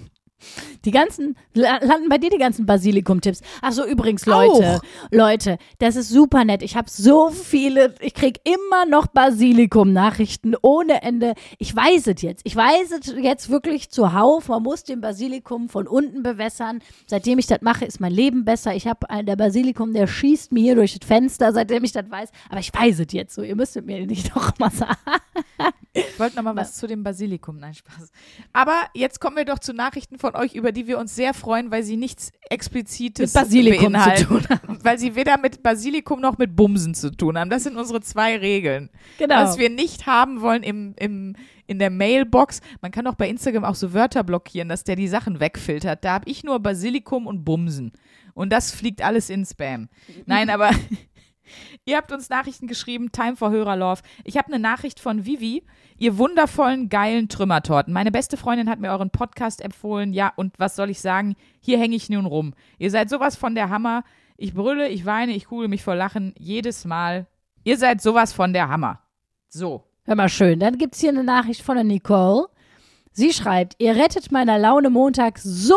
Die 0.84 0.90
ganzen, 0.90 1.36
la- 1.54 1.78
landen 1.82 2.08
bei 2.08 2.18
dir 2.18 2.30
die 2.30 2.38
ganzen 2.38 2.66
Basilikum-Tipps. 2.66 3.40
Ach 3.62 3.72
so, 3.72 3.84
übrigens, 3.86 4.26
Leute, 4.26 4.80
Leute, 5.10 5.58
das 5.78 5.96
ist 5.96 6.08
super 6.10 6.44
nett. 6.44 6.62
Ich 6.62 6.76
habe 6.76 6.90
so 6.90 7.30
viele, 7.30 7.94
ich 8.00 8.14
krieg 8.14 8.40
immer 8.44 8.86
noch 8.86 9.06
Basilikum-Nachrichten 9.06 10.54
ohne 10.62 11.02
Ende. 11.02 11.34
Ich 11.58 11.74
weiß 11.74 12.06
es 12.08 12.22
jetzt. 12.22 12.42
Ich 12.44 12.54
weiß 12.54 12.90
es 12.92 13.14
jetzt 13.20 13.48
wirklich 13.50 13.90
zuhauf. 13.90 14.48
Man 14.48 14.62
muss 14.62 14.84
den 14.84 15.00
Basilikum 15.00 15.68
von 15.68 15.86
unten 15.86 16.22
bewässern. 16.22 16.80
Seitdem 17.06 17.38
ich 17.38 17.46
das 17.46 17.60
mache, 17.62 17.84
ist 17.84 18.00
mein 18.00 18.12
Leben 18.12 18.44
besser. 18.44 18.74
Ich 18.74 18.86
habe 18.86 19.08
einen, 19.10 19.26
der 19.26 19.36
Basilikum, 19.36 19.92
der 19.92 20.06
schießt 20.06 20.52
mir 20.52 20.62
hier 20.62 20.74
durch 20.74 20.98
das 20.98 21.06
Fenster, 21.06 21.52
seitdem 21.52 21.84
ich 21.84 21.92
das 21.92 22.10
weiß. 22.10 22.30
Aber 22.50 22.60
ich 22.60 22.72
weiß 22.74 23.00
es 23.00 23.12
jetzt 23.12 23.34
so. 23.34 23.42
Ihr 23.42 23.56
müsstet 23.56 23.86
mir 23.86 24.06
nicht 24.06 24.34
noch 24.34 24.58
mal 24.58 24.70
sagen. 24.70 24.94
Ich 25.94 26.18
wollte 26.18 26.36
noch 26.36 26.42
mal 26.42 26.56
was 26.56 26.74
zu 26.74 26.88
dem 26.88 27.04
Basilikum. 27.04 27.58
Nein, 27.58 27.74
Spaß. 27.74 28.10
Aber 28.52 28.74
jetzt 28.94 29.20
kommen 29.20 29.36
wir 29.36 29.44
doch 29.44 29.60
zu 29.60 29.72
Nachrichten 29.72 30.18
von 30.18 30.34
euch, 30.34 30.54
über 30.54 30.72
die 30.72 30.88
wir 30.88 30.98
uns 30.98 31.14
sehr 31.14 31.34
freuen, 31.34 31.70
weil 31.70 31.84
sie 31.84 31.96
nichts 31.96 32.32
Explizites 32.50 33.32
Mit 33.32 33.42
Basilikum 33.42 33.86
zu 33.86 33.92
beinhalten. 33.92 34.26
tun 34.26 34.78
Weil 34.82 34.98
sie 34.98 35.14
weder 35.14 35.38
mit 35.38 35.62
Basilikum 35.62 36.20
noch 36.20 36.36
mit 36.36 36.56
Bumsen 36.56 36.94
zu 36.94 37.10
tun 37.10 37.38
haben. 37.38 37.48
Das 37.48 37.62
sind 37.62 37.76
unsere 37.76 38.00
zwei 38.00 38.36
Regeln. 38.36 38.90
Genau. 39.18 39.36
Was 39.36 39.56
wir 39.56 39.70
nicht 39.70 40.06
haben 40.06 40.40
wollen 40.40 40.64
im, 40.64 40.94
im, 40.98 41.36
in 41.66 41.78
der 41.78 41.90
Mailbox. 41.90 42.60
Man 42.80 42.90
kann 42.90 43.06
auch 43.06 43.14
bei 43.14 43.28
Instagram 43.28 43.64
auch 43.64 43.76
so 43.76 43.92
Wörter 43.92 44.24
blockieren, 44.24 44.68
dass 44.68 44.82
der 44.82 44.96
die 44.96 45.08
Sachen 45.08 45.38
wegfiltert. 45.38 46.04
Da 46.04 46.14
habe 46.14 46.28
ich 46.28 46.42
nur 46.42 46.58
Basilikum 46.58 47.26
und 47.26 47.44
Bumsen. 47.44 47.92
Und 48.34 48.52
das 48.52 48.72
fliegt 48.72 49.02
alles 49.02 49.30
in 49.30 49.44
Spam. 49.44 49.88
Nein, 50.26 50.50
aber 50.50 50.70
ihr 51.84 51.96
habt 51.96 52.12
uns 52.12 52.28
Nachrichten 52.28 52.66
geschrieben, 52.66 53.12
Time 53.12 53.36
for 53.36 53.50
Hörerlove. 53.50 54.02
Ich 54.24 54.36
habe 54.36 54.48
eine 54.48 54.58
Nachricht 54.58 55.00
von 55.00 55.24
Vivi, 55.24 55.62
ihr 55.98 56.18
wundervollen, 56.18 56.88
geilen 56.88 57.28
Trümmertorten. 57.28 57.92
Meine 57.92 58.10
beste 58.10 58.36
Freundin 58.36 58.68
hat 58.68 58.80
mir 58.80 58.90
euren 58.90 59.10
Podcast 59.10 59.60
empfohlen. 59.60 60.12
Ja, 60.12 60.32
und 60.36 60.58
was 60.58 60.76
soll 60.76 60.90
ich 60.90 61.00
sagen? 61.00 61.36
Hier 61.60 61.78
hänge 61.78 61.96
ich 61.96 62.08
nun 62.10 62.26
rum. 62.26 62.54
Ihr 62.78 62.90
seid 62.90 63.10
sowas 63.10 63.36
von 63.36 63.54
der 63.54 63.70
Hammer. 63.70 64.04
Ich 64.36 64.54
brülle, 64.54 64.88
ich 64.88 65.06
weine, 65.06 65.32
ich 65.32 65.46
kugel 65.46 65.68
mich 65.68 65.82
vor 65.82 65.94
Lachen. 65.94 66.34
Jedes 66.38 66.84
Mal. 66.84 67.26
Ihr 67.62 67.78
seid 67.78 68.02
sowas 68.02 68.32
von 68.32 68.52
der 68.52 68.68
Hammer. 68.68 69.00
So. 69.48 69.84
Hör 70.04 70.16
mal 70.16 70.28
schön. 70.28 70.60
Dann 70.60 70.76
gibt 70.76 70.94
es 70.94 71.00
hier 71.00 71.10
eine 71.10 71.24
Nachricht 71.24 71.62
von 71.62 71.76
der 71.76 71.84
Nicole. 71.84 72.48
Sie 73.12 73.32
schreibt, 73.32 73.76
ihr 73.78 73.94
rettet 73.94 74.32
meiner 74.32 74.58
Laune 74.58 74.90
Montag 74.90 75.38
so 75.38 75.76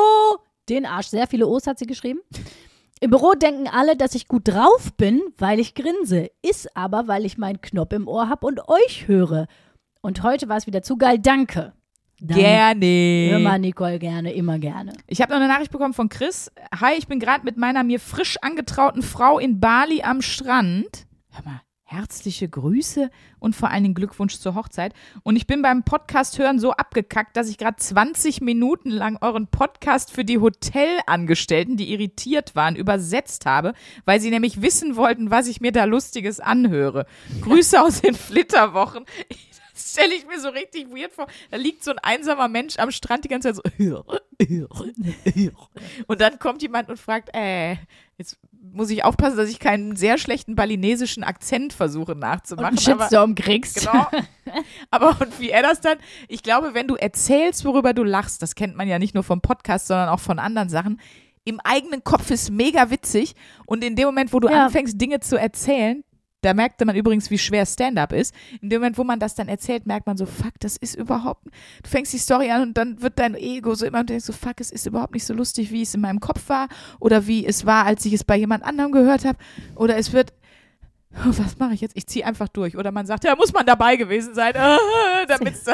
den 0.70 0.86
Arsch. 0.86 1.08
Sehr 1.08 1.28
viele 1.28 1.48
O's 1.48 1.68
hat 1.68 1.80
sie 1.80 1.86
geschrieben. 1.86 2.20
Im 3.00 3.12
Büro 3.12 3.34
denken 3.34 3.68
alle, 3.68 3.96
dass 3.96 4.16
ich 4.16 4.28
gut 4.28 4.48
drauf 4.48 4.92
bin, 4.98 5.22
weil 5.38 5.60
ich 5.60 5.76
grinse. 5.76 6.32
Ist 6.42 6.76
aber, 6.76 7.08
weil 7.08 7.26
ich 7.26 7.38
meinen 7.38 7.62
Knopf 7.62 7.94
im 7.94 8.08
Ohr 8.08 8.28
habe 8.28 8.48
und 8.48 8.68
euch 8.68 9.08
höre. 9.08 9.48
Und 10.02 10.24
heute 10.24 10.50
war 10.50 10.58
es 10.58 10.66
wieder 10.66 10.82
zu 10.82 10.98
geil. 10.98 11.20
Danke. 11.20 11.74
Danke. 12.20 12.42
Gerne. 12.42 13.30
Immer, 13.38 13.60
Nicole, 13.60 14.00
gerne, 14.00 14.34
immer 14.34 14.58
gerne. 14.58 14.94
Ich 15.06 15.22
habe 15.22 15.32
noch 15.32 15.40
eine 15.40 15.48
Nachricht 15.48 15.72
bekommen 15.72 15.94
von 15.94 16.10
Chris. 16.10 16.52
Hi, 16.80 16.96
ich 16.98 17.08
bin 17.08 17.20
gerade 17.20 17.46
mit 17.46 17.58
meiner 17.58 17.84
mir 17.84 18.00
frisch 18.00 18.38
angetrauten 18.42 19.04
Frau 19.04 19.38
in 19.38 19.60
Bali 19.60 20.02
am 20.02 20.24
Strand. 20.24 21.06
Hör 21.30 21.46
mal, 21.46 21.62
herzliche 21.88 22.50
Grüße 22.50 23.10
und 23.40 23.56
vor 23.56 23.72
allen 23.72 23.84
Dingen 23.84 23.96
Glückwunsch 23.96 24.40
zur 24.40 24.56
Hochzeit. 24.56 24.94
Und 25.24 25.38
ich 25.38 25.48
bin 25.48 25.62
beim 25.62 25.84
Podcast 25.84 26.38
hören 26.38 26.60
so 26.60 26.72
abgekackt, 26.72 27.38
dass 27.38 27.50
ich 27.50 27.58
gerade 27.58 27.78
20 27.78 28.42
Minuten 28.42 28.90
lang 28.90 29.18
euren 29.22 29.48
Podcast 29.48 30.12
für 30.12 30.26
die 30.26 30.40
Hotelangestellten, 30.40 31.78
die 31.78 31.94
irritiert 31.94 32.58
waren, 32.58 32.76
übersetzt 32.76 33.46
habe, 33.46 33.74
weil 34.04 34.20
sie 34.20 34.32
nämlich 34.32 34.62
wissen 34.62 34.98
wollten, 34.98 35.32
was 35.32 35.48
ich 35.48 35.62
mir 35.62 35.72
da 35.72 35.86
Lustiges 35.86 36.42
anhöre. 36.42 37.06
Grüße 37.42 37.82
aus 37.82 38.02
den 38.02 38.16
Flitterwochen. 38.16 39.06
Das 39.74 39.92
stelle 39.92 40.14
ich 40.16 40.28
mir 40.28 40.42
so 40.42 40.50
richtig 40.50 40.90
weird 40.90 41.14
vor. 41.14 41.28
Da 41.52 41.58
liegt 41.58 41.86
so 41.86 41.92
ein 41.92 42.00
einsamer 42.00 42.50
Mensch 42.50 42.80
am 42.80 42.92
Strand 42.92 43.24
die 43.24 43.30
ganze 43.30 43.54
Zeit 43.54 43.64
so. 43.78 44.04
Und 46.08 46.20
dann 46.20 46.38
kommt 46.40 46.62
jemand 46.62 46.90
und 46.90 47.00
fragt, 47.00 47.30
äh, 47.34 47.78
jetzt 48.18 48.38
muss 48.74 48.90
ich 48.90 49.04
aufpassen, 49.04 49.38
dass 49.38 49.50
ich 49.50 49.60
keinen 49.60 49.96
sehr 49.96 50.18
schlechten 50.18 50.56
balinesischen 50.56 51.24
Akzent 51.24 51.74
versuche 51.74 52.14
Und 52.14 52.20
nachzumachen. 52.20 52.68
einen 52.70 52.78
Shitstorm 52.78 53.36
kriegst. 53.36 53.80
Genau. 53.82 54.08
Aber 54.92 55.10
und 55.22 55.40
wie 55.40 55.50
er 55.50 55.62
das 55.64 55.82
dann, 55.82 55.98
ich 56.28 56.44
glaube, 56.44 56.74
wenn 56.74 56.88
du 56.88 56.96
erzählst, 56.96 57.66
worüber 57.66 57.94
du 57.94 58.04
lachst, 58.04 58.42
das 58.42 58.56
kennt 58.56 58.76
man 58.76 58.88
ja 58.88 59.00
nicht 59.00 59.14
nur 59.14 59.24
vom 59.24 59.42
Podcast, 59.42 59.88
sondern 59.88 60.10
auch 60.10 60.20
von 60.20 60.40
anderen 60.40 60.70
Sachen, 60.70 61.00
im 61.44 61.60
eigenen 61.64 62.04
Kopf 62.04 62.30
ist 62.30 62.52
mega 62.52 62.90
witzig 62.90 63.34
und 63.66 63.84
in 63.84 63.96
dem 63.96 64.06
Moment, 64.08 64.34
wo 64.34 64.40
du 64.40 64.50
Ja. 64.50 64.66
anfängst, 64.66 65.00
Dinge 65.00 65.20
zu 65.22 65.38
erzählen, 65.40 66.04
da 66.48 66.54
merkte 66.54 66.86
man 66.86 66.96
übrigens, 66.96 67.30
wie 67.30 67.38
schwer 67.38 67.66
Stand-up 67.66 68.14
ist. 68.14 68.34
In 68.62 68.70
dem 68.70 68.80
Moment, 68.80 68.98
wo 68.98 69.04
man 69.04 69.20
das 69.20 69.36
dann 69.36 69.50
erzählt, 69.50 69.86
merkt 69.86 70.08
man 70.08 70.16
so, 70.16 70.26
fuck, 70.26 70.54
das 70.62 70.78
ist 70.78 70.96
überhaupt, 70.96 71.46
du 71.84 71.90
fängst 71.90 72.14
die 72.14 72.18
Story 72.18 72.50
an 72.50 72.62
und 72.62 72.78
dann 72.78 73.02
wird 73.02 73.20
dein 73.20 73.36
Ego 73.36 73.76
so 73.76 73.86
immer 73.86 74.00
und 74.00 74.10
denkst 74.10 74.24
so, 74.24 74.32
fuck, 74.32 74.62
es 74.62 74.72
ist 74.72 74.86
überhaupt 74.86 75.14
nicht 75.14 75.26
so 75.26 75.34
lustig, 75.34 75.72
wie 75.72 75.82
es 75.82 75.94
in 75.94 76.00
meinem 76.00 76.22
Kopf 76.22 76.48
war 76.48 76.70
oder 77.02 77.28
wie 77.28 77.46
es 77.46 77.66
war, 77.66 77.86
als 77.86 78.06
ich 78.06 78.14
es 78.14 78.24
bei 78.24 78.38
jemand 78.38 78.64
anderem 78.64 78.94
gehört 78.94 79.26
habe 79.26 79.38
oder 79.76 79.98
es 79.98 80.14
wird, 80.14 80.32
was 81.12 81.60
mache 81.60 81.74
ich 81.74 81.82
jetzt? 81.82 81.98
Ich 81.98 82.08
ziehe 82.08 82.26
einfach 82.26 82.48
durch. 82.48 82.78
Oder 82.78 82.92
man 82.92 83.06
sagt, 83.06 83.26
ja, 83.26 83.36
muss 83.36 83.52
man 83.52 83.66
dabei 83.66 83.98
gewesen 83.98 84.34
sein, 84.34 84.54
damit 85.28 85.54
es 85.54 85.66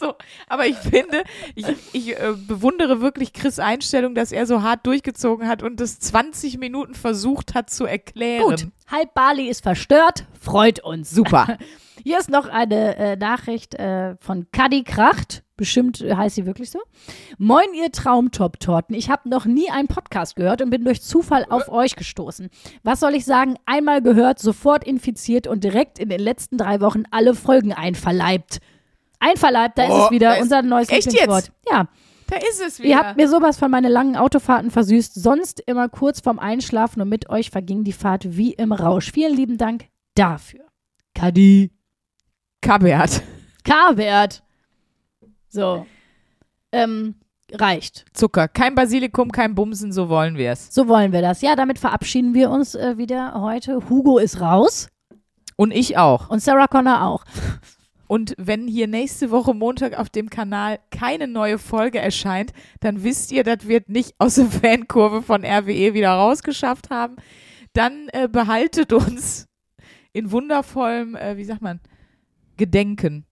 so. 0.00 0.14
Aber 0.48 0.66
ich 0.66 0.76
finde, 0.76 1.22
ich, 1.54 1.66
ich 1.92 2.18
äh, 2.18 2.32
bewundere 2.36 3.00
wirklich 3.00 3.32
Chris 3.32 3.60
Einstellung, 3.60 4.16
dass 4.16 4.32
er 4.32 4.46
so 4.46 4.62
hart 4.62 4.84
durchgezogen 4.86 5.46
hat 5.46 5.62
und 5.62 5.78
das 5.78 6.00
20 6.00 6.58
Minuten 6.58 6.94
versucht 6.94 7.54
hat 7.54 7.70
zu 7.70 7.84
erklären. 7.84 8.44
Gut, 8.44 8.66
halb 8.88 9.14
Bali 9.14 9.48
ist 9.48 9.62
verstört, 9.62 10.26
freut 10.40 10.80
uns. 10.80 11.10
Super. 11.10 11.58
Hier 12.02 12.18
ist 12.18 12.30
noch 12.30 12.48
eine 12.48 12.96
äh, 12.96 13.16
Nachricht 13.16 13.74
äh, 13.74 14.16
von 14.20 14.46
Kadi 14.52 14.84
Kracht. 14.84 15.42
Bestimmt 15.56 16.00
äh, 16.00 16.14
heißt 16.14 16.36
sie 16.36 16.46
wirklich 16.46 16.70
so. 16.70 16.78
Moin, 17.36 17.74
ihr 17.74 17.92
Traumtop-Torten. 17.92 18.94
Ich 18.94 19.10
habe 19.10 19.28
noch 19.28 19.44
nie 19.44 19.70
einen 19.70 19.88
Podcast 19.88 20.36
gehört 20.36 20.62
und 20.62 20.70
bin 20.70 20.84
durch 20.84 21.02
Zufall 21.02 21.44
auf 21.50 21.68
euch 21.68 21.96
gestoßen. 21.96 22.48
Was 22.82 23.00
soll 23.00 23.14
ich 23.14 23.26
sagen? 23.26 23.56
Einmal 23.66 24.00
gehört, 24.00 24.38
sofort 24.38 24.84
infiziert 24.84 25.46
und 25.46 25.62
direkt 25.62 25.98
in 25.98 26.08
den 26.08 26.20
letzten 26.20 26.56
drei 26.56 26.80
Wochen 26.80 27.02
alle 27.10 27.34
Folgen 27.34 27.74
einverleibt. 27.74 28.60
Einverleibt, 29.20 29.78
da 29.78 29.84
ist 29.84 29.90
Oh, 29.92 30.04
es 30.06 30.10
wieder, 30.10 30.36
ist- 30.36 30.42
unser 30.42 30.62
neues 30.62 30.88
Echt 30.88 31.06
Lieblingswort. 31.12 31.52
Ja, 31.70 31.86
Da 32.26 32.36
ist 32.36 32.60
es 32.66 32.78
wieder. 32.80 32.88
ihr 32.88 32.98
habt 32.98 33.16
mir 33.16 33.28
sowas 33.28 33.58
von 33.58 33.70
meine 33.70 33.88
langen 33.88 34.16
Autofahrten 34.16 34.70
versüßt. 34.70 35.14
Sonst 35.14 35.60
immer 35.66 35.88
kurz 35.88 36.20
vorm 36.20 36.38
Einschlafen 36.38 37.00
und 37.02 37.08
mit 37.08 37.28
euch 37.30 37.50
verging 37.50 37.84
die 37.84 37.92
Fahrt 37.92 38.36
wie 38.36 38.52
im 38.54 38.72
Rausch. 38.72 39.12
Vielen 39.12 39.36
lieben 39.36 39.58
Dank 39.58 39.86
dafür. 40.14 40.64
Kadi. 41.14 41.70
Kabert. 42.62 43.22
K-Wert. 43.64 44.42
So. 45.48 45.86
Ähm, 46.72 47.16
reicht. 47.52 48.04
Zucker. 48.14 48.48
Kein 48.48 48.74
Basilikum, 48.74 49.32
kein 49.32 49.54
Bumsen, 49.54 49.92
so 49.92 50.08
wollen 50.08 50.36
wir 50.36 50.52
es. 50.52 50.72
So 50.72 50.88
wollen 50.88 51.12
wir 51.12 51.20
das. 51.20 51.42
Ja, 51.42 51.56
damit 51.56 51.78
verabschieden 51.78 52.32
wir 52.34 52.50
uns 52.50 52.74
äh, 52.74 52.96
wieder 52.96 53.34
heute. 53.40 53.88
Hugo 53.90 54.18
ist 54.18 54.40
raus 54.40 54.88
Und 55.56 55.72
ich 55.72 55.98
auch. 55.98 56.30
und 56.30 56.40
Sarah 56.40 56.68
Connor 56.68 57.02
auch. 57.02 57.24
Und 58.10 58.34
wenn 58.38 58.66
hier 58.66 58.88
nächste 58.88 59.30
Woche 59.30 59.54
Montag 59.54 59.96
auf 59.96 60.10
dem 60.10 60.30
Kanal 60.30 60.80
keine 60.90 61.28
neue 61.28 61.58
Folge 61.58 62.00
erscheint, 62.00 62.52
dann 62.80 63.04
wisst 63.04 63.30
ihr, 63.30 63.44
das 63.44 63.68
wird 63.68 63.88
nicht 63.88 64.16
aus 64.18 64.34
der 64.34 64.46
Fankurve 64.50 65.22
von 65.22 65.44
RWE 65.44 65.94
wieder 65.94 66.10
rausgeschafft 66.10 66.90
haben. 66.90 67.14
Dann 67.72 68.08
äh, 68.08 68.26
behaltet 68.26 68.92
uns 68.92 69.46
in 70.12 70.32
wundervollem, 70.32 71.14
äh, 71.14 71.36
wie 71.36 71.44
sagt 71.44 71.62
man, 71.62 71.78
Gedenken. 72.56 73.26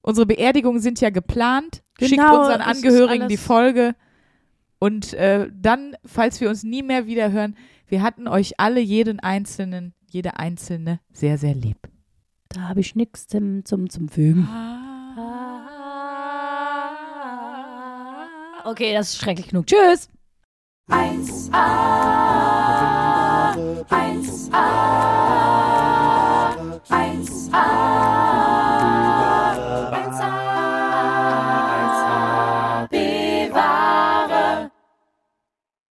Unsere 0.00 0.26
Beerdigungen 0.26 0.80
sind 0.80 1.00
ja 1.00 1.10
geplant. 1.10 1.84
Schickt 2.00 2.10
Genau, 2.10 2.40
unseren 2.40 2.60
es 2.60 2.66
ist 2.66 2.84
Angehörigen 2.84 3.28
die 3.28 3.36
Folge. 3.36 3.94
Und 4.80 5.14
äh, 5.14 5.48
dann, 5.54 5.94
falls 6.04 6.40
wir 6.40 6.48
uns 6.48 6.64
nie 6.64 6.82
mehr 6.82 7.06
wieder 7.06 7.30
hören, 7.30 7.54
wir 7.86 8.02
hatten 8.02 8.26
euch 8.26 8.58
alle, 8.58 8.80
jeden 8.80 9.20
Einzelnen, 9.20 9.94
jede 10.10 10.40
Einzelne 10.40 10.98
sehr, 11.12 11.38
sehr 11.38 11.54
lieb. 11.54 11.91
Da 12.52 12.68
habe 12.68 12.80
ich 12.80 12.94
nichts 12.94 13.26
zum, 13.26 13.64
zum, 13.64 13.88
zum 13.88 14.08
Fügen. 14.08 14.46
Ah. 14.50 14.82
Okay, 18.64 18.92
das 18.94 19.10
ist 19.10 19.20
schrecklich 19.20 19.48
genug. 19.48 19.66
Tschüss. 19.66 20.08
1a 20.90 21.62
1a 23.88 24.62
1a 26.88 27.91